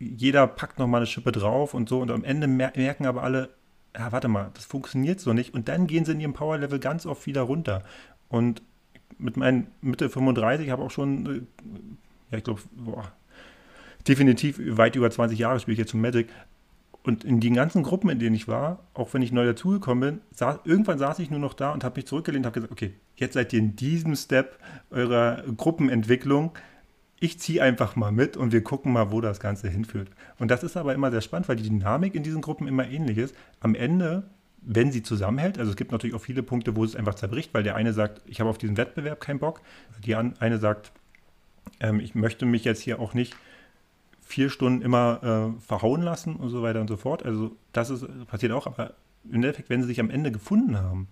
Jeder 0.00 0.46
packt 0.46 0.78
nochmal 0.78 1.00
eine 1.00 1.06
Schippe 1.06 1.30
drauf 1.30 1.74
und 1.74 1.88
so 1.88 2.00
und 2.00 2.10
am 2.10 2.24
Ende 2.24 2.46
merken 2.48 3.06
aber 3.06 3.22
alle, 3.22 3.50
ja, 3.96 4.10
warte 4.12 4.28
mal, 4.28 4.50
das 4.54 4.64
funktioniert 4.64 5.20
so 5.20 5.32
nicht 5.32 5.54
und 5.54 5.68
dann 5.68 5.86
gehen 5.86 6.04
sie 6.04 6.12
in 6.12 6.20
ihrem 6.20 6.32
Power-Level 6.32 6.78
ganz 6.78 7.06
oft 7.06 7.26
wieder 7.26 7.42
runter. 7.42 7.84
Und 8.28 8.62
mit 9.18 9.36
meinen 9.36 9.68
Mitte 9.80 10.08
35 10.08 10.70
habe 10.70 10.82
auch 10.82 10.90
schon, 10.90 11.26
äh, 11.26 11.40
ja, 12.30 12.38
ich 12.38 12.44
glaube, 12.44 12.60
definitiv 14.08 14.58
weit 14.58 14.96
über 14.96 15.10
20 15.10 15.38
Jahre 15.38 15.60
spiele 15.60 15.74
ich 15.74 15.78
jetzt 15.80 15.90
zum 15.90 16.00
Magic, 16.00 16.28
und 17.02 17.24
in 17.24 17.40
den 17.40 17.54
ganzen 17.54 17.82
Gruppen, 17.82 18.10
in 18.10 18.18
denen 18.18 18.34
ich 18.34 18.46
war, 18.46 18.80
auch 18.92 19.14
wenn 19.14 19.22
ich 19.22 19.32
neu 19.32 19.46
dazugekommen 19.46 20.00
bin, 20.00 20.20
saß, 20.32 20.60
irgendwann 20.64 20.98
saß 20.98 21.18
ich 21.20 21.30
nur 21.30 21.40
noch 21.40 21.54
da 21.54 21.72
und 21.72 21.82
habe 21.82 21.96
mich 21.96 22.06
zurückgelehnt 22.06 22.44
und 22.44 22.46
habe 22.46 22.60
gesagt, 22.60 22.72
okay, 22.72 22.92
jetzt 23.16 23.34
seid 23.34 23.52
ihr 23.52 23.60
in 23.60 23.74
diesem 23.74 24.14
Step 24.16 24.58
eurer 24.90 25.42
Gruppenentwicklung. 25.56 26.52
Ich 27.20 27.38
ziehe 27.38 27.62
einfach 27.62 27.96
mal 27.96 28.12
mit 28.12 28.36
und 28.36 28.50
wir 28.50 28.64
gucken 28.64 28.92
mal, 28.92 29.12
wo 29.12 29.20
das 29.20 29.40
Ganze 29.40 29.68
hinführt. 29.68 30.08
Und 30.38 30.50
das 30.50 30.62
ist 30.62 30.76
aber 30.76 30.94
immer 30.94 31.10
sehr 31.10 31.20
spannend, 31.20 31.48
weil 31.48 31.56
die 31.56 31.68
Dynamik 31.68 32.14
in 32.14 32.22
diesen 32.22 32.40
Gruppen 32.40 32.66
immer 32.66 32.88
ähnlich 32.88 33.18
ist. 33.18 33.36
Am 33.60 33.74
Ende, 33.74 34.24
wenn 34.62 34.90
sie 34.90 35.02
zusammenhält, 35.02 35.58
also 35.58 35.70
es 35.70 35.76
gibt 35.76 35.92
natürlich 35.92 36.16
auch 36.16 36.22
viele 36.22 36.42
Punkte, 36.42 36.74
wo 36.76 36.82
es 36.82 36.96
einfach 36.96 37.14
zerbricht, 37.14 37.52
weil 37.52 37.62
der 37.62 37.76
eine 37.76 37.92
sagt, 37.92 38.22
ich 38.24 38.40
habe 38.40 38.48
auf 38.48 38.56
diesen 38.56 38.78
Wettbewerb 38.78 39.20
keinen 39.20 39.38
Bock. 39.38 39.60
Die 40.02 40.14
eine 40.14 40.58
sagt, 40.58 40.92
ähm, 41.80 42.00
ich 42.00 42.14
möchte 42.14 42.46
mich 42.46 42.64
jetzt 42.64 42.80
hier 42.80 42.98
auch 43.00 43.12
nicht 43.12 43.36
vier 44.22 44.48
Stunden 44.48 44.80
immer 44.80 45.54
äh, 45.56 45.60
verhauen 45.60 46.02
lassen 46.02 46.36
und 46.36 46.48
so 46.48 46.62
weiter 46.62 46.80
und 46.80 46.88
so 46.88 46.96
fort. 46.96 47.24
Also 47.24 47.54
das 47.72 47.90
ist, 47.90 48.06
passiert 48.28 48.52
auch, 48.52 48.66
aber 48.66 48.94
im 49.24 49.34
Endeffekt, 49.34 49.68
wenn 49.68 49.82
sie 49.82 49.88
sich 49.88 50.00
am 50.00 50.08
Ende 50.08 50.32
gefunden 50.32 50.78
haben, 50.78 51.08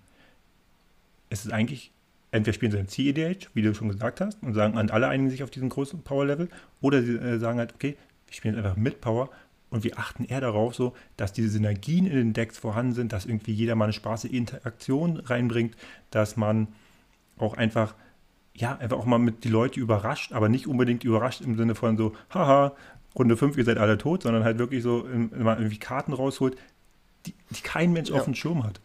ist 1.28 1.44
es 1.44 1.52
eigentlich, 1.52 1.92
entweder 2.30 2.54
spielen 2.54 2.72
sie 2.72 2.78
ein 2.78 2.88
CEDH, 2.88 3.48
wie 3.54 3.62
du 3.62 3.74
schon 3.74 3.88
gesagt 3.88 4.20
hast, 4.20 4.42
und 4.42 4.54
sagen, 4.54 4.76
an 4.76 4.90
alle 4.90 5.08
einigen 5.08 5.30
sich 5.30 5.42
auf 5.42 5.50
diesen 5.50 5.68
großen 5.68 6.02
Power-Level, 6.02 6.48
oder 6.80 7.02
sie 7.02 7.16
äh, 7.16 7.38
sagen 7.38 7.58
halt, 7.58 7.74
okay, 7.74 7.96
wir 8.26 8.34
spielen 8.34 8.56
einfach 8.56 8.76
mit 8.76 9.00
Power 9.00 9.30
und 9.70 9.84
wir 9.84 9.98
achten 9.98 10.24
eher 10.24 10.40
darauf, 10.40 10.74
so, 10.74 10.94
dass 11.16 11.32
diese 11.32 11.48
Synergien 11.48 12.06
in 12.06 12.14
den 12.14 12.32
Decks 12.32 12.58
vorhanden 12.58 12.92
sind, 12.92 13.12
dass 13.12 13.26
irgendwie 13.26 13.52
jeder 13.52 13.74
mal 13.74 13.84
eine 13.84 13.92
spaßige 13.92 14.32
Interaktion 14.32 15.18
reinbringt, 15.18 15.76
dass 16.10 16.36
man 16.36 16.68
auch 17.38 17.54
einfach 17.54 17.94
ja, 18.60 18.76
einfach 18.76 18.98
auch 18.98 19.04
mal 19.04 19.18
mit 19.18 19.44
die 19.44 19.48
Leute 19.48 19.78
überrascht, 19.78 20.32
aber 20.32 20.48
nicht 20.48 20.66
unbedingt 20.66 21.04
überrascht 21.04 21.40
im 21.40 21.56
Sinne 21.56 21.74
von 21.74 21.96
so, 21.96 22.14
haha, 22.30 22.74
Runde 23.14 23.36
5, 23.36 23.56
ihr 23.56 23.64
seid 23.64 23.78
alle 23.78 23.98
tot, 23.98 24.24
sondern 24.24 24.44
halt 24.44 24.58
wirklich 24.58 24.82
so 24.82 25.06
immer 25.06 25.56
irgendwie 25.56 25.78
Karten 25.78 26.12
rausholt, 26.12 26.56
die, 27.26 27.34
die 27.50 27.62
kein 27.62 27.92
Mensch 27.92 28.10
ja. 28.10 28.16
auf 28.16 28.24
dem 28.24 28.34
Schirm 28.34 28.64
hat. 28.64 28.80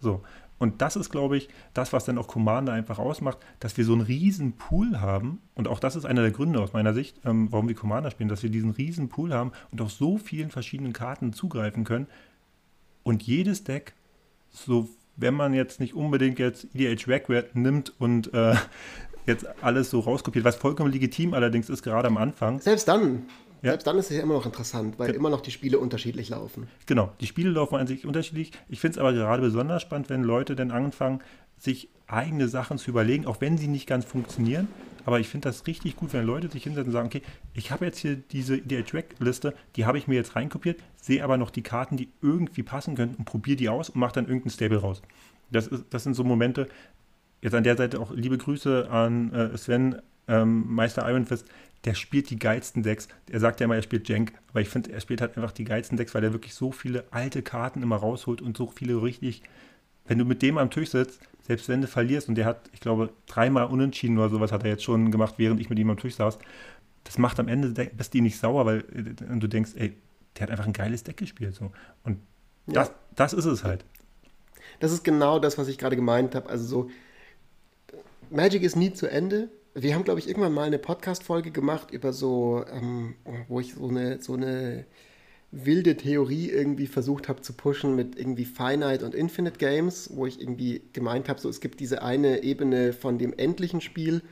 So. 0.00 0.22
Und 0.58 0.80
das 0.80 0.96
ist, 0.96 1.10
glaube 1.10 1.36
ich, 1.36 1.48
das, 1.72 1.92
was 1.92 2.04
dann 2.04 2.16
auch 2.16 2.28
Commander 2.28 2.72
einfach 2.72 2.98
ausmacht, 2.98 3.38
dass 3.60 3.76
wir 3.76 3.84
so 3.84 3.92
einen 3.92 4.02
riesen 4.02 4.52
Pool 4.52 5.00
haben. 5.00 5.40
Und 5.54 5.68
auch 5.68 5.80
das 5.80 5.96
ist 5.96 6.04
einer 6.04 6.22
der 6.22 6.30
Gründe 6.30 6.60
aus 6.60 6.72
meiner 6.72 6.94
Sicht, 6.94 7.20
ähm, 7.24 7.48
warum 7.50 7.68
wir 7.68 7.74
Commander 7.74 8.10
spielen, 8.10 8.28
dass 8.28 8.42
wir 8.42 8.50
diesen 8.50 8.70
riesen 8.70 9.08
Pool 9.08 9.32
haben 9.32 9.52
und 9.72 9.80
auf 9.80 9.90
so 9.90 10.16
vielen 10.16 10.50
verschiedenen 10.50 10.92
Karten 10.92 11.32
zugreifen 11.32 11.84
können. 11.84 12.06
Und 13.02 13.22
jedes 13.22 13.64
Deck, 13.64 13.94
so 14.50 14.88
wenn 15.16 15.34
man 15.34 15.54
jetzt 15.54 15.80
nicht 15.80 15.94
unbedingt 15.94 16.38
jetzt 16.38 16.66
EDH 16.74 17.06
Requiem 17.08 17.44
nimmt 17.54 17.92
und 17.98 18.32
äh, 18.34 18.54
jetzt 19.26 19.46
alles 19.62 19.90
so 19.90 20.00
rauskopiert, 20.00 20.44
was 20.44 20.56
vollkommen 20.56 20.92
legitim 20.92 21.34
allerdings 21.34 21.68
ist, 21.68 21.82
gerade 21.82 22.08
am 22.08 22.16
Anfang. 22.16 22.60
Selbst 22.60 22.88
dann. 22.88 23.26
Ja. 23.64 23.70
Selbst 23.70 23.86
dann 23.86 23.96
ist 23.96 24.10
es 24.10 24.16
ja 24.18 24.22
immer 24.22 24.34
noch 24.34 24.44
interessant, 24.44 24.98
weil 24.98 25.08
Ge 25.08 25.16
immer 25.16 25.30
noch 25.30 25.40
die 25.40 25.50
Spiele 25.50 25.78
unterschiedlich 25.78 26.28
laufen. 26.28 26.68
Genau, 26.84 27.10
die 27.20 27.26
Spiele 27.26 27.48
laufen 27.48 27.76
an 27.76 27.86
sich 27.86 28.06
unterschiedlich. 28.06 28.52
Ich 28.68 28.78
finde 28.78 28.96
es 28.96 28.98
aber 28.98 29.14
gerade 29.14 29.40
besonders 29.40 29.80
spannend, 29.80 30.10
wenn 30.10 30.22
Leute 30.22 30.54
dann 30.54 30.70
anfangen, 30.70 31.20
sich 31.56 31.88
eigene 32.06 32.48
Sachen 32.48 32.76
zu 32.76 32.90
überlegen, 32.90 33.24
auch 33.24 33.40
wenn 33.40 33.56
sie 33.56 33.68
nicht 33.68 33.86
ganz 33.86 34.04
funktionieren. 34.04 34.68
Aber 35.06 35.18
ich 35.18 35.28
finde 35.28 35.48
das 35.48 35.66
richtig 35.66 35.96
gut, 35.96 36.12
wenn 36.12 36.26
Leute 36.26 36.50
sich 36.50 36.64
hinsetzen 36.64 36.88
und 36.88 36.92
sagen, 36.92 37.06
okay, 37.06 37.22
ich 37.54 37.70
habe 37.70 37.86
jetzt 37.86 37.98
hier 37.98 38.16
diese 38.16 38.56
EDH-Track-Liste, 38.56 39.54
die 39.76 39.86
habe 39.86 39.96
ich 39.96 40.08
mir 40.08 40.14
jetzt 40.14 40.36
reinkopiert, 40.36 40.78
sehe 41.00 41.24
aber 41.24 41.38
noch 41.38 41.48
die 41.48 41.62
Karten, 41.62 41.96
die 41.96 42.10
irgendwie 42.20 42.62
passen 42.62 42.96
können 42.96 43.14
und 43.14 43.24
probiere 43.24 43.56
die 43.56 43.70
aus 43.70 43.88
und 43.88 43.98
mache 43.98 44.12
dann 44.12 44.26
irgendein 44.26 44.50
Stable 44.50 44.78
raus. 44.78 45.00
Das, 45.50 45.68
ist, 45.68 45.84
das 45.88 46.04
sind 46.04 46.12
so 46.12 46.22
Momente, 46.22 46.68
jetzt 47.40 47.54
an 47.54 47.64
der 47.64 47.78
Seite 47.78 47.98
auch 47.98 48.12
liebe 48.12 48.36
Grüße 48.36 48.90
an 48.90 49.32
äh, 49.32 49.56
Sven, 49.56 50.02
ähm, 50.28 50.74
Meister 50.74 51.08
Ironfist, 51.08 51.46
der 51.84 51.94
spielt 51.94 52.30
die 52.30 52.38
geilsten 52.38 52.82
Decks. 52.82 53.08
Er 53.30 53.40
sagt 53.40 53.60
ja 53.60 53.64
immer, 53.64 53.76
er 53.76 53.82
spielt 53.82 54.08
Jank, 54.08 54.32
aber 54.48 54.60
ich 54.60 54.68
finde, 54.68 54.92
er 54.92 55.00
spielt 55.00 55.20
halt 55.20 55.36
einfach 55.36 55.52
die 55.52 55.64
geilsten 55.64 55.96
Decks, 55.96 56.14
weil 56.14 56.24
er 56.24 56.32
wirklich 56.32 56.54
so 56.54 56.72
viele 56.72 57.04
alte 57.10 57.42
Karten 57.42 57.82
immer 57.82 57.96
rausholt 57.96 58.40
und 58.40 58.56
so 58.56 58.66
viele 58.66 59.02
richtig. 59.02 59.42
Wenn 60.06 60.18
du 60.18 60.24
mit 60.24 60.42
dem 60.42 60.58
am 60.58 60.70
Tisch 60.70 60.90
sitzt, 60.90 61.20
selbst 61.42 61.68
wenn 61.68 61.82
du 61.82 61.86
verlierst, 61.86 62.28
und 62.28 62.36
der 62.36 62.46
hat, 62.46 62.70
ich 62.72 62.80
glaube, 62.80 63.10
dreimal 63.26 63.66
unentschieden 63.66 64.18
oder 64.18 64.30
sowas 64.30 64.52
hat 64.52 64.64
er 64.64 64.70
jetzt 64.70 64.84
schon 64.84 65.10
gemacht, 65.10 65.34
während 65.36 65.60
ich 65.60 65.68
mit 65.68 65.78
ihm 65.78 65.90
am 65.90 65.98
Tisch 65.98 66.14
saß, 66.14 66.38
das 67.04 67.18
macht 67.18 67.38
am 67.38 67.48
Ende, 67.48 67.68
bist 67.90 68.14
du 68.14 68.20
nicht 68.20 68.38
sauer, 68.38 68.64
weil 68.64 68.80
äh, 68.94 69.38
du 69.38 69.46
denkst, 69.46 69.72
ey, 69.76 69.94
der 70.36 70.44
hat 70.44 70.50
einfach 70.50 70.66
ein 70.66 70.72
geiles 70.72 71.04
Deck 71.04 71.18
gespielt. 71.18 71.54
So. 71.54 71.70
Und 72.02 72.18
ja. 72.66 72.74
das, 72.74 72.92
das 73.14 73.32
ist 73.34 73.44
es 73.44 73.62
halt. 73.62 73.84
Das 74.80 74.90
ist 74.90 75.04
genau 75.04 75.38
das, 75.38 75.58
was 75.58 75.68
ich 75.68 75.76
gerade 75.78 75.96
gemeint 75.96 76.34
habe. 76.34 76.48
Also 76.48 76.64
so, 76.64 76.90
Magic 78.30 78.62
ist 78.62 78.74
nie 78.74 78.92
zu 78.92 79.06
Ende 79.06 79.50
wir 79.74 79.94
haben, 79.94 80.04
glaube 80.04 80.20
ich, 80.20 80.28
irgendwann 80.28 80.52
mal 80.52 80.64
eine 80.64 80.78
Podcast-Folge 80.78 81.50
gemacht 81.50 81.90
über 81.90 82.12
so, 82.12 82.64
ähm, 82.72 83.16
wo 83.48 83.60
ich 83.60 83.74
so 83.74 83.88
eine, 83.88 84.20
so 84.20 84.34
eine 84.34 84.86
wilde 85.50 85.96
Theorie 85.96 86.50
irgendwie 86.50 86.86
versucht 86.86 87.28
habe 87.28 87.42
zu 87.42 87.52
pushen 87.52 87.94
mit 87.94 88.16
irgendwie 88.18 88.44
Finite 88.44 89.04
und 89.04 89.14
Infinite 89.14 89.58
Games, 89.58 90.10
wo 90.14 90.26
ich 90.26 90.40
irgendwie 90.40 90.82
gemeint 90.92 91.28
habe, 91.28 91.40
so 91.40 91.48
es 91.48 91.60
gibt 91.60 91.80
diese 91.80 92.02
eine 92.02 92.42
Ebene 92.42 92.92
von 92.92 93.18
dem 93.18 93.32
endlichen 93.36 93.80
Spiel 93.80 94.22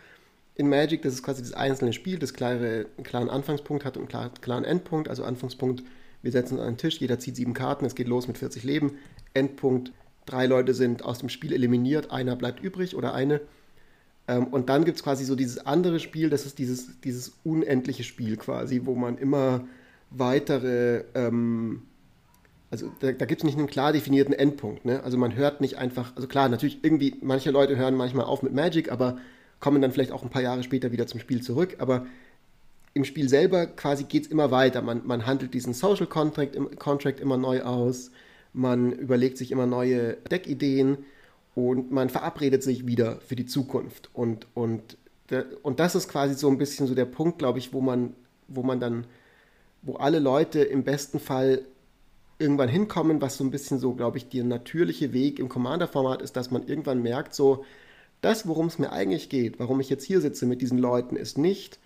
in 0.55 0.69
Magic, 0.69 1.03
das 1.03 1.15
ist 1.15 1.23
quasi 1.23 1.43
das 1.43 1.55
einzelne 1.55 1.93
Spiel, 1.93 2.19
das 2.19 2.35
klare, 2.35 2.87
einen 2.97 3.05
klaren 3.05 3.31
Anfangspunkt 3.31 3.85
hat 3.85 3.97
und 3.97 4.15
einen 4.15 4.35
klaren 4.41 4.65
Endpunkt. 4.65 5.09
Also 5.09 5.25
Anfangspunkt, 5.25 5.83
wir 6.23 6.31
setzen 6.31 6.55
uns 6.55 6.63
an 6.63 6.75
den 6.75 6.79
Tisch, 6.79 7.01
jeder 7.01 7.19
zieht 7.19 7.37
sieben 7.37 7.55
Karten, 7.55 7.85
es 7.85 7.95
geht 7.95 8.09
los 8.09 8.29
mit 8.29 8.39
40 8.39 8.63
Leben. 8.65 8.99
Endpunkt, 9.33 9.93
drei 10.27 10.47
Leute 10.47 10.75
sind 10.75 11.05
aus 11.05 11.19
dem 11.19 11.31
Spiel 11.31 11.53
eliminiert, 11.53 12.11
einer 12.11 12.37
bleibt 12.37 12.61
übrig 12.61 12.95
oder 12.95 13.15
eine. 13.15 13.41
Ähm, 14.29 14.47
und 14.49 14.69
dann 14.69 14.85
gibt 14.85 14.99
es 14.99 15.03
quasi 15.03 15.25
so 15.25 15.35
dieses 15.35 15.59
andere 15.67 16.01
Spiel, 16.01 16.31
das 16.31 16.47
ist 16.47 16.59
dieses, 16.59 17.01
dieses 17.01 17.33
unendliche 17.45 18.05
Spiel 18.05 18.37
quasi, 18.37 18.83
wo 18.85 18.95
man 18.95 19.19
immer 19.19 19.65
weitere, 20.11 21.05
ähm, 21.15 21.83
also 22.71 22.91
da, 23.01 23.13
da 23.13 23.27
gibt 23.27 23.41
es 23.41 23.45
nicht 23.45 23.59
einen 23.59 23.67
klar 23.67 23.93
definierten 23.93 24.35
Endpunkt. 24.35 24.85
Ne? 24.85 25.03
Also 25.03 25.19
man 25.19 25.35
hört 25.35 25.61
nicht 25.61 25.79
einfach, 25.79 26.15
also 26.15 26.29
klar, 26.29 26.49
natürlich 26.49 26.85
irgendwie, 26.85 27.17
manche 27.21 27.51
Leute 27.51 27.77
hören 27.77 27.97
manchmal 27.97 28.27
auf 28.27 28.43
mit 28.43 28.55
Magic, 28.55 28.91
aber 28.93 29.19
kommen 29.61 29.81
dann 29.81 29.93
vielleicht 29.93 30.13
auch 30.13 30.23
ein 30.23 30.31
paar 30.31 30.43
Jahre 30.43 30.63
später 30.63 30.93
wieder 30.93 31.07
zum 31.07 31.21
Spiel 31.21 31.43
zurück. 31.43 31.77
Aber 31.79 32.07
im 32.95 33.05
Spiel 33.05 33.29
selber 33.29 33.67
quasi 33.67 34.05
geht 34.05 34.25
es 34.25 34.29
immer 34.31 34.51
weiter. 34.51 34.83
Man, 34.83 35.07
man 35.07 35.27
handelt 35.27 35.55
diesen 35.55 35.73
Social 35.73 36.07
Contract, 36.07 36.57
Contract 36.79 37.21
immer 37.21 37.39
neu 37.39 37.63
aus, 37.63 38.11
man 38.53 38.93
überlegt 38.93 39.39
sich 39.39 39.51
immer 39.51 39.67
neue 39.67 40.15
Deckideen 40.31 40.99
und 41.55 41.91
man 41.91 42.09
verabredet 42.09 42.63
sich 42.63 42.87
wieder 42.87 43.21
für 43.21 43.37
die 43.37 43.47
Zukunft. 43.47 44.11
Und, 44.13 44.47
und, 44.55 44.97
und 45.63 45.81
das 45.81 45.95
ist 45.95 46.09
quasi 46.09 46.35
so 46.35 46.49
ein 46.49 46.59
bisschen 46.59 46.87
so 46.87 46.95
der 46.95 47.05
Punkt, 47.05 47.39
glaube 47.39 47.59
ich, 47.59 47.73
wo 47.73 47.81
man, 47.81 48.15
wo 48.49 48.63
man 48.63 48.81
dann, 48.81 49.07
wo 49.83 49.95
alle 49.95 50.19
Leute 50.19 50.63
im 50.63 50.85
besten 50.85 51.21
Fall 51.21 51.65
irgendwann 52.39 52.69
hinkommen, 52.69 53.21
was 53.21 53.37
so 53.37 53.45
ein 53.45 53.51
bisschen 53.51 53.79
so, 53.79 53.95
glaube 53.95 54.19
ich, 54.19 54.29
der 54.29 54.45
natürliche 54.45 55.13
Weg 55.13 55.39
im 55.39 55.49
Commander-Format 55.49 56.23
ist, 56.23 56.37
dass 56.37 56.51
man 56.51 56.67
irgendwann 56.67 57.03
merkt, 57.03 57.35
so, 57.35 57.65
das, 58.21 58.47
worum 58.47 58.67
es 58.67 58.79
mir 58.79 58.93
eigentlich 58.93 59.29
geht, 59.29 59.59
warum 59.59 59.81
ich 59.81 59.91
jetzt 59.91 60.05
hier 60.05 60.21
sitze 60.21 60.47
mit 60.47 60.63
diesen 60.63 60.79
Leuten, 60.79 61.17
ist 61.17 61.39
nicht, 61.39 61.79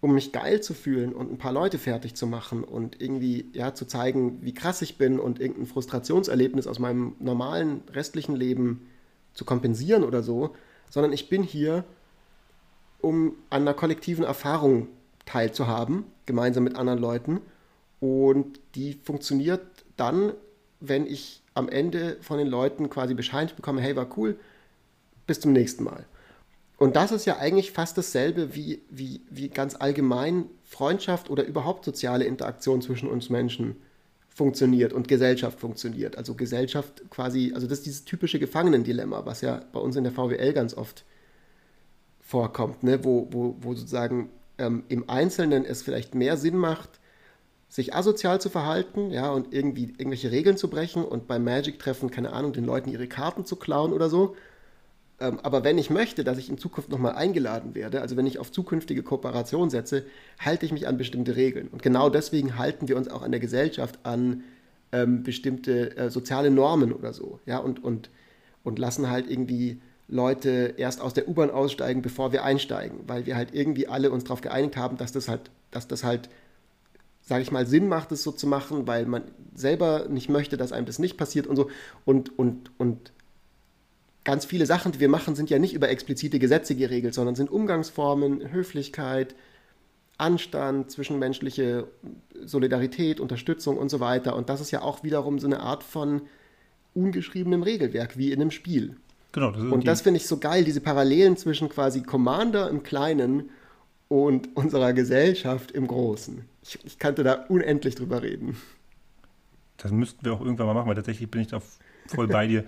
um 0.00 0.14
mich 0.14 0.32
geil 0.32 0.60
zu 0.60 0.74
fühlen 0.74 1.12
und 1.12 1.32
ein 1.32 1.38
paar 1.38 1.52
Leute 1.52 1.78
fertig 1.78 2.14
zu 2.14 2.26
machen 2.26 2.64
und 2.64 3.00
irgendwie 3.00 3.46
ja 3.52 3.74
zu 3.74 3.86
zeigen, 3.86 4.38
wie 4.42 4.54
krass 4.54 4.82
ich 4.82 4.98
bin 4.98 5.18
und 5.18 5.40
irgendein 5.40 5.66
Frustrationserlebnis 5.66 6.66
aus 6.66 6.78
meinem 6.78 7.16
normalen 7.18 7.82
restlichen 7.92 8.36
Leben 8.36 8.88
zu 9.32 9.44
kompensieren 9.44 10.04
oder 10.04 10.22
so, 10.22 10.54
sondern 10.90 11.12
ich 11.12 11.28
bin 11.28 11.42
hier, 11.42 11.84
um 13.00 13.34
an 13.50 13.62
einer 13.62 13.74
kollektiven 13.74 14.24
Erfahrung 14.24 14.88
teilzuhaben, 15.24 16.04
gemeinsam 16.24 16.64
mit 16.64 16.76
anderen 16.76 16.98
Leuten. 16.98 17.40
Und 18.00 18.60
die 18.74 18.94
funktioniert 18.94 19.62
dann, 19.96 20.32
wenn 20.80 21.06
ich 21.06 21.42
am 21.54 21.68
Ende 21.68 22.18
von 22.20 22.38
den 22.38 22.46
Leuten 22.46 22.90
quasi 22.90 23.14
Bescheid 23.14 23.56
bekomme, 23.56 23.80
hey, 23.80 23.96
war 23.96 24.08
cool, 24.16 24.38
bis 25.26 25.40
zum 25.40 25.52
nächsten 25.52 25.84
Mal. 25.84 26.04
Und 26.78 26.96
das 26.96 27.10
ist 27.10 27.24
ja 27.24 27.38
eigentlich 27.38 27.72
fast 27.72 27.96
dasselbe 27.96 28.54
wie, 28.54 28.82
wie, 28.90 29.22
wie 29.30 29.48
ganz 29.48 29.76
allgemein 29.76 30.46
Freundschaft 30.64 31.30
oder 31.30 31.44
überhaupt 31.44 31.84
soziale 31.84 32.24
Interaktion 32.24 32.82
zwischen 32.82 33.08
uns 33.08 33.30
Menschen 33.30 33.76
funktioniert 34.28 34.92
und 34.92 35.08
Gesellschaft 35.08 35.58
funktioniert. 35.58 36.18
Also 36.18 36.34
Gesellschaft 36.34 37.02
quasi, 37.08 37.52
also 37.54 37.66
das 37.66 37.78
ist 37.78 37.86
dieses 37.86 38.04
typische 38.04 38.38
Gefangenendilemma, 38.38 39.24
was 39.24 39.40
ja 39.40 39.62
bei 39.72 39.80
uns 39.80 39.96
in 39.96 40.04
der 40.04 40.12
VWL 40.12 40.52
ganz 40.52 40.74
oft 40.74 41.06
vorkommt, 42.20 42.82
ne? 42.82 43.02
wo, 43.02 43.28
wo, 43.30 43.56
wo 43.60 43.74
sozusagen 43.74 44.28
ähm, 44.58 44.84
im 44.88 45.08
Einzelnen 45.08 45.64
es 45.64 45.82
vielleicht 45.82 46.14
mehr 46.14 46.36
Sinn 46.36 46.56
macht, 46.56 47.00
sich 47.68 47.94
asozial 47.94 48.40
zu 48.40 48.50
verhalten, 48.50 49.10
ja, 49.10 49.30
und 49.30 49.52
irgendwie 49.52 49.94
irgendwelche 49.98 50.30
Regeln 50.30 50.56
zu 50.56 50.68
brechen 50.68 51.04
und 51.04 51.26
beim 51.26 51.42
Magic-Treffen, 51.44 52.10
keine 52.10 52.32
Ahnung, 52.32 52.52
den 52.52 52.64
Leuten 52.64 52.90
ihre 52.90 53.08
Karten 53.08 53.44
zu 53.44 53.56
klauen 53.56 53.92
oder 53.92 54.08
so. 54.08 54.36
Ähm, 55.18 55.38
aber 55.42 55.64
wenn 55.64 55.78
ich 55.78 55.90
möchte, 55.90 56.24
dass 56.24 56.38
ich 56.38 56.50
in 56.50 56.58
Zukunft 56.58 56.90
nochmal 56.90 57.14
eingeladen 57.14 57.74
werde, 57.74 58.02
also 58.02 58.16
wenn 58.16 58.26
ich 58.26 58.38
auf 58.38 58.52
zukünftige 58.52 59.02
Kooperation 59.02 59.70
setze, 59.70 60.04
halte 60.38 60.66
ich 60.66 60.72
mich 60.72 60.86
an 60.86 60.98
bestimmte 60.98 61.36
Regeln. 61.36 61.68
Und 61.68 61.82
genau 61.82 62.10
deswegen 62.10 62.58
halten 62.58 62.88
wir 62.88 62.96
uns 62.96 63.08
auch 63.08 63.22
an 63.22 63.30
der 63.30 63.40
Gesellschaft 63.40 63.98
an 64.02 64.44
ähm, 64.92 65.22
bestimmte 65.22 65.96
äh, 65.96 66.10
soziale 66.10 66.50
Normen 66.50 66.92
oder 66.92 67.12
so, 67.12 67.40
ja, 67.46 67.58
und, 67.58 67.82
und, 67.82 68.10
und 68.62 68.78
lassen 68.78 69.10
halt 69.10 69.30
irgendwie 69.30 69.80
Leute 70.08 70.74
erst 70.76 71.00
aus 71.00 71.14
der 71.14 71.28
U-Bahn 71.28 71.50
aussteigen, 71.50 72.02
bevor 72.02 72.32
wir 72.32 72.44
einsteigen, 72.44 73.00
weil 73.06 73.26
wir 73.26 73.36
halt 73.36 73.54
irgendwie 73.54 73.88
alle 73.88 74.10
uns 74.10 74.24
darauf 74.24 74.40
geeinigt 74.40 74.76
haben, 74.76 74.96
dass 74.96 75.12
das 75.12 75.28
halt, 75.28 75.50
dass 75.70 75.88
das 75.88 76.04
halt, 76.04 76.28
sage 77.22 77.42
ich 77.42 77.50
mal, 77.50 77.66
Sinn 77.66 77.88
macht, 77.88 78.12
es 78.12 78.22
so 78.22 78.30
zu 78.30 78.46
machen, 78.46 78.86
weil 78.86 79.06
man 79.06 79.22
selber 79.54 80.06
nicht 80.08 80.28
möchte, 80.28 80.56
dass 80.56 80.72
einem 80.72 80.86
das 80.86 81.00
nicht 81.00 81.16
passiert 81.16 81.48
und 81.48 81.56
so. 81.56 81.70
Und, 82.04 82.38
und, 82.38 82.70
und 82.78 83.12
ganz 84.26 84.44
viele 84.44 84.66
Sachen, 84.66 84.90
die 84.90 85.00
wir 85.00 85.08
machen, 85.08 85.36
sind 85.36 85.50
ja 85.50 85.58
nicht 85.58 85.72
über 85.72 85.88
explizite 85.88 86.40
Gesetze 86.40 86.74
geregelt, 86.74 87.14
sondern 87.14 87.36
sind 87.36 87.48
Umgangsformen, 87.48 88.52
Höflichkeit, 88.52 89.36
Anstand, 90.18 90.90
zwischenmenschliche 90.90 91.86
Solidarität, 92.44 93.20
Unterstützung 93.20 93.78
und 93.78 93.88
so 93.88 94.00
weiter. 94.00 94.34
Und 94.34 94.48
das 94.48 94.60
ist 94.60 94.72
ja 94.72 94.82
auch 94.82 95.04
wiederum 95.04 95.38
so 95.38 95.46
eine 95.46 95.60
Art 95.60 95.84
von 95.84 96.22
ungeschriebenem 96.92 97.62
Regelwerk, 97.62 98.18
wie 98.18 98.32
in 98.32 98.40
einem 98.40 98.50
Spiel. 98.50 98.96
Genau, 99.30 99.52
das 99.52 99.62
und 99.62 99.86
das 99.86 100.00
finde 100.00 100.18
ich 100.18 100.26
so 100.26 100.38
geil, 100.38 100.64
diese 100.64 100.80
Parallelen 100.80 101.36
zwischen 101.36 101.68
quasi 101.68 102.02
Commander 102.02 102.68
im 102.68 102.82
Kleinen 102.82 103.50
und 104.08 104.56
unserer 104.56 104.92
Gesellschaft 104.92 105.70
im 105.70 105.86
Großen. 105.86 106.44
Ich, 106.64 106.78
ich 106.84 106.98
kannte 106.98 107.22
da 107.22 107.44
unendlich 107.48 107.94
drüber 107.94 108.22
reden. 108.22 108.56
Das 109.76 109.92
müssten 109.92 110.24
wir 110.24 110.32
auch 110.32 110.40
irgendwann 110.40 110.66
mal 110.66 110.74
machen, 110.74 110.88
weil 110.88 110.96
tatsächlich 110.96 111.30
bin 111.30 111.42
ich 111.42 111.48
da 111.48 111.62
voll 112.08 112.26
bei 112.26 112.48
dir. 112.48 112.64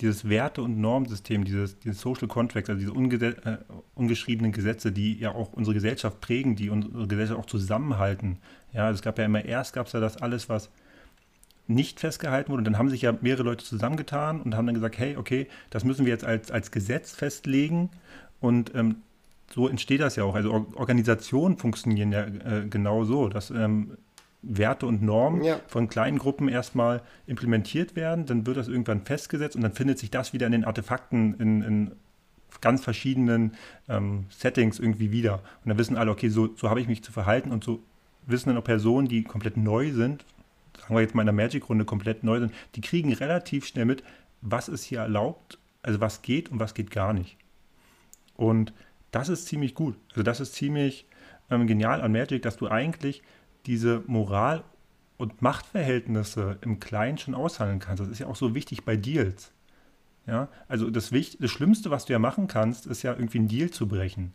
Dieses 0.00 0.28
Werte- 0.28 0.62
und 0.62 0.80
Normsystem, 0.80 1.44
dieses, 1.44 1.78
dieses 1.80 2.00
Social 2.00 2.28
Contracts, 2.28 2.70
also 2.70 2.92
diese 2.92 3.26
äh, 3.26 3.58
ungeschriebenen 3.94 4.52
Gesetze, 4.52 4.92
die 4.92 5.18
ja 5.18 5.32
auch 5.32 5.52
unsere 5.52 5.74
Gesellschaft 5.74 6.20
prägen, 6.20 6.54
die 6.54 6.70
unsere 6.70 7.08
Gesellschaft 7.08 7.40
auch 7.40 7.46
zusammenhalten. 7.46 8.38
Ja, 8.72 8.86
also 8.86 8.98
es 8.98 9.02
gab 9.02 9.18
ja 9.18 9.24
immer 9.24 9.44
erst 9.44 9.72
gab 9.72 9.86
es 9.88 9.92
ja 9.92 10.00
das 10.00 10.16
alles, 10.18 10.48
was 10.48 10.70
nicht 11.68 12.00
festgehalten 12.00 12.50
wurde. 12.50 12.60
Und 12.60 12.64
dann 12.64 12.78
haben 12.78 12.88
sich 12.88 13.02
ja 13.02 13.12
mehrere 13.20 13.42
Leute 13.44 13.64
zusammengetan 13.64 14.40
und 14.40 14.56
haben 14.56 14.66
dann 14.66 14.74
gesagt, 14.74 14.98
hey, 14.98 15.16
okay, 15.16 15.46
das 15.70 15.84
müssen 15.84 16.06
wir 16.06 16.12
jetzt 16.12 16.24
als, 16.24 16.50
als 16.50 16.70
Gesetz 16.70 17.12
festlegen. 17.12 17.90
Und 18.40 18.74
ähm, 18.74 18.96
so 19.52 19.68
entsteht 19.68 20.00
das 20.00 20.16
ja 20.16 20.24
auch. 20.24 20.34
Also 20.34 20.66
Organisationen 20.74 21.56
funktionieren 21.56 22.12
ja 22.12 22.24
äh, 22.24 22.66
genau 22.68 23.04
so, 23.04 23.28
dass 23.28 23.50
ähm, 23.50 23.96
Werte 24.42 24.86
und 24.86 25.02
Normen 25.02 25.42
ja. 25.42 25.60
von 25.66 25.88
kleinen 25.88 26.18
Gruppen 26.18 26.48
erstmal 26.48 27.02
implementiert 27.26 27.96
werden, 27.96 28.26
dann 28.26 28.46
wird 28.46 28.56
das 28.56 28.68
irgendwann 28.68 29.02
festgesetzt 29.02 29.56
und 29.56 29.62
dann 29.62 29.72
findet 29.72 29.98
sich 29.98 30.10
das 30.10 30.32
wieder 30.32 30.46
in 30.46 30.52
den 30.52 30.64
Artefakten 30.64 31.34
in, 31.40 31.62
in 31.62 31.92
ganz 32.60 32.82
verschiedenen 32.82 33.54
ähm, 33.88 34.26
Settings 34.30 34.78
irgendwie 34.78 35.10
wieder. 35.10 35.34
Und 35.64 35.70
dann 35.70 35.78
wissen 35.78 35.96
alle, 35.96 36.10
okay, 36.10 36.28
so, 36.28 36.54
so 36.56 36.70
habe 36.70 36.80
ich 36.80 36.88
mich 36.88 37.02
zu 37.02 37.12
verhalten 37.12 37.50
und 37.50 37.64
so 37.64 37.82
wissen 38.26 38.50
dann 38.50 38.58
auch 38.58 38.64
Personen, 38.64 39.08
die 39.08 39.24
komplett 39.24 39.56
neu 39.56 39.92
sind, 39.92 40.24
sagen 40.78 40.94
wir 40.94 41.00
jetzt 41.00 41.14
mal 41.14 41.22
in 41.22 41.26
der 41.26 41.34
Magic-Runde 41.34 41.84
komplett 41.84 42.24
neu 42.24 42.40
sind, 42.40 42.52
die 42.74 42.80
kriegen 42.80 43.12
relativ 43.12 43.66
schnell 43.66 43.86
mit, 43.86 44.02
was 44.40 44.68
ist 44.68 44.84
hier 44.84 45.00
erlaubt, 45.00 45.58
also 45.82 46.00
was 46.00 46.22
geht 46.22 46.50
und 46.50 46.60
was 46.60 46.74
geht 46.74 46.90
gar 46.90 47.12
nicht. 47.12 47.36
Und 48.36 48.72
das 49.10 49.28
ist 49.28 49.46
ziemlich 49.46 49.74
gut. 49.74 49.96
Also 50.10 50.22
das 50.22 50.40
ist 50.40 50.54
ziemlich 50.54 51.06
ähm, 51.50 51.66
genial 51.66 52.00
an 52.00 52.12
Magic, 52.12 52.42
dass 52.42 52.56
du 52.56 52.68
eigentlich 52.68 53.22
diese 53.66 54.02
Moral 54.06 54.64
und 55.16 55.42
Machtverhältnisse 55.42 56.58
im 56.62 56.80
Kleinen 56.80 57.18
schon 57.18 57.34
aushandeln 57.34 57.80
kannst. 57.80 58.00
Das 58.00 58.08
ist 58.08 58.20
ja 58.20 58.28
auch 58.28 58.36
so 58.36 58.54
wichtig 58.54 58.84
bei 58.84 58.96
Deals. 58.96 59.52
Ja, 60.26 60.48
also 60.68 60.90
das, 60.90 61.10
Wicht 61.10 61.42
das 61.42 61.50
Schlimmste, 61.50 61.90
was 61.90 62.04
du 62.04 62.12
ja 62.12 62.18
machen 62.18 62.48
kannst, 62.48 62.86
ist 62.86 63.02
ja 63.02 63.14
irgendwie 63.14 63.38
einen 63.38 63.48
Deal 63.48 63.70
zu 63.70 63.88
brechen. 63.88 64.34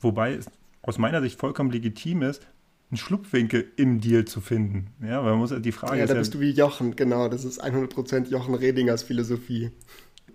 Wobei 0.00 0.34
es 0.34 0.46
aus 0.80 0.98
meiner 0.98 1.20
Sicht 1.20 1.38
vollkommen 1.38 1.70
legitim 1.70 2.22
ist, 2.22 2.46
einen 2.90 2.98
Schlupfwinkel 2.98 3.72
im 3.76 4.00
Deal 4.00 4.24
zu 4.26 4.40
finden. 4.40 4.92
Ja, 5.02 5.22
weil 5.24 5.30
man 5.30 5.38
muss 5.38 5.50
ja 5.50 5.58
die 5.58 5.72
Frage. 5.72 5.98
Ja, 5.98 6.06
da 6.06 6.14
bist 6.14 6.34
ja, 6.34 6.38
du 6.38 6.46
wie 6.46 6.50
Jochen, 6.50 6.94
genau. 6.94 7.28
Das 7.28 7.44
ist 7.44 7.62
100% 7.62 8.28
Jochen 8.28 8.54
Redingers 8.54 9.02
Philosophie. 9.02 9.72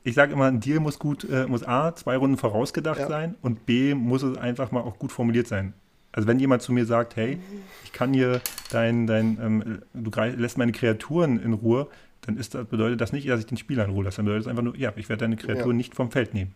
Ich 0.03 0.15
sage 0.15 0.33
immer, 0.33 0.45
ein 0.45 0.60
Deal 0.60 0.79
muss 0.79 0.99
gut, 0.99 1.29
äh, 1.29 1.45
muss 1.47 1.63
A, 1.63 1.95
zwei 1.95 2.17
Runden 2.17 2.38
vorausgedacht 2.38 2.99
ja. 2.99 3.07
sein 3.07 3.36
und 3.41 3.65
B, 3.65 3.93
muss 3.93 4.23
es 4.23 4.38
einfach 4.38 4.71
mal 4.71 4.81
auch 4.81 4.99
gut 4.99 5.12
formuliert 5.12 5.47
sein. 5.47 5.73
Also 6.12 6.28
wenn 6.28 6.39
jemand 6.39 6.62
zu 6.62 6.72
mir 6.72 6.86
sagt, 6.86 7.15
hey, 7.15 7.38
ich 7.84 7.93
kann 7.93 8.13
hier 8.13 8.41
dein, 8.72 9.08
dein 9.08 9.38
ähm, 9.41 9.82
du 9.93 10.10
lässt 10.22 10.58
meine 10.58 10.72
Kreaturen 10.72 11.39
in 11.39 11.54
Ruhe, 11.54 11.88
dann 12.22 12.38
ist 12.38 12.56
das, 12.56 12.65
bedeutet 12.67 13.02
das 13.02 13.13
nicht, 13.13 13.28
dass 13.30 13.39
ich 13.39 13.46
den 13.46 13.58
Spieler 13.58 13.86
in 13.86 13.91
Ruhe 13.91 14.06
lasse. 14.06 14.17
Dann 14.17 14.26
bedeutet 14.26 14.46
das 14.46 14.50
einfach 14.50 14.63
nur, 14.63 14.76
ja, 14.76 14.93
ich 14.96 15.10
werde 15.10 15.22
deine 15.22 15.38
Kreaturen 15.38 15.72
ja. 15.72 15.78
nicht 15.78 15.96
vom 15.96 16.12
Feld 16.12 16.34
nehmen. 16.34 16.54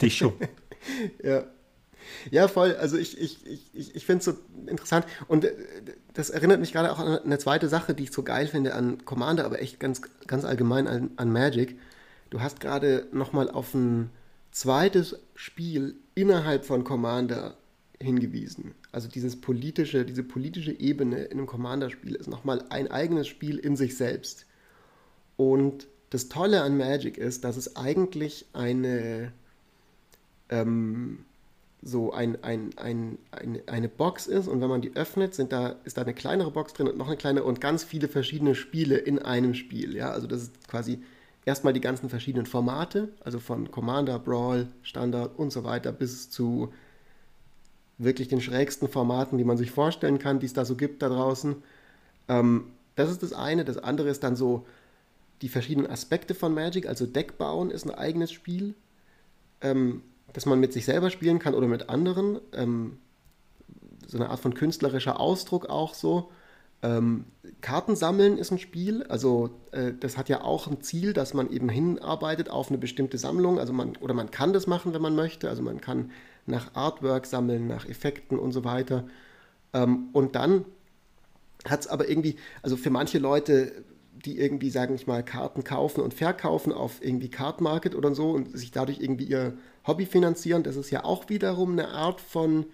Dich 0.00 0.16
schon. 0.16 0.34
ja. 1.22 1.44
Ja, 2.30 2.48
voll. 2.48 2.74
Also 2.76 2.98
ich, 2.98 3.18
ich, 3.18 3.46
ich, 3.46 3.94
ich 3.94 4.06
finde 4.06 4.18
es 4.18 4.24
so 4.24 4.34
interessant. 4.66 5.06
Und 5.28 5.44
äh, 5.44 5.52
das 6.14 6.30
erinnert 6.30 6.60
mich 6.60 6.72
gerade 6.72 6.92
auch 6.92 6.98
an 6.98 7.18
eine 7.18 7.38
zweite 7.38 7.68
Sache, 7.68 7.94
die 7.94 8.04
ich 8.04 8.12
so 8.12 8.22
geil 8.22 8.46
finde 8.46 8.74
an 8.74 9.04
Commander, 9.04 9.44
aber 9.44 9.62
echt 9.62 9.80
ganz, 9.80 10.02
ganz 10.26 10.44
allgemein 10.44 10.88
an, 10.88 11.10
an 11.16 11.30
Magic. 11.30 11.78
Du 12.30 12.40
hast 12.40 12.60
gerade 12.60 13.06
nochmal 13.12 13.50
auf 13.50 13.74
ein 13.74 14.10
zweites 14.50 15.18
Spiel 15.34 15.94
innerhalb 16.14 16.64
von 16.64 16.84
Commander 16.84 17.56
hingewiesen. 18.02 18.74
Also 18.90 19.08
dieses 19.08 19.40
politische, 19.40 20.04
diese 20.04 20.22
politische 20.22 20.72
Ebene 20.72 21.22
in 21.24 21.38
einem 21.38 21.46
Commander-Spiel 21.46 22.14
ist 22.14 22.28
nochmal 22.28 22.64
ein 22.70 22.90
eigenes 22.90 23.28
Spiel 23.28 23.58
in 23.58 23.76
sich 23.76 23.96
selbst. 23.96 24.46
Und 25.36 25.86
das 26.10 26.28
Tolle 26.28 26.62
an 26.62 26.76
Magic 26.76 27.16
ist, 27.16 27.44
dass 27.44 27.56
es 27.56 27.76
eigentlich 27.76 28.46
eine 28.52 29.32
ähm, 30.50 31.24
so 31.82 32.12
ein, 32.12 32.42
ein, 32.44 32.70
ein, 32.76 33.18
ein, 33.32 33.60
eine 33.66 33.88
Box 33.88 34.28
ist 34.28 34.46
und 34.46 34.60
wenn 34.60 34.68
man 34.68 34.82
die 34.82 34.94
öffnet, 34.94 35.34
sind 35.34 35.52
da, 35.52 35.76
ist 35.84 35.96
da 35.96 36.02
eine 36.02 36.14
kleinere 36.14 36.52
Box 36.52 36.74
drin 36.74 36.86
und 36.86 36.96
noch 36.96 37.08
eine 37.08 37.16
kleine 37.16 37.42
und 37.42 37.60
ganz 37.60 37.82
viele 37.82 38.06
verschiedene 38.06 38.54
Spiele 38.54 38.96
in 38.96 39.18
einem 39.18 39.54
Spiel. 39.54 39.96
Ja? 39.96 40.10
Also 40.10 40.28
das 40.28 40.42
ist 40.42 40.68
quasi 40.68 41.02
erstmal 41.44 41.72
die 41.72 41.80
ganzen 41.80 42.08
verschiedenen 42.08 42.46
Formate, 42.46 43.08
also 43.24 43.40
von 43.40 43.70
Commander, 43.72 44.20
Brawl, 44.20 44.68
Standard 44.82 45.36
und 45.36 45.52
so 45.52 45.64
weiter 45.64 45.90
bis 45.90 46.30
zu 46.30 46.72
wirklich 48.04 48.28
den 48.28 48.40
schrägsten 48.40 48.88
Formaten, 48.88 49.38
die 49.38 49.44
man 49.44 49.56
sich 49.56 49.70
vorstellen 49.70 50.18
kann, 50.18 50.40
die 50.40 50.46
es 50.46 50.52
da 50.52 50.64
so 50.64 50.76
gibt 50.76 51.02
da 51.02 51.08
draußen. 51.08 51.56
Ähm, 52.28 52.64
das 52.96 53.10
ist 53.10 53.22
das 53.22 53.32
eine. 53.32 53.64
Das 53.64 53.78
andere 53.78 54.08
ist 54.08 54.22
dann 54.22 54.36
so 54.36 54.66
die 55.40 55.48
verschiedenen 55.48 55.90
Aspekte 55.90 56.34
von 56.34 56.54
Magic, 56.54 56.86
also 56.86 57.06
Deck 57.06 57.38
bauen 57.38 57.70
ist 57.70 57.84
ein 57.84 57.94
eigenes 57.94 58.30
Spiel. 58.32 58.74
Ähm, 59.60 60.02
dass 60.32 60.46
man 60.46 60.60
mit 60.60 60.72
sich 60.72 60.84
selber 60.84 61.10
spielen 61.10 61.38
kann 61.38 61.54
oder 61.54 61.66
mit 61.66 61.88
anderen. 61.88 62.40
Ähm, 62.52 62.98
so 64.06 64.18
eine 64.18 64.30
Art 64.30 64.40
von 64.40 64.54
künstlerischer 64.54 65.20
Ausdruck 65.20 65.66
auch 65.66 65.94
so. 65.94 66.30
Ähm, 66.82 67.24
Karten 67.60 67.94
sammeln 67.94 68.38
ist 68.38 68.50
ein 68.50 68.58
Spiel, 68.58 69.04
also 69.04 69.50
äh, 69.70 69.92
das 69.98 70.18
hat 70.18 70.28
ja 70.28 70.42
auch 70.42 70.66
ein 70.66 70.80
Ziel, 70.80 71.12
dass 71.12 71.32
man 71.32 71.50
eben 71.50 71.68
hinarbeitet 71.68 72.50
auf 72.50 72.68
eine 72.68 72.78
bestimmte 72.78 73.18
Sammlung. 73.18 73.60
Also 73.60 73.72
man, 73.72 73.96
oder 73.96 74.14
man 74.14 74.30
kann 74.30 74.52
das 74.52 74.66
machen, 74.66 74.92
wenn 74.92 75.02
man 75.02 75.14
möchte. 75.14 75.48
Also 75.48 75.62
man 75.62 75.80
kann 75.80 76.10
nach 76.46 76.74
Artwork 76.74 77.26
sammeln, 77.26 77.66
nach 77.66 77.86
Effekten 77.86 78.38
und 78.38 78.52
so 78.52 78.64
weiter. 78.64 79.04
Ähm, 79.72 80.08
und 80.12 80.34
dann 80.34 80.64
hat 81.64 81.80
es 81.80 81.86
aber 81.86 82.08
irgendwie, 82.08 82.36
also 82.62 82.76
für 82.76 82.90
manche 82.90 83.18
Leute, 83.18 83.84
die 84.24 84.38
irgendwie, 84.38 84.70
sagen 84.70 84.94
ich 84.94 85.06
mal, 85.06 85.24
Karten 85.24 85.64
kaufen 85.64 86.00
und 86.00 86.14
verkaufen 86.14 86.72
auf 86.72 87.02
irgendwie 87.04 87.28
Card 87.28 87.60
Market 87.60 87.94
oder 87.94 88.14
so 88.14 88.30
und 88.30 88.56
sich 88.56 88.70
dadurch 88.70 89.00
irgendwie 89.00 89.24
ihr 89.24 89.54
Hobby 89.86 90.06
finanzieren, 90.06 90.62
das 90.62 90.76
ist 90.76 90.90
ja 90.90 91.04
auch 91.04 91.28
wiederum 91.28 91.72
eine 91.72 91.88
Art 91.88 92.20
von, 92.20 92.66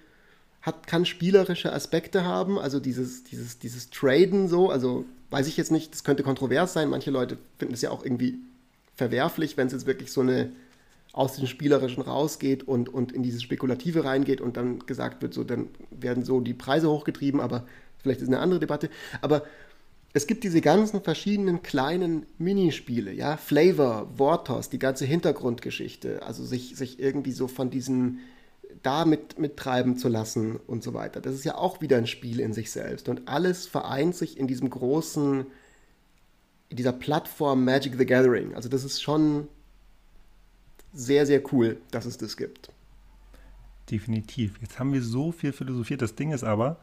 hat, 0.62 0.86
kann 0.86 1.06
spielerische 1.06 1.72
Aspekte 1.72 2.24
haben, 2.24 2.58
also 2.58 2.80
dieses, 2.80 3.24
dieses, 3.24 3.58
dieses 3.58 3.90
Traden 3.90 4.48
so, 4.48 4.70
also 4.70 5.04
weiß 5.30 5.46
ich 5.46 5.56
jetzt 5.56 5.70
nicht, 5.72 5.92
das 5.92 6.04
könnte 6.04 6.22
kontrovers 6.22 6.72
sein, 6.72 6.88
manche 6.88 7.10
Leute 7.10 7.38
finden 7.58 7.74
es 7.74 7.82
ja 7.82 7.90
auch 7.90 8.04
irgendwie 8.04 8.38
verwerflich, 8.94 9.56
wenn 9.56 9.68
es 9.68 9.72
jetzt 9.72 9.86
wirklich 9.86 10.12
so 10.12 10.20
eine 10.20 10.52
aus 11.18 11.34
dem 11.34 11.48
Spielerischen 11.48 12.00
rausgeht 12.00 12.62
und, 12.62 12.88
und 12.88 13.10
in 13.10 13.24
dieses 13.24 13.42
Spekulative 13.42 14.04
reingeht 14.04 14.40
und 14.40 14.56
dann 14.56 14.78
gesagt 14.86 15.20
wird, 15.20 15.34
so, 15.34 15.42
dann 15.42 15.66
werden 15.90 16.22
so 16.22 16.40
die 16.40 16.54
Preise 16.54 16.88
hochgetrieben, 16.88 17.40
aber 17.40 17.66
vielleicht 17.98 18.20
ist 18.20 18.28
eine 18.28 18.38
andere 18.38 18.60
Debatte. 18.60 18.88
Aber 19.20 19.42
es 20.12 20.28
gibt 20.28 20.44
diese 20.44 20.60
ganzen 20.60 21.02
verschiedenen 21.02 21.62
kleinen 21.62 22.24
Minispiele, 22.38 23.12
ja, 23.12 23.36
Flavor, 23.36 24.16
Wortos, 24.16 24.70
die 24.70 24.78
ganze 24.78 25.06
Hintergrundgeschichte, 25.06 26.22
also 26.22 26.44
sich, 26.44 26.76
sich 26.76 27.00
irgendwie 27.00 27.32
so 27.32 27.48
von 27.48 27.68
diesen 27.68 28.20
da 28.84 29.04
mit, 29.04 29.40
mittreiben 29.40 29.96
zu 29.96 30.08
lassen 30.08 30.60
und 30.68 30.84
so 30.84 30.94
weiter. 30.94 31.20
Das 31.20 31.34
ist 31.34 31.44
ja 31.44 31.56
auch 31.56 31.80
wieder 31.80 31.96
ein 31.96 32.06
Spiel 32.06 32.38
in 32.38 32.52
sich 32.52 32.70
selbst 32.70 33.08
und 33.08 33.26
alles 33.26 33.66
vereint 33.66 34.14
sich 34.14 34.38
in 34.38 34.46
diesem 34.46 34.70
großen, 34.70 35.46
in 36.68 36.76
dieser 36.76 36.92
Plattform 36.92 37.64
Magic 37.64 37.96
the 37.98 38.06
Gathering. 38.06 38.54
Also 38.54 38.68
das 38.68 38.84
ist 38.84 39.02
schon 39.02 39.48
sehr, 40.98 41.26
sehr 41.26 41.42
cool, 41.52 41.78
dass 41.92 42.06
es 42.06 42.18
das 42.18 42.36
gibt. 42.36 42.72
Definitiv. 43.90 44.60
Jetzt 44.60 44.78
haben 44.78 44.92
wir 44.92 45.00
so 45.00 45.30
viel 45.30 45.52
philosophiert. 45.52 46.02
Das 46.02 46.16
Ding 46.16 46.32
ist 46.32 46.42
aber, 46.42 46.76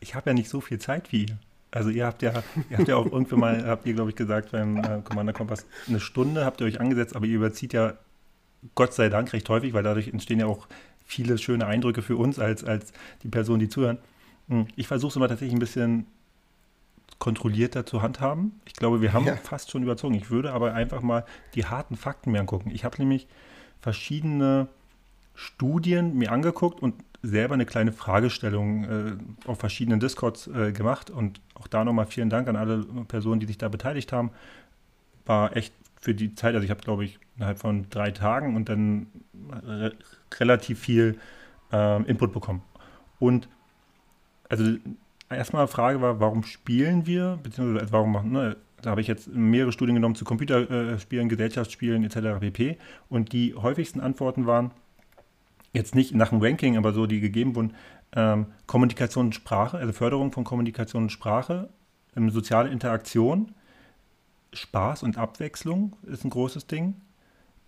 ich 0.00 0.14
habe 0.14 0.30
ja 0.30 0.34
nicht 0.34 0.50
so 0.50 0.60
viel 0.60 0.78
Zeit 0.78 1.10
wie 1.10 1.24
ihr. 1.24 1.38
Also 1.70 1.88
ihr 1.88 2.04
habt 2.04 2.20
ja, 2.20 2.42
ihr 2.70 2.78
habt 2.78 2.88
ja 2.88 2.96
auch 2.96 3.06
irgendwann 3.06 3.40
mal, 3.40 3.66
habt 3.66 3.86
ihr, 3.86 3.94
glaube 3.94 4.10
ich, 4.10 4.16
gesagt 4.16 4.52
beim 4.52 4.76
äh, 4.76 5.00
Commander 5.02 5.32
Kompass, 5.32 5.64
eine 5.88 6.00
Stunde 6.00 6.44
habt 6.44 6.60
ihr 6.60 6.66
euch 6.66 6.80
angesetzt, 6.80 7.16
aber 7.16 7.24
ihr 7.24 7.36
überzieht 7.36 7.72
ja 7.72 7.94
Gott 8.74 8.92
sei 8.92 9.08
Dank 9.08 9.32
recht 9.32 9.48
häufig, 9.48 9.72
weil 9.72 9.82
dadurch 9.82 10.08
entstehen 10.08 10.38
ja 10.38 10.46
auch 10.46 10.68
viele 11.06 11.38
schöne 11.38 11.66
Eindrücke 11.66 12.02
für 12.02 12.16
uns 12.16 12.38
als, 12.38 12.62
als 12.62 12.92
die 13.22 13.28
Personen, 13.28 13.60
die 13.60 13.70
zuhören. 13.70 13.98
Hm, 14.48 14.66
ich 14.76 14.86
versuche 14.86 15.10
es 15.10 15.16
immer 15.16 15.28
tatsächlich 15.28 15.56
ein 15.56 15.60
bisschen 15.60 16.06
kontrollierter 17.18 17.86
zu 17.86 18.02
handhaben. 18.02 18.60
Ich 18.66 18.74
glaube, 18.74 19.00
wir 19.00 19.14
haben 19.14 19.24
ja. 19.24 19.36
fast 19.36 19.70
schon 19.70 19.82
überzogen. 19.82 20.14
Ich 20.14 20.30
würde 20.30 20.52
aber 20.52 20.74
einfach 20.74 21.00
mal 21.00 21.24
die 21.54 21.64
harten 21.64 21.96
Fakten 21.96 22.32
mir 22.32 22.40
angucken. 22.40 22.70
Ich 22.70 22.84
habe 22.84 22.98
nämlich 22.98 23.28
verschiedene 23.82 24.68
Studien 25.34 26.16
mir 26.16 26.32
angeguckt 26.32 26.80
und 26.80 26.94
selber 27.22 27.54
eine 27.54 27.66
kleine 27.66 27.92
Fragestellung 27.92 28.84
äh, 28.84 29.16
auf 29.46 29.58
verschiedenen 29.58 30.00
Discords 30.00 30.46
äh, 30.46 30.72
gemacht. 30.72 31.10
Und 31.10 31.40
auch 31.54 31.66
da 31.68 31.84
nochmal 31.84 32.06
vielen 32.06 32.30
Dank 32.30 32.48
an 32.48 32.56
alle 32.56 32.84
Personen, 33.06 33.40
die 33.40 33.46
sich 33.46 33.58
da 33.58 33.68
beteiligt 33.68 34.12
haben. 34.12 34.30
War 35.26 35.56
echt 35.56 35.74
für 36.00 36.14
die 36.14 36.34
Zeit, 36.34 36.54
also 36.54 36.64
ich 36.64 36.70
habe, 36.70 36.80
glaube 36.80 37.04
ich, 37.04 37.18
innerhalb 37.36 37.58
von 37.58 37.86
drei 37.90 38.10
Tagen 38.10 38.56
und 38.56 38.68
dann 38.68 39.06
re 39.62 39.92
relativ 40.40 40.80
viel 40.80 41.18
äh, 41.72 42.02
Input 42.04 42.32
bekommen. 42.32 42.62
Und 43.18 43.48
also 44.48 44.64
erstmal 45.30 45.68
Frage 45.68 46.00
war, 46.00 46.20
warum 46.20 46.42
spielen 46.42 47.06
wir, 47.06 47.38
beziehungsweise 47.42 47.80
also 47.80 47.92
warum 47.92 48.12
machen, 48.12 48.32
ne, 48.32 48.56
da 48.82 48.90
habe 48.90 49.00
ich 49.00 49.06
jetzt 49.06 49.28
mehrere 49.28 49.72
Studien 49.72 49.94
genommen 49.94 50.14
zu 50.14 50.24
Computerspielen, 50.24 51.28
Gesellschaftsspielen 51.28 52.04
etc. 52.04 52.40
pp. 52.40 52.78
Und 53.08 53.32
die 53.32 53.54
häufigsten 53.54 54.00
Antworten 54.00 54.46
waren, 54.46 54.72
jetzt 55.72 55.94
nicht 55.94 56.14
nach 56.14 56.28
dem 56.28 56.40
Ranking, 56.40 56.76
aber 56.76 56.92
so 56.92 57.06
die 57.06 57.20
gegeben 57.20 57.56
wurden, 57.56 57.74
ähm, 58.14 58.46
Kommunikation 58.66 59.26
und 59.26 59.34
Sprache, 59.34 59.78
also 59.78 59.92
Förderung 59.92 60.32
von 60.32 60.44
Kommunikation 60.44 61.04
und 61.04 61.10
Sprache, 61.10 61.70
ähm, 62.16 62.30
soziale 62.30 62.68
Interaktion, 62.68 63.54
Spaß 64.52 65.02
und 65.02 65.16
Abwechslung 65.16 65.96
ist 66.02 66.24
ein 66.24 66.30
großes 66.30 66.66
Ding. 66.66 66.96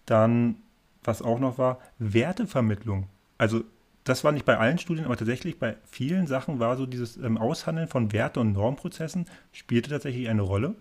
Dann, 0.04 0.56
was 1.02 1.22
auch 1.22 1.38
noch 1.38 1.56
war, 1.56 1.78
Wertevermittlung. 1.98 3.06
Also 3.38 3.64
das 4.04 4.22
war 4.22 4.32
nicht 4.32 4.44
bei 4.44 4.58
allen 4.58 4.78
Studien, 4.78 5.06
aber 5.06 5.16
tatsächlich 5.16 5.58
bei 5.58 5.76
vielen 5.84 6.26
Sachen 6.26 6.58
war 6.60 6.76
so 6.76 6.84
dieses 6.84 7.16
ähm, 7.16 7.38
Aushandeln 7.38 7.88
von 7.88 8.12
Werte- 8.12 8.40
und 8.40 8.52
Normprozessen 8.52 9.26
spielte 9.50 9.90
tatsächlich 9.90 10.28
eine 10.28 10.42
Rolle. 10.42 10.74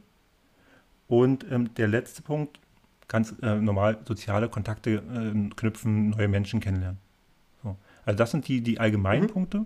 Und 1.07 1.45
ähm, 1.51 1.73
der 1.75 1.87
letzte 1.87 2.21
Punkt, 2.21 2.59
ganz 3.07 3.35
äh, 3.41 3.55
normal 3.55 3.99
soziale 4.05 4.49
Kontakte 4.49 4.91
äh, 4.91 5.49
knüpfen, 5.55 6.11
neue 6.11 6.27
Menschen 6.27 6.59
kennenlernen. 6.59 6.99
So. 7.61 7.77
Also 8.05 8.17
das 8.17 8.31
sind 8.31 8.47
die, 8.47 8.61
die 8.61 8.79
allgemeinen 8.79 9.23
mhm. 9.23 9.27
Punkte. 9.27 9.65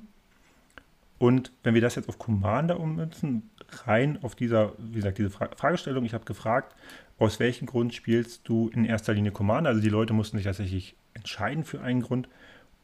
Und 1.19 1.51
wenn 1.63 1.73
wir 1.73 1.81
das 1.81 1.95
jetzt 1.95 2.09
auf 2.09 2.19
Commander 2.19 2.79
ummünzen, 2.79 3.49
rein 3.85 4.19
auf 4.21 4.35
dieser, 4.35 4.73
wie 4.77 4.95
gesagt, 4.95 5.17
diese 5.17 5.29
Fra 5.29 5.49
Fragestellung, 5.55 6.05
ich 6.05 6.13
habe 6.13 6.25
gefragt, 6.25 6.75
aus 7.17 7.39
welchem 7.39 7.65
Grund 7.65 7.93
spielst 7.95 8.47
du 8.47 8.69
in 8.69 8.85
erster 8.85 9.13
Linie 9.13 9.31
Commander? 9.31 9.71
Also 9.71 9.81
die 9.81 9.89
Leute 9.89 10.13
mussten 10.13 10.37
sich 10.37 10.45
tatsächlich 10.45 10.95
entscheiden 11.13 11.63
für 11.63 11.81
einen 11.81 12.01
Grund. 12.01 12.29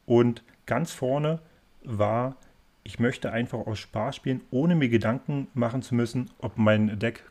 Und 0.06 0.44
ganz 0.66 0.92
vorne 0.92 1.40
war, 1.84 2.38
ich 2.84 3.00
möchte 3.00 3.32
einfach 3.32 3.60
aus 3.60 3.80
Spaß 3.80 4.16
spielen, 4.16 4.42
ohne 4.50 4.76
mir 4.76 4.90
Gedanken 4.90 5.48
machen 5.54 5.84
zu 5.84 5.94
müssen, 5.94 6.32
ob 6.40 6.58
mein 6.58 6.98
Deck 7.00 7.24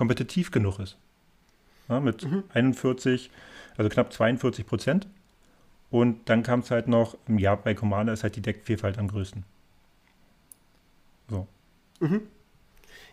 kompetitiv 0.00 0.50
genug 0.50 0.78
ist. 0.78 0.96
Ja, 1.90 2.00
mit 2.00 2.24
mhm. 2.24 2.44
41, 2.54 3.30
also 3.76 3.90
knapp 3.90 4.10
42 4.14 4.66
Prozent. 4.66 5.06
Und 5.90 6.30
dann 6.30 6.42
kam 6.42 6.60
es 6.60 6.70
halt 6.70 6.88
noch, 6.88 7.18
ja, 7.28 7.54
bei 7.54 7.74
Commander 7.74 8.14
ist 8.14 8.22
halt 8.22 8.34
die 8.34 8.40
Deckvielfalt 8.40 8.96
am 8.96 9.08
größten. 9.08 9.44
So. 11.28 11.46
Mhm. 12.00 12.22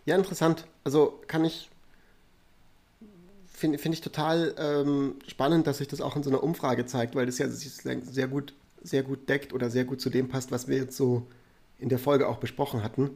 Ja, 0.06 0.16
interessant. 0.16 0.66
Also 0.86 1.22
kann 1.28 1.44
ich, 1.44 1.70
finde 3.48 3.80
find 3.80 3.94
ich 3.94 4.00
total 4.00 4.56
ähm, 4.58 5.16
spannend, 5.28 5.68
dass 5.68 5.80
sich 5.80 5.90
das 5.90 6.00
auch 6.00 6.16
in 6.16 6.24
so 6.24 6.30
einer 6.30 6.42
Umfrage 6.42 6.86
zeigt, 6.86 7.16
weil 7.16 7.26
das 7.26 7.38
ja 7.38 7.50
sehr 7.50 8.30
gut, 8.30 8.54
sehr 8.82 9.04
gut 9.04 9.28
deckt 9.28 9.52
oder 9.52 9.70
sehr 9.70 9.84
gut 9.84 10.00
zu 10.00 10.10
dem 10.10 10.30
passt, 10.30 10.54
was 10.54 10.70
wir 10.70 10.78
jetzt 10.78 10.96
so 10.96 11.28
in 11.80 11.90
der 11.90 12.00
Folge 12.00 12.30
auch 12.30 12.38
besprochen 12.38 12.82
hatten. 12.82 13.10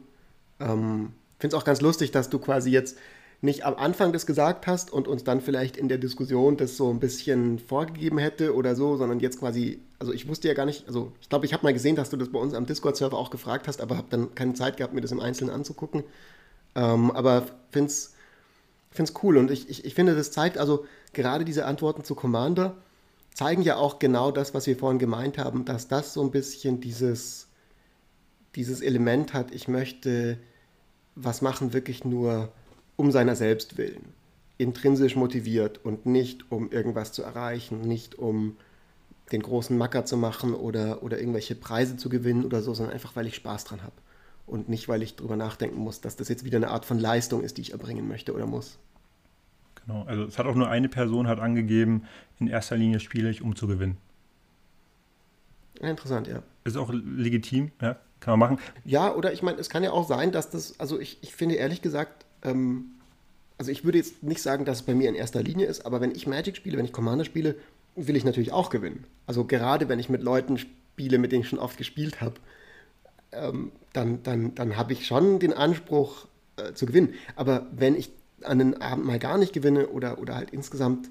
Ähm, 0.60 1.14
finde 1.38 1.56
es 1.56 1.60
auch 1.60 1.64
ganz 1.64 1.80
lustig, 1.80 2.10
dass 2.10 2.28
du 2.28 2.38
quasi 2.38 2.70
jetzt 2.70 2.98
nicht 3.42 3.64
am 3.64 3.74
Anfang 3.74 4.12
das 4.12 4.24
gesagt 4.24 4.68
hast 4.68 4.92
und 4.92 5.08
uns 5.08 5.24
dann 5.24 5.40
vielleicht 5.40 5.76
in 5.76 5.88
der 5.88 5.98
Diskussion 5.98 6.56
das 6.56 6.76
so 6.76 6.90
ein 6.90 7.00
bisschen 7.00 7.58
vorgegeben 7.58 8.18
hätte 8.18 8.54
oder 8.54 8.76
so, 8.76 8.96
sondern 8.96 9.18
jetzt 9.18 9.40
quasi, 9.40 9.80
also 9.98 10.12
ich 10.12 10.28
wusste 10.28 10.46
ja 10.46 10.54
gar 10.54 10.64
nicht, 10.64 10.86
also 10.86 11.12
ich 11.20 11.28
glaube, 11.28 11.44
ich 11.44 11.52
habe 11.52 11.64
mal 11.64 11.72
gesehen, 11.72 11.96
dass 11.96 12.08
du 12.08 12.16
das 12.16 12.28
bei 12.28 12.38
uns 12.38 12.54
am 12.54 12.66
Discord-Server 12.66 13.18
auch 13.18 13.30
gefragt 13.30 13.66
hast, 13.66 13.80
aber 13.80 13.96
habe 13.96 14.06
dann 14.10 14.32
keine 14.36 14.54
Zeit 14.54 14.76
gehabt, 14.76 14.94
mir 14.94 15.00
das 15.00 15.10
im 15.10 15.18
Einzelnen 15.18 15.52
anzugucken. 15.52 16.04
Ähm, 16.76 17.10
aber 17.10 17.46
finde 17.72 17.88
es 17.88 18.14
cool 19.24 19.36
und 19.36 19.50
ich, 19.50 19.68
ich, 19.68 19.84
ich 19.84 19.94
finde, 19.94 20.14
das 20.14 20.30
zeigt, 20.30 20.56
also 20.56 20.86
gerade 21.12 21.44
diese 21.44 21.66
Antworten 21.66 22.04
zu 22.04 22.14
Commander 22.14 22.76
zeigen 23.34 23.62
ja 23.62 23.74
auch 23.74 23.98
genau 23.98 24.30
das, 24.30 24.54
was 24.54 24.68
wir 24.68 24.76
vorhin 24.76 25.00
gemeint 25.00 25.38
haben, 25.38 25.64
dass 25.64 25.88
das 25.88 26.14
so 26.14 26.22
ein 26.22 26.30
bisschen 26.30 26.80
dieses, 26.80 27.48
dieses 28.54 28.82
Element 28.82 29.34
hat, 29.34 29.52
ich 29.52 29.66
möchte 29.66 30.38
was 31.16 31.42
machen, 31.42 31.72
wirklich 31.72 32.04
nur 32.04 32.52
um 32.96 33.10
seiner 33.10 33.36
selbst 33.36 33.78
willen, 33.78 34.04
intrinsisch 34.58 35.16
motiviert 35.16 35.84
und 35.84 36.06
nicht 36.06 36.50
um 36.50 36.70
irgendwas 36.70 37.12
zu 37.12 37.22
erreichen, 37.22 37.80
nicht 37.80 38.16
um 38.16 38.56
den 39.32 39.42
großen 39.42 39.76
Macker 39.76 40.04
zu 40.04 40.16
machen 40.16 40.54
oder, 40.54 41.02
oder 41.02 41.18
irgendwelche 41.18 41.54
Preise 41.54 41.96
zu 41.96 42.08
gewinnen 42.08 42.44
oder 42.44 42.62
so, 42.62 42.74
sondern 42.74 42.94
einfach, 42.94 43.16
weil 43.16 43.26
ich 43.26 43.36
Spaß 43.36 43.64
dran 43.64 43.82
habe. 43.82 43.94
Und 44.46 44.68
nicht, 44.68 44.88
weil 44.88 45.02
ich 45.02 45.16
darüber 45.16 45.36
nachdenken 45.36 45.78
muss, 45.78 46.00
dass 46.00 46.16
das 46.16 46.28
jetzt 46.28 46.44
wieder 46.44 46.56
eine 46.56 46.68
Art 46.68 46.84
von 46.84 46.98
Leistung 46.98 47.42
ist, 47.42 47.56
die 47.56 47.62
ich 47.62 47.72
erbringen 47.72 48.08
möchte 48.08 48.34
oder 48.34 48.46
muss. 48.46 48.78
Genau, 49.86 50.04
also 50.04 50.24
es 50.24 50.38
hat 50.38 50.46
auch 50.46 50.54
nur 50.54 50.68
eine 50.68 50.88
Person 50.88 51.26
hat 51.26 51.40
angegeben, 51.40 52.04
in 52.38 52.48
erster 52.48 52.76
Linie 52.76 53.00
spiele 53.00 53.30
ich, 53.30 53.42
um 53.42 53.56
zu 53.56 53.66
gewinnen. 53.66 53.96
Interessant, 55.80 56.28
ja. 56.28 56.42
Ist 56.64 56.76
auch 56.76 56.92
legitim, 56.92 57.72
ja, 57.80 57.96
kann 58.20 58.38
man 58.38 58.50
machen. 58.50 58.64
Ja, 58.84 59.14
oder 59.14 59.32
ich 59.32 59.42
meine, 59.42 59.58
es 59.58 59.68
kann 59.68 59.82
ja 59.82 59.90
auch 59.90 60.06
sein, 60.06 60.30
dass 60.30 60.50
das, 60.50 60.78
also 60.78 61.00
ich, 61.00 61.18
ich 61.22 61.34
finde 61.34 61.56
ehrlich 61.56 61.82
gesagt, 61.82 62.26
ähm, 62.42 62.92
also 63.58 63.70
ich 63.70 63.84
würde 63.84 63.98
jetzt 63.98 64.22
nicht 64.22 64.42
sagen, 64.42 64.64
dass 64.64 64.78
es 64.78 64.82
bei 64.82 64.94
mir 64.94 65.08
in 65.08 65.14
erster 65.14 65.42
Linie 65.42 65.66
ist, 65.66 65.86
aber 65.86 66.00
wenn 66.00 66.14
ich 66.14 66.26
Magic 66.26 66.56
spiele, 66.56 66.78
wenn 66.78 66.84
ich 66.84 66.92
Commander 66.92 67.24
spiele, 67.24 67.56
will 67.94 68.16
ich 68.16 68.24
natürlich 68.24 68.52
auch 68.52 68.70
gewinnen. 68.70 69.04
Also 69.26 69.44
gerade 69.44 69.88
wenn 69.88 69.98
ich 69.98 70.08
mit 70.08 70.22
Leuten 70.22 70.58
spiele, 70.58 71.18
mit 71.18 71.32
denen 71.32 71.42
ich 71.42 71.48
schon 71.48 71.58
oft 71.58 71.76
gespielt 71.76 72.20
habe, 72.20 72.34
ähm, 73.32 73.72
dann, 73.92 74.22
dann, 74.22 74.54
dann 74.54 74.76
habe 74.76 74.92
ich 74.92 75.06
schon 75.06 75.38
den 75.38 75.52
Anspruch 75.52 76.26
äh, 76.56 76.72
zu 76.72 76.86
gewinnen. 76.86 77.14
Aber 77.36 77.66
wenn 77.72 77.94
ich 77.94 78.10
an 78.42 78.60
einem 78.60 78.74
Abend 78.74 79.06
mal 79.06 79.18
gar 79.18 79.38
nicht 79.38 79.52
gewinne 79.52 79.88
oder, 79.88 80.18
oder 80.18 80.34
halt 80.34 80.50
insgesamt 80.50 81.08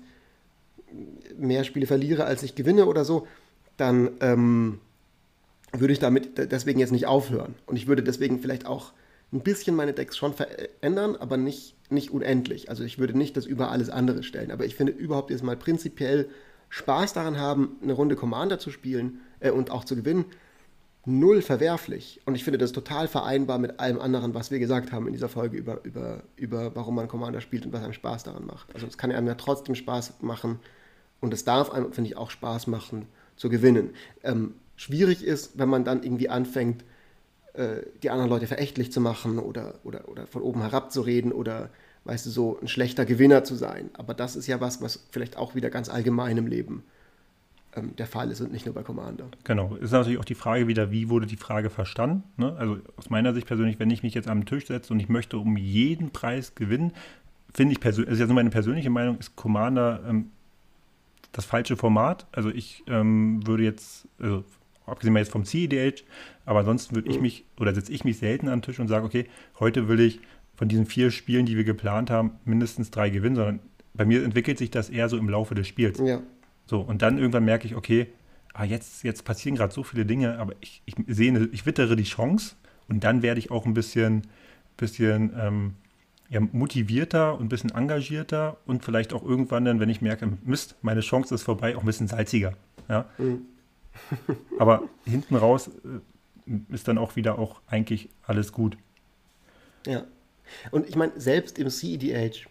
mehr 1.38 1.64
Spiele 1.64 1.88
verliere, 1.88 2.26
als 2.26 2.44
ich 2.44 2.56
gewinne 2.56 2.86
oder 2.86 3.06
so, 3.06 3.28
dann 3.78 4.12
ähm, 4.20 4.80
würde 5.72 5.94
ich 5.94 6.00
damit 6.00 6.38
deswegen 6.52 6.80
jetzt 6.80 6.92
nicht 6.92 7.06
aufhören. 7.06 7.56
Und 7.66 7.78
ich 7.78 7.88
würde 7.88 8.04
deswegen 8.04 8.40
vielleicht 8.40 8.66
auch 8.66 8.92
ein 9.34 9.42
bisschen 9.42 9.76
meine 9.76 9.94
Decks 9.94 10.18
schon 10.18 10.34
verändern, 10.34 11.16
aber 11.16 11.38
nicht, 11.38 11.76
nicht 11.90 12.12
unendlich. 12.12 12.70
Also 12.70 12.84
ich 12.84 13.00
würde 13.00 13.18
nicht 13.18 13.38
das 13.38 13.46
über 13.46 13.72
alles 13.72 13.90
andere 13.90 14.24
stellen. 14.24 14.52
Aber 14.52 14.66
ich 14.66 14.76
finde 14.76 14.92
überhaupt 14.92 15.32
jetzt 15.32 15.44
mal 15.44 15.56
prinzipiell 15.56 16.30
Spaß 16.70 17.14
daran 17.14 17.38
haben, 17.38 17.78
eine 17.82 17.94
Runde 17.94 18.16
Commander 18.16 18.60
zu 18.60 18.72
spielen 18.72 19.20
äh, 19.40 19.52
und 19.52 19.72
auch 19.72 19.86
zu 19.86 19.96
gewinnen, 19.96 20.26
null 21.06 21.42
verwerflich. 21.42 22.22
Und 22.26 22.36
ich 22.36 22.44
finde 22.44 22.58
das 22.58 22.72
total 22.72 23.08
vereinbar 23.08 23.58
mit 23.58 23.80
allem 23.80 24.00
anderen, 24.00 24.34
was 24.34 24.52
wir 24.52 24.60
gesagt 24.60 24.92
haben 24.92 25.08
in 25.08 25.14
dieser 25.14 25.30
Folge 25.30 25.58
über, 25.58 25.84
über, 25.84 26.24
über 26.36 26.76
warum 26.76 26.96
man 26.96 27.08
Commander 27.08 27.42
spielt 27.42 27.66
und 27.66 27.74
was 27.74 27.84
einem 27.84 27.94
Spaß 27.94 28.24
daran 28.24 28.46
macht. 28.46 28.74
Also 28.74 28.88
es 28.88 28.98
kann 28.98 29.12
einem 29.12 29.28
ja 29.28 29.36
trotzdem 29.36 29.76
Spaß 29.76 30.22
machen 30.22 30.60
und 31.20 31.34
es 31.34 31.44
darf 31.44 31.72
einem, 31.72 31.92
finde 31.94 32.10
ich, 32.10 32.18
auch 32.18 32.30
Spaß 32.30 32.68
machen 32.68 33.08
zu 33.36 33.50
gewinnen. 33.50 33.92
Ähm, 34.24 34.56
schwierig 34.76 35.24
ist, 35.24 35.58
wenn 35.58 35.70
man 35.70 35.84
dann 35.84 36.04
irgendwie 36.04 36.30
anfängt, 36.30 36.84
äh, 37.54 37.82
die 38.02 38.10
anderen 38.10 38.30
Leute 38.30 38.47
verächtlich 38.47 38.91
zu 38.91 39.02
machen 39.02 39.39
oder, 39.39 39.76
oder, 39.84 40.08
oder 40.08 40.28
von 40.28 40.41
oben 40.41 40.62
herab 40.62 40.91
zu 40.91 41.02
reden 41.02 41.32
oder, 41.32 41.70
weißt 42.06 42.26
du, 42.26 42.30
so 42.30 42.60
ein 42.62 42.68
schlechter 42.68 43.06
Gewinner 43.06 43.43
zu 43.43 43.56
sein. 43.56 43.89
Aber 43.93 44.14
das 44.14 44.36
ist 44.36 44.47
ja 44.47 44.62
was, 44.62 44.82
was 44.82 45.06
vielleicht 45.12 45.38
auch 45.38 45.56
wieder 45.56 45.70
ganz 45.70 45.89
allgemein 45.89 46.38
im 46.38 46.47
Leben 46.47 46.84
ähm, 47.76 47.95
der 47.97 48.08
Fall 48.08 48.32
ist 48.32 48.41
und 48.41 48.52
nicht 48.52 48.66
nur 48.66 48.76
bei 48.76 48.84
Commander. 48.84 49.26
Genau. 49.43 49.76
Ist 49.76 49.91
natürlich 49.91 50.20
auch 50.20 50.26
die 50.26 50.36
Frage 50.36 50.68
wieder, 50.68 50.91
wie 50.91 51.10
wurde 51.10 51.26
die 51.26 51.38
Frage 51.38 51.70
verstanden? 51.70 52.24
Ne? 52.38 52.56
Also 52.58 52.80
aus 52.97 53.10
meiner 53.10 53.34
Sicht 53.34 53.47
persönlich, 53.47 53.80
wenn 53.80 53.89
ich 53.89 54.04
mich 54.04 54.14
jetzt 54.14 54.28
am 54.28 54.45
Tisch 54.45 54.68
setze 54.68 54.93
und 54.93 54.99
ich 54.99 55.10
möchte 55.10 55.38
um 55.38 55.58
jeden 55.58 56.12
Preis 56.12 56.56
gewinnen, 56.56 56.93
finde 57.54 57.74
ich 57.74 57.80
persönlich, 57.80 58.20
also 58.20 58.34
meine 58.34 58.49
persönliche 58.49 58.89
Meinung, 58.89 59.18
ist 59.20 59.36
Commander 59.36 60.02
ähm, 60.08 60.32
das 61.32 61.45
falsche 61.45 61.78
Format. 61.78 62.28
Also 62.32 62.49
ich 62.49 62.84
ähm, 62.88 63.45
würde 63.45 63.64
jetzt, 63.64 64.08
also 64.20 64.43
abgesehen 64.86 65.14
mal 65.14 65.20
jetzt 65.20 65.32
vom 65.32 65.46
CEDH, 65.46 66.04
aber 66.46 66.60
ansonsten 66.60 66.96
würde 66.96 67.10
ich 67.10 67.18
mhm. 67.18 67.22
mich 67.24 67.46
oder 67.60 67.74
setze 67.74 67.92
ich 67.92 68.04
mich 68.04 68.18
selten 68.18 68.48
an 68.48 68.60
den 68.60 68.62
Tisch 68.64 68.80
und 68.80 68.88
sage, 68.88 69.06
okay, 69.06 69.26
heute 69.60 69.88
will 69.88 70.00
ich 70.00 70.20
von 70.56 70.68
diesen 70.68 70.86
vier 70.86 71.12
Spielen, 71.12 71.46
die 71.46 71.58
wir 71.58 71.64
geplant 71.64 72.10
haben, 72.10 72.32
mindestens 72.46 72.92
drei 72.92 73.10
gewinnen, 73.10 73.36
sondern 73.36 73.60
bei 73.94 74.06
mir 74.06 74.24
entwickelt 74.24 74.58
sich 74.58 74.72
das 74.72 74.90
eher 74.90 75.10
so 75.10 75.18
im 75.18 75.30
Laufe 75.30 75.56
des 75.56 75.68
Spiels. 75.68 76.00
Ja. 76.00 76.22
So, 76.66 76.82
und 76.82 77.02
dann 77.02 77.18
irgendwann 77.18 77.46
merke 77.46 77.68
ich, 77.68 77.76
okay, 77.76 78.08
ah, 78.54 78.64
jetzt, 78.64 79.04
jetzt 79.04 79.26
passieren 79.26 79.56
gerade 79.56 79.74
so 79.74 79.84
viele 79.84 80.06
Dinge, 80.06 80.38
aber 80.38 80.54
ich, 80.62 80.82
ich 80.86 80.96
sehe, 81.08 81.50
ich 81.52 81.66
wittere 81.66 81.96
die 81.96 82.04
Chance 82.04 82.56
und 82.88 83.04
dann 83.04 83.22
werde 83.22 83.40
ich 83.40 83.52
auch 83.52 83.66
ein 83.66 83.74
bisschen, 83.74 84.28
bisschen 84.78 85.34
ähm, 85.38 85.74
ja, 86.30 86.40
motivierter 86.40 87.34
und 87.34 87.46
ein 87.46 87.50
bisschen 87.50 87.72
engagierter 87.72 88.58
und 88.66 88.86
vielleicht 88.86 89.14
auch 89.14 89.24
irgendwann 89.24 89.66
dann, 89.66 89.80
wenn 89.80 89.90
ich 89.90 90.02
merke, 90.02 90.30
Mist, 90.46 90.76
meine 90.82 91.02
Chance 91.02 91.36
ist 91.36 91.44
vorbei, 91.44 91.76
auch 91.76 91.82
ein 91.82 91.86
bisschen 91.86 92.08
salziger. 92.08 92.54
Ja? 92.88 93.06
Mhm. 93.18 93.42
Aber 94.60 94.84
hinten 95.06 95.36
raus 95.36 95.70
äh, 96.48 96.74
ist 96.74 96.88
dann 96.88 96.98
auch 96.98 97.16
wieder 97.16 97.39
auch 97.39 97.62
eigentlich 97.68 98.10
alles 98.24 98.52
gut. 98.52 98.78
Ja. 99.86 100.06
Und 100.72 100.88
ich 100.88 100.96
meine, 100.96 101.14
selbst 101.16 101.60
im 101.60 101.70
CEDH 101.70 102.48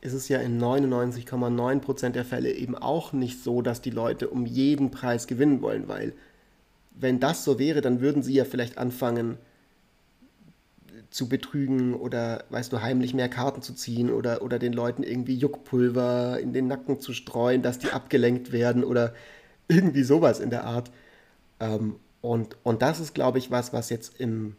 ist 0.00 0.12
es 0.12 0.28
ja 0.28 0.40
in 0.40 0.60
99,9% 0.60 2.10
der 2.10 2.24
Fälle 2.24 2.52
eben 2.52 2.76
auch 2.76 3.12
nicht 3.12 3.42
so, 3.42 3.62
dass 3.62 3.80
die 3.80 3.90
Leute 3.90 4.28
um 4.28 4.46
jeden 4.46 4.90
Preis 4.90 5.26
gewinnen 5.26 5.62
wollen, 5.62 5.88
weil 5.88 6.12
wenn 6.94 7.20
das 7.20 7.44
so 7.44 7.58
wäre, 7.58 7.80
dann 7.80 8.00
würden 8.00 8.22
sie 8.22 8.34
ja 8.34 8.44
vielleicht 8.44 8.78
anfangen 8.78 9.38
zu 11.10 11.28
betrügen 11.28 11.94
oder, 11.94 12.44
weißt 12.50 12.72
du, 12.72 12.80
heimlich 12.80 13.14
mehr 13.14 13.28
Karten 13.28 13.62
zu 13.62 13.74
ziehen 13.74 14.10
oder, 14.10 14.42
oder 14.42 14.58
den 14.58 14.72
Leuten 14.72 15.02
irgendwie 15.02 15.36
Juckpulver 15.36 16.38
in 16.40 16.52
den 16.52 16.66
Nacken 16.66 17.00
zu 17.00 17.12
streuen, 17.12 17.62
dass 17.62 17.78
die 17.78 17.90
abgelenkt 17.90 18.50
werden 18.52 18.82
oder 18.82 19.14
irgendwie 19.72 20.02
sowas 20.02 20.40
in 20.40 20.50
der 20.50 20.64
Art. 20.64 20.90
Ähm, 21.60 21.96
und, 22.20 22.56
und 22.62 22.82
das 22.82 23.00
ist, 23.00 23.14
glaube 23.14 23.38
ich, 23.38 23.50
was, 23.50 23.72
was 23.72 23.90
jetzt 23.90 24.20
im 24.20 24.56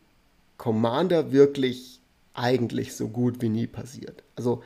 Commander 0.57 1.31
wirklich 1.31 1.99
eigentlich 2.33 2.95
so 2.95 3.07
gut 3.07 3.41
wie 3.41 3.49
nie 3.49 3.67
passiert. 3.67 4.23
Also 4.35 4.63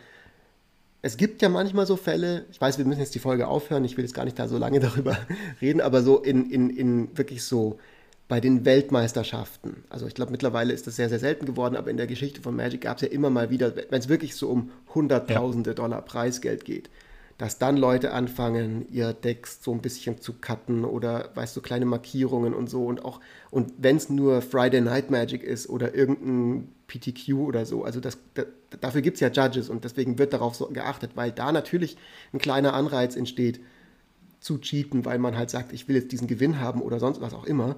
es 1.02 1.18
gibt 1.18 1.42
ja 1.42 1.50
manchmal 1.50 1.86
so 1.86 1.96
Fälle, 1.96 2.46
ich 2.52 2.60
weiß, 2.60 2.78
wir 2.78 2.86
müssen 2.86 3.00
jetzt 3.00 3.16
die 3.16 3.20
Folge 3.20 3.48
aufhören, 3.48 3.86
ich 3.86 3.98
will 3.98 4.06
jetzt 4.06 4.14
gar 4.14 4.26
nicht 4.26 4.40
da 4.40 4.48
so 4.48 4.58
lange 4.58 4.80
darüber 4.82 5.18
reden, 5.62 5.82
aber 5.82 6.02
so 6.02 6.20
in, 6.20 6.50
in, 6.50 6.70
in 6.70 7.18
wirklich 7.18 7.44
so 7.44 7.80
bei 8.28 8.42
den 8.42 8.66
Weltmeisterschaften. 8.66 9.84
Also 9.90 10.06
ich 10.06 10.14
glaube, 10.14 10.32
mittlerweile 10.32 10.74
ist 10.74 10.86
das 10.86 10.98
sehr, 10.98 11.08
sehr 11.08 11.20
selten 11.20 11.46
geworden, 11.46 11.76
aber 11.76 11.90
in 11.90 11.98
der 11.98 12.08
Geschichte 12.08 12.42
von 12.42 12.56
Magic 12.56 12.82
gab 12.82 12.98
es 12.98 13.04
ja 13.04 13.08
immer 13.08 13.30
mal 13.30 13.50
wieder, 13.50 13.74
wenn 13.76 14.00
es 14.00 14.10
wirklich 14.10 14.36
so 14.36 14.50
um 14.50 14.72
Hunderttausende 14.94 15.70
ja. 15.72 15.76
Dollar 15.76 16.02
Preisgeld 16.02 16.66
geht, 16.66 16.90
dass 17.38 17.60
dann 17.60 17.78
Leute 17.78 18.14
anfangen, 18.14 18.88
ihr 18.92 19.14
Decks 19.14 19.64
so 19.64 19.72
ein 19.72 19.82
bisschen 19.82 20.20
zu 20.20 20.34
cutten 20.34 20.86
oder 20.86 21.30
weißt 21.36 21.56
du, 21.56 21.62
kleine 21.62 21.86
Markierungen 21.86 22.54
und 22.54 22.70
so 22.70 22.86
und 22.86 23.06
auch, 23.06 23.20
und 23.52 23.74
wenn 23.78 23.98
es 23.98 24.10
nur 24.10 24.42
Friday 24.42 24.82
Night 24.82 25.12
Magic 25.12 25.44
ist 25.44 25.70
oder 25.70 25.94
irgendein 25.94 26.70
PTQ 26.88 27.34
oder 27.34 27.66
so, 27.66 27.84
also 27.84 28.00
das, 28.00 28.18
das 28.34 28.48
dafür 28.82 29.02
gibt 29.02 29.16
es 29.16 29.22
ja 29.22 29.30
Judges 29.30 29.70
und 29.70 29.84
deswegen 29.84 30.18
wird 30.18 30.34
darauf 30.34 30.56
so 30.56 30.68
geachtet, 30.68 31.12
weil 31.16 31.32
da 31.32 31.52
natürlich 31.52 31.98
ein 32.34 32.40
kleiner 32.40 32.74
Anreiz 32.74 33.16
entsteht, 33.16 33.60
zu 34.40 34.58
cheaten, 34.60 35.06
weil 35.06 35.20
man 35.20 35.38
halt 35.38 35.50
sagt, 35.50 35.74
ich 35.74 35.88
will 35.88 35.96
jetzt 35.96 36.12
diesen 36.12 36.28
Gewinn 36.28 36.60
haben 36.60 36.82
oder 36.82 37.00
sonst 37.00 37.22
was 37.22 37.34
auch 37.34 37.46
immer. 37.46 37.76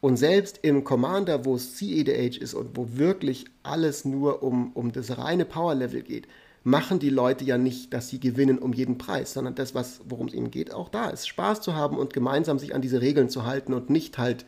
Und 0.00 0.16
selbst 0.16 0.60
im 0.62 0.84
Commander, 0.84 1.44
wo 1.44 1.56
es 1.56 1.76
CEDH 1.76 2.38
ist 2.40 2.54
und 2.54 2.76
wo 2.76 2.96
wirklich 2.96 3.44
alles 3.62 4.04
nur 4.04 4.42
um, 4.42 4.72
um 4.72 4.92
das 4.92 5.18
reine 5.18 5.44
Power-Level 5.44 6.02
geht, 6.02 6.26
machen 6.62 6.98
die 6.98 7.10
Leute 7.10 7.44
ja 7.44 7.58
nicht, 7.58 7.92
dass 7.94 8.08
sie 8.08 8.20
gewinnen 8.20 8.58
um 8.58 8.72
jeden 8.72 8.98
Preis, 8.98 9.32
sondern 9.32 9.54
das, 9.54 9.74
worum 10.04 10.28
es 10.28 10.34
ihnen 10.34 10.50
geht, 10.50 10.74
auch 10.74 10.88
da 10.88 11.08
ist 11.08 11.26
Spaß 11.26 11.62
zu 11.62 11.74
haben 11.74 11.96
und 11.96 12.12
gemeinsam 12.12 12.58
sich 12.58 12.74
an 12.74 12.82
diese 12.82 13.00
Regeln 13.00 13.30
zu 13.30 13.46
halten 13.46 13.72
und 13.72 13.88
nicht 13.90 14.18
halt 14.18 14.44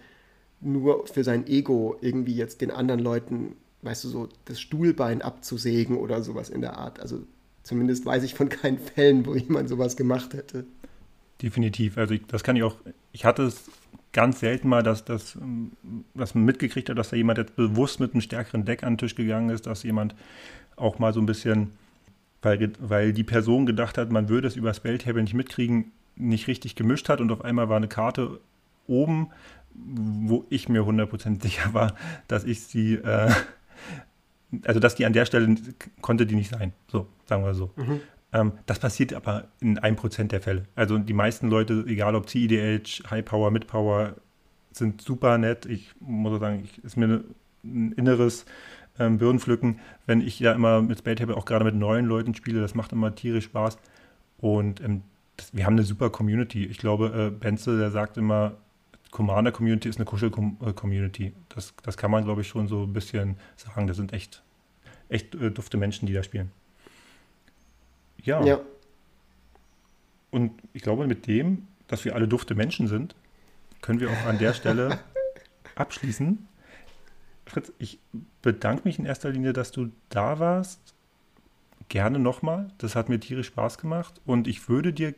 nur 0.61 1.07
für 1.07 1.25
sein 1.25 1.47
Ego 1.47 1.97
irgendwie 2.01 2.35
jetzt 2.35 2.61
den 2.61 2.71
anderen 2.71 3.01
Leuten, 3.01 3.57
weißt 3.83 4.05
du, 4.05 4.09
so 4.09 4.29
das 4.45 4.61
Stuhlbein 4.61 5.23
abzusägen 5.23 5.97
oder 5.97 6.23
sowas 6.23 6.51
in 6.51 6.61
der 6.61 6.77
Art. 6.77 7.01
Also 7.01 7.21
zumindest 7.63 8.05
weiß 8.05 8.23
ich 8.25 8.35
von 8.35 8.49
keinen 8.49 8.79
Fällen, 8.79 9.27
wo 9.27 9.35
jemand 9.35 9.69
sowas 9.69 9.97
gemacht 9.97 10.35
hätte. 10.35 10.67
Definitiv. 11.41 11.99
Also 11.99 12.15
ich, 12.15 12.27
das 12.27 12.45
kann 12.45 12.57
ich 12.57 12.63
auch, 12.63 12.77
ich 13.11 13.25
hatte 13.25 13.45
es 13.45 13.65
ganz 14.13 14.41
selten 14.41 14.69
mal, 14.69 14.83
dass, 14.83 15.05
dass, 15.05 15.39
dass 16.15 16.35
man 16.35 16.45
mitgekriegt 16.45 16.91
hat, 16.91 16.99
dass 16.99 17.11
da 17.11 17.17
jemand 17.17 17.39
jetzt 17.39 17.57
bewusst 17.57 17.99
mit 17.99 18.13
einem 18.13 18.21
stärkeren 18.21 18.65
Deck 18.65 18.85
an 18.85 18.93
den 18.93 18.99
Tisch 18.99 19.15
gegangen 19.15 19.49
ist, 19.49 19.67
dass 19.67 19.83
jemand 19.83 20.15
auch 20.77 20.99
mal 20.99 21.13
so 21.13 21.21
ein 21.21 21.27
bisschen 21.27 21.73
weil, 22.43 22.73
weil 22.81 23.13
die 23.13 23.25
Person 23.25 23.67
gedacht 23.67 23.97
hat, 23.99 24.11
man 24.11 24.29
würde 24.29 24.49
es 24.49 24.57
über 24.57 24.75
Spelltable 24.75 25.23
nicht 25.23 25.35
mitkriegen, 25.35 25.93
nicht 26.17 26.49
richtig 26.49 26.75
gemischt 26.75 27.09
hat 27.09 27.21
und 27.21 27.31
auf 27.33 27.45
einmal 27.45 27.69
war 27.69 27.77
eine 27.77 27.89
Karte 27.89 28.41
oben, 28.87 29.31
wo 29.75 30.45
ich 30.51 30.69
mir 30.69 30.83
100% 30.83 31.43
sicher 31.43 31.73
war, 31.73 31.95
dass 32.29 32.45
ich 32.45 32.63
sie, 32.63 32.95
äh, 32.95 33.31
also 34.65 34.81
dass 34.81 34.95
die 34.95 35.07
an 35.07 35.13
der 35.13 35.25
Stelle 35.25 35.57
konnte 36.01 36.27
die 36.27 36.35
nicht 36.35 36.51
sein. 36.51 36.73
So, 36.89 37.07
sagen 37.27 37.45
wir 37.45 37.55
so. 37.55 37.71
Mhm. 37.77 38.01
Ähm, 38.33 38.53
das 38.67 38.79
passiert 38.79 39.13
aber 39.15 39.49
in 39.61 39.79
1% 39.79 40.25
der 40.29 40.41
Fälle. 40.41 40.65
Also 40.75 40.99
die 40.99 41.13
meisten 41.13 41.49
Leute, 41.49 41.85
egal 41.87 42.15
ob 42.15 42.29
CEDH, 42.29 43.11
High 43.11 43.25
Power, 43.25 43.51
Mid 43.51 43.67
Power, 43.67 44.15
sind 44.73 45.03
super 45.03 45.39
nett. 45.39 45.67
Ich 45.67 45.95
muss 46.01 46.41
sagen, 46.41 46.63
ich, 46.65 46.83
ist 46.83 46.97
mir 46.97 47.23
ein 47.65 47.93
inneres 47.93 48.47
ähm, 48.99 49.19
Birnen 49.19 49.41
pflücken, 49.41 49.81
wenn 50.07 50.21
ich 50.21 50.39
ja 50.41 50.53
immer 50.53 50.83
mit 50.83 50.99
Spade 50.99 51.17
Table 51.17 51.37
auch 51.37 51.45
gerade 51.45 51.65
mit 51.65 51.75
neuen 51.75 52.07
Leuten 52.07 52.35
spiele. 52.35 52.61
Das 52.61 52.75
macht 52.75 52.93
immer 52.93 53.15
tierisch 53.15 53.45
Spaß. 53.45 53.79
Und 54.39 54.81
ähm, 54.81 55.03
das, 55.37 55.55
wir 55.55 55.67
haben 55.67 55.75
eine 55.75 55.85
super 55.85 56.11
Community. 56.11 56.67
Ich 56.67 56.79
glaube, 56.79 57.29
äh, 57.29 57.31
Benzel, 57.31 57.79
der 57.79 57.91
sagt 57.91 58.17
immer, 58.17 58.57
Commander-Community 59.13 59.89
ist 59.89 59.97
eine 59.97 60.05
Kuschel-Community. 60.05 61.33
Das, 61.51 61.75
das 61.83 61.97
kann 61.97 62.11
man, 62.11 62.25
glaube 62.25 62.41
ich, 62.41 62.49
schon 62.49 62.67
so 62.67 62.83
ein 62.83 62.93
bisschen 62.93 63.37
sagen. 63.57 63.87
Das 63.87 63.97
sind 63.97 64.13
echt, 64.13 64.43
echt 65.09 65.35
äh, 65.35 65.51
dufte 65.51 65.77
Menschen, 65.77 66.07
die 66.07 66.13
da 66.13 66.23
spielen. 66.23 66.51
Ja. 68.23 68.45
ja. 68.45 68.61
Und 70.31 70.53
ich 70.73 70.83
glaube, 70.83 71.07
mit 71.07 71.27
dem, 71.27 71.67
dass 71.89 72.05
wir 72.05 72.15
alle 72.15 72.27
dufte 72.27 72.55
Menschen 72.55 72.89
sind, 72.89 73.15
können 73.83 74.01
wir 74.01 74.11
auch 74.11 74.27
an 74.27 74.39
der 74.39 74.55
Stelle 74.55 74.99
abschließen. 75.75 76.49
Fritz, 77.53 77.71
ich 77.79 77.99
bedanke 78.41 78.83
mich 78.85 78.99
in 78.99 79.05
erster 79.05 79.31
Linie, 79.31 79.53
dass 79.53 79.73
du 79.73 79.91
da 80.09 80.39
warst. 80.39 80.95
Gerne 81.89 82.19
nochmal. 82.19 82.71
Das 82.79 82.97
hat 82.97 83.11
mir 83.11 83.21
tierisch 83.21 83.49
Spaß 83.49 83.77
gemacht. 83.77 84.23
Und 84.25 84.49
ich 84.49 84.71
würde 84.71 84.95
dir, 84.95 85.15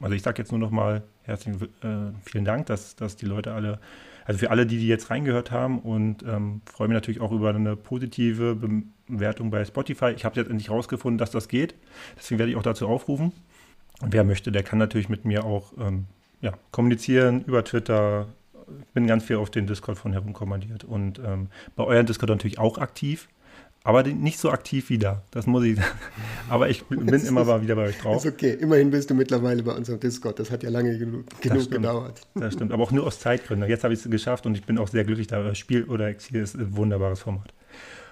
also 0.00 0.14
ich 0.14 0.22
sage 0.22 0.40
jetzt 0.40 0.52
nur 0.52 0.60
nochmal 0.60 1.02
herzlichen 1.24 1.60
äh, 1.82 2.12
vielen 2.22 2.44
Dank, 2.44 2.66
dass, 2.66 2.94
dass 2.94 3.16
die 3.16 3.26
Leute 3.26 3.54
alle, 3.54 3.80
also 4.24 4.38
für 4.38 4.52
alle, 4.52 4.66
die, 4.66 4.78
die 4.78 4.86
jetzt 4.86 5.10
reingehört 5.10 5.50
haben 5.50 5.80
und 5.80 6.22
ähm, 6.22 6.60
freue 6.64 6.86
mich 6.86 6.94
natürlich 6.94 7.20
auch 7.20 7.32
über 7.32 7.50
eine 7.50 7.74
positive 7.74 8.56
Bewertung 9.08 9.50
bei 9.50 9.64
Spotify. 9.64 10.12
Ich 10.14 10.24
habe 10.24 10.36
jetzt 10.36 10.48
endlich 10.48 10.70
rausgefunden, 10.70 11.18
dass 11.18 11.32
das 11.32 11.48
geht. 11.48 11.74
Deswegen 12.16 12.38
werde 12.38 12.52
ich 12.52 12.56
auch 12.56 12.62
dazu 12.62 12.86
aufrufen. 12.86 13.32
Und 14.00 14.12
wer 14.12 14.22
möchte, 14.22 14.52
der 14.52 14.62
kann 14.62 14.78
natürlich 14.78 15.08
mit 15.08 15.24
mir 15.24 15.44
auch 15.44 15.72
ähm, 15.76 16.06
ja, 16.40 16.52
kommunizieren 16.70 17.42
über 17.44 17.64
Twitter, 17.64 18.28
bin 18.94 19.06
ganz 19.06 19.24
viel 19.24 19.36
auf 19.36 19.50
den 19.50 19.66
Discord 19.66 19.98
von 19.98 20.12
herumkommandiert 20.12 20.84
und 20.84 21.18
ähm, 21.18 21.48
bei 21.76 21.84
euren 21.84 22.06
Discord 22.06 22.30
natürlich 22.30 22.58
auch 22.58 22.78
aktiv, 22.78 23.28
aber 23.84 24.02
nicht 24.02 24.38
so 24.38 24.50
aktiv 24.50 24.90
wie 24.90 24.98
da. 24.98 25.22
Das 25.30 25.46
muss 25.46 25.64
ich 25.64 25.76
sagen. 25.76 25.88
Aber 26.50 26.68
ich 26.68 26.84
bin 26.84 27.08
immer 27.08 27.44
mal 27.44 27.62
wieder 27.62 27.74
bei 27.74 27.84
euch 27.84 27.98
drauf. 27.98 28.24
Ist 28.24 28.30
okay. 28.30 28.52
Immerhin 28.52 28.90
bist 28.90 29.08
du 29.08 29.14
mittlerweile 29.14 29.62
bei 29.62 29.72
unserem 29.72 30.00
Discord. 30.00 30.38
Das 30.38 30.50
hat 30.50 30.62
ja 30.62 30.68
lange 30.68 30.98
genug, 30.98 31.24
genug 31.40 31.70
gedauert. 31.70 32.20
Das 32.34 32.54
stimmt, 32.54 32.72
aber 32.72 32.82
auch 32.82 32.90
nur 32.90 33.06
aus 33.06 33.18
Zeitgründen. 33.20 33.68
Jetzt 33.68 33.84
habe 33.84 33.94
ich 33.94 34.04
es 34.04 34.10
geschafft 34.10 34.44
und 34.44 34.56
ich 34.56 34.64
bin 34.64 34.78
auch 34.78 34.88
sehr 34.88 35.04
glücklich 35.04 35.26
da. 35.26 35.54
Spiel 35.54 35.84
oder 35.84 36.08
Exil 36.08 36.42
ist 36.42 36.54
ein 36.54 36.76
wunderbares 36.76 37.20
Format. 37.20 37.54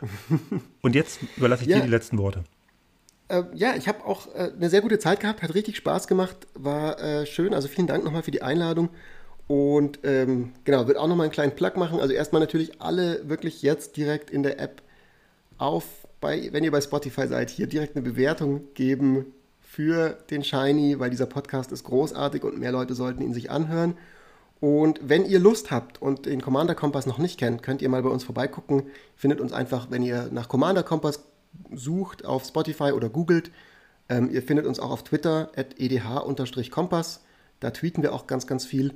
Und 0.82 0.94
jetzt 0.94 1.20
überlasse 1.36 1.64
ich 1.64 1.68
ja. 1.68 1.78
dir 1.78 1.84
die 1.84 1.90
letzten 1.90 2.18
Worte. 2.18 2.44
Äh, 3.28 3.42
ja, 3.54 3.74
ich 3.76 3.88
habe 3.88 4.04
auch 4.04 4.34
äh, 4.34 4.52
eine 4.56 4.70
sehr 4.70 4.82
gute 4.82 4.98
Zeit 4.98 5.20
gehabt, 5.20 5.42
hat 5.42 5.54
richtig 5.54 5.76
Spaß 5.76 6.06
gemacht, 6.06 6.46
war 6.54 7.00
äh, 7.00 7.26
schön. 7.26 7.54
Also 7.54 7.68
vielen 7.68 7.86
Dank 7.86 8.04
nochmal 8.04 8.22
für 8.22 8.30
die 8.30 8.42
Einladung. 8.42 8.90
Und 9.48 10.00
ähm, 10.02 10.52
genau, 10.64 10.88
wird 10.88 10.96
auch 10.96 11.06
nochmal 11.06 11.26
einen 11.26 11.32
kleinen 11.32 11.54
Plug 11.54 11.76
machen. 11.76 12.00
Also 12.00 12.12
erstmal 12.12 12.40
natürlich 12.40 12.80
alle 12.80 13.28
wirklich 13.28 13.62
jetzt 13.62 13.96
direkt 13.96 14.30
in 14.30 14.42
der 14.42 14.58
App 14.58 14.82
auf, 15.58 15.84
bei, 16.20 16.48
wenn 16.52 16.64
ihr 16.64 16.72
bei 16.72 16.80
Spotify 16.80 17.28
seid, 17.28 17.50
hier 17.50 17.66
direkt 17.66 17.96
eine 17.96 18.04
Bewertung 18.04 18.62
geben 18.74 19.26
für 19.60 20.18
den 20.30 20.42
Shiny, 20.42 20.98
weil 20.98 21.10
dieser 21.10 21.26
Podcast 21.26 21.70
ist 21.70 21.84
großartig 21.84 22.42
und 22.42 22.58
mehr 22.58 22.72
Leute 22.72 22.94
sollten 22.94 23.22
ihn 23.22 23.34
sich 23.34 23.50
anhören. 23.50 23.96
Und 24.58 25.00
wenn 25.02 25.26
ihr 25.26 25.38
Lust 25.38 25.70
habt 25.70 26.00
und 26.00 26.26
den 26.26 26.40
Commander 26.40 26.74
Kompass 26.74 27.06
noch 27.06 27.18
nicht 27.18 27.38
kennt, 27.38 27.62
könnt 27.62 27.82
ihr 27.82 27.88
mal 27.88 28.02
bei 28.02 28.08
uns 28.08 28.24
vorbeigucken. 28.24 28.84
Findet 29.14 29.40
uns 29.40 29.52
einfach, 29.52 29.90
wenn 29.90 30.02
ihr 30.02 30.28
nach 30.32 30.48
Commander 30.48 30.82
Kompass 30.82 31.20
sucht 31.74 32.24
auf 32.24 32.44
Spotify 32.44 32.92
oder 32.92 33.08
googelt. 33.08 33.50
Ähm, 34.08 34.30
ihr 34.30 34.42
findet 34.42 34.66
uns 34.66 34.80
auch 34.80 34.90
auf 34.90 35.04
Twitter 35.04 35.50
edh-kompass. 35.56 37.20
Da 37.60 37.70
tweeten 37.70 38.02
wir 38.02 38.14
auch 38.14 38.26
ganz, 38.26 38.46
ganz 38.46 38.64
viel. 38.64 38.94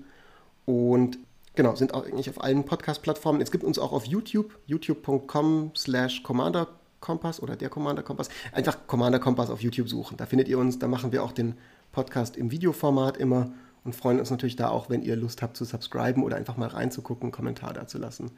Und 0.64 1.18
genau, 1.54 1.74
sind 1.74 1.94
auch 1.94 2.04
eigentlich 2.04 2.30
auf 2.30 2.42
allen 2.42 2.64
Podcast-Plattformen. 2.64 3.40
Es 3.40 3.50
gibt 3.50 3.64
uns 3.64 3.78
auch 3.78 3.92
auf 3.92 4.04
YouTube, 4.06 4.58
youtube.com 4.66 5.72
slash 5.76 6.22
Commander 6.22 6.68
Kompass 7.00 7.42
oder 7.42 7.56
der 7.56 7.70
Commander 7.70 8.02
Kompass. 8.02 8.28
Einfach 8.52 8.86
Commander 8.86 9.18
Kompass 9.18 9.50
auf 9.50 9.60
YouTube 9.62 9.88
suchen. 9.88 10.16
Da 10.16 10.26
findet 10.26 10.48
ihr 10.48 10.58
uns. 10.58 10.78
Da 10.78 10.86
machen 10.86 11.12
wir 11.12 11.24
auch 11.24 11.32
den 11.32 11.54
Podcast 11.92 12.36
im 12.36 12.50
Videoformat 12.50 13.16
immer 13.16 13.50
und 13.84 13.94
freuen 13.94 14.20
uns 14.20 14.30
natürlich 14.30 14.56
da 14.56 14.68
auch, 14.68 14.90
wenn 14.90 15.02
ihr 15.02 15.16
Lust 15.16 15.42
habt 15.42 15.56
zu 15.56 15.64
subscriben 15.64 16.22
oder 16.22 16.36
einfach 16.36 16.56
mal 16.56 16.68
reinzugucken, 16.68 17.24
einen 17.24 17.32
Kommentar 17.32 17.72
da 17.72 17.86
zu 17.86 17.98
lassen. 17.98 18.30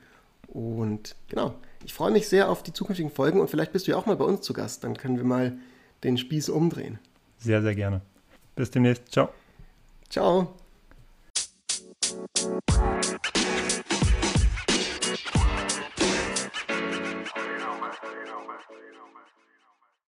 Und 0.47 1.17
genau, 1.29 1.55
ich 1.85 1.95
freue 1.95 2.11
mich 2.11 2.29
sehr 2.29 2.49
auf 2.49 2.63
die 2.63 2.73
zukünftigen 2.73 3.11
Folgen 3.11 3.41
und 3.41 3.49
vielleicht 3.49 3.73
bist 3.73 3.87
du 3.87 3.93
ja 3.93 3.97
auch 3.97 4.07
mal 4.07 4.17
bei 4.17 4.25
uns 4.25 4.43
zu 4.43 4.53
Gast. 4.53 4.85
Dann 4.85 4.97
können 4.97 5.17
wir 5.17 5.25
mal 5.25 5.59
den 6.05 6.19
Spieß 6.19 6.49
umdrehen. 6.49 6.99
Sehr, 7.39 7.63
sehr 7.63 7.75
gerne. 7.75 8.03
Bis 8.55 8.71
demnächst. 8.71 9.11
Ciao. 9.11 9.31
Ciao. 10.11 10.62
you 12.43 13.22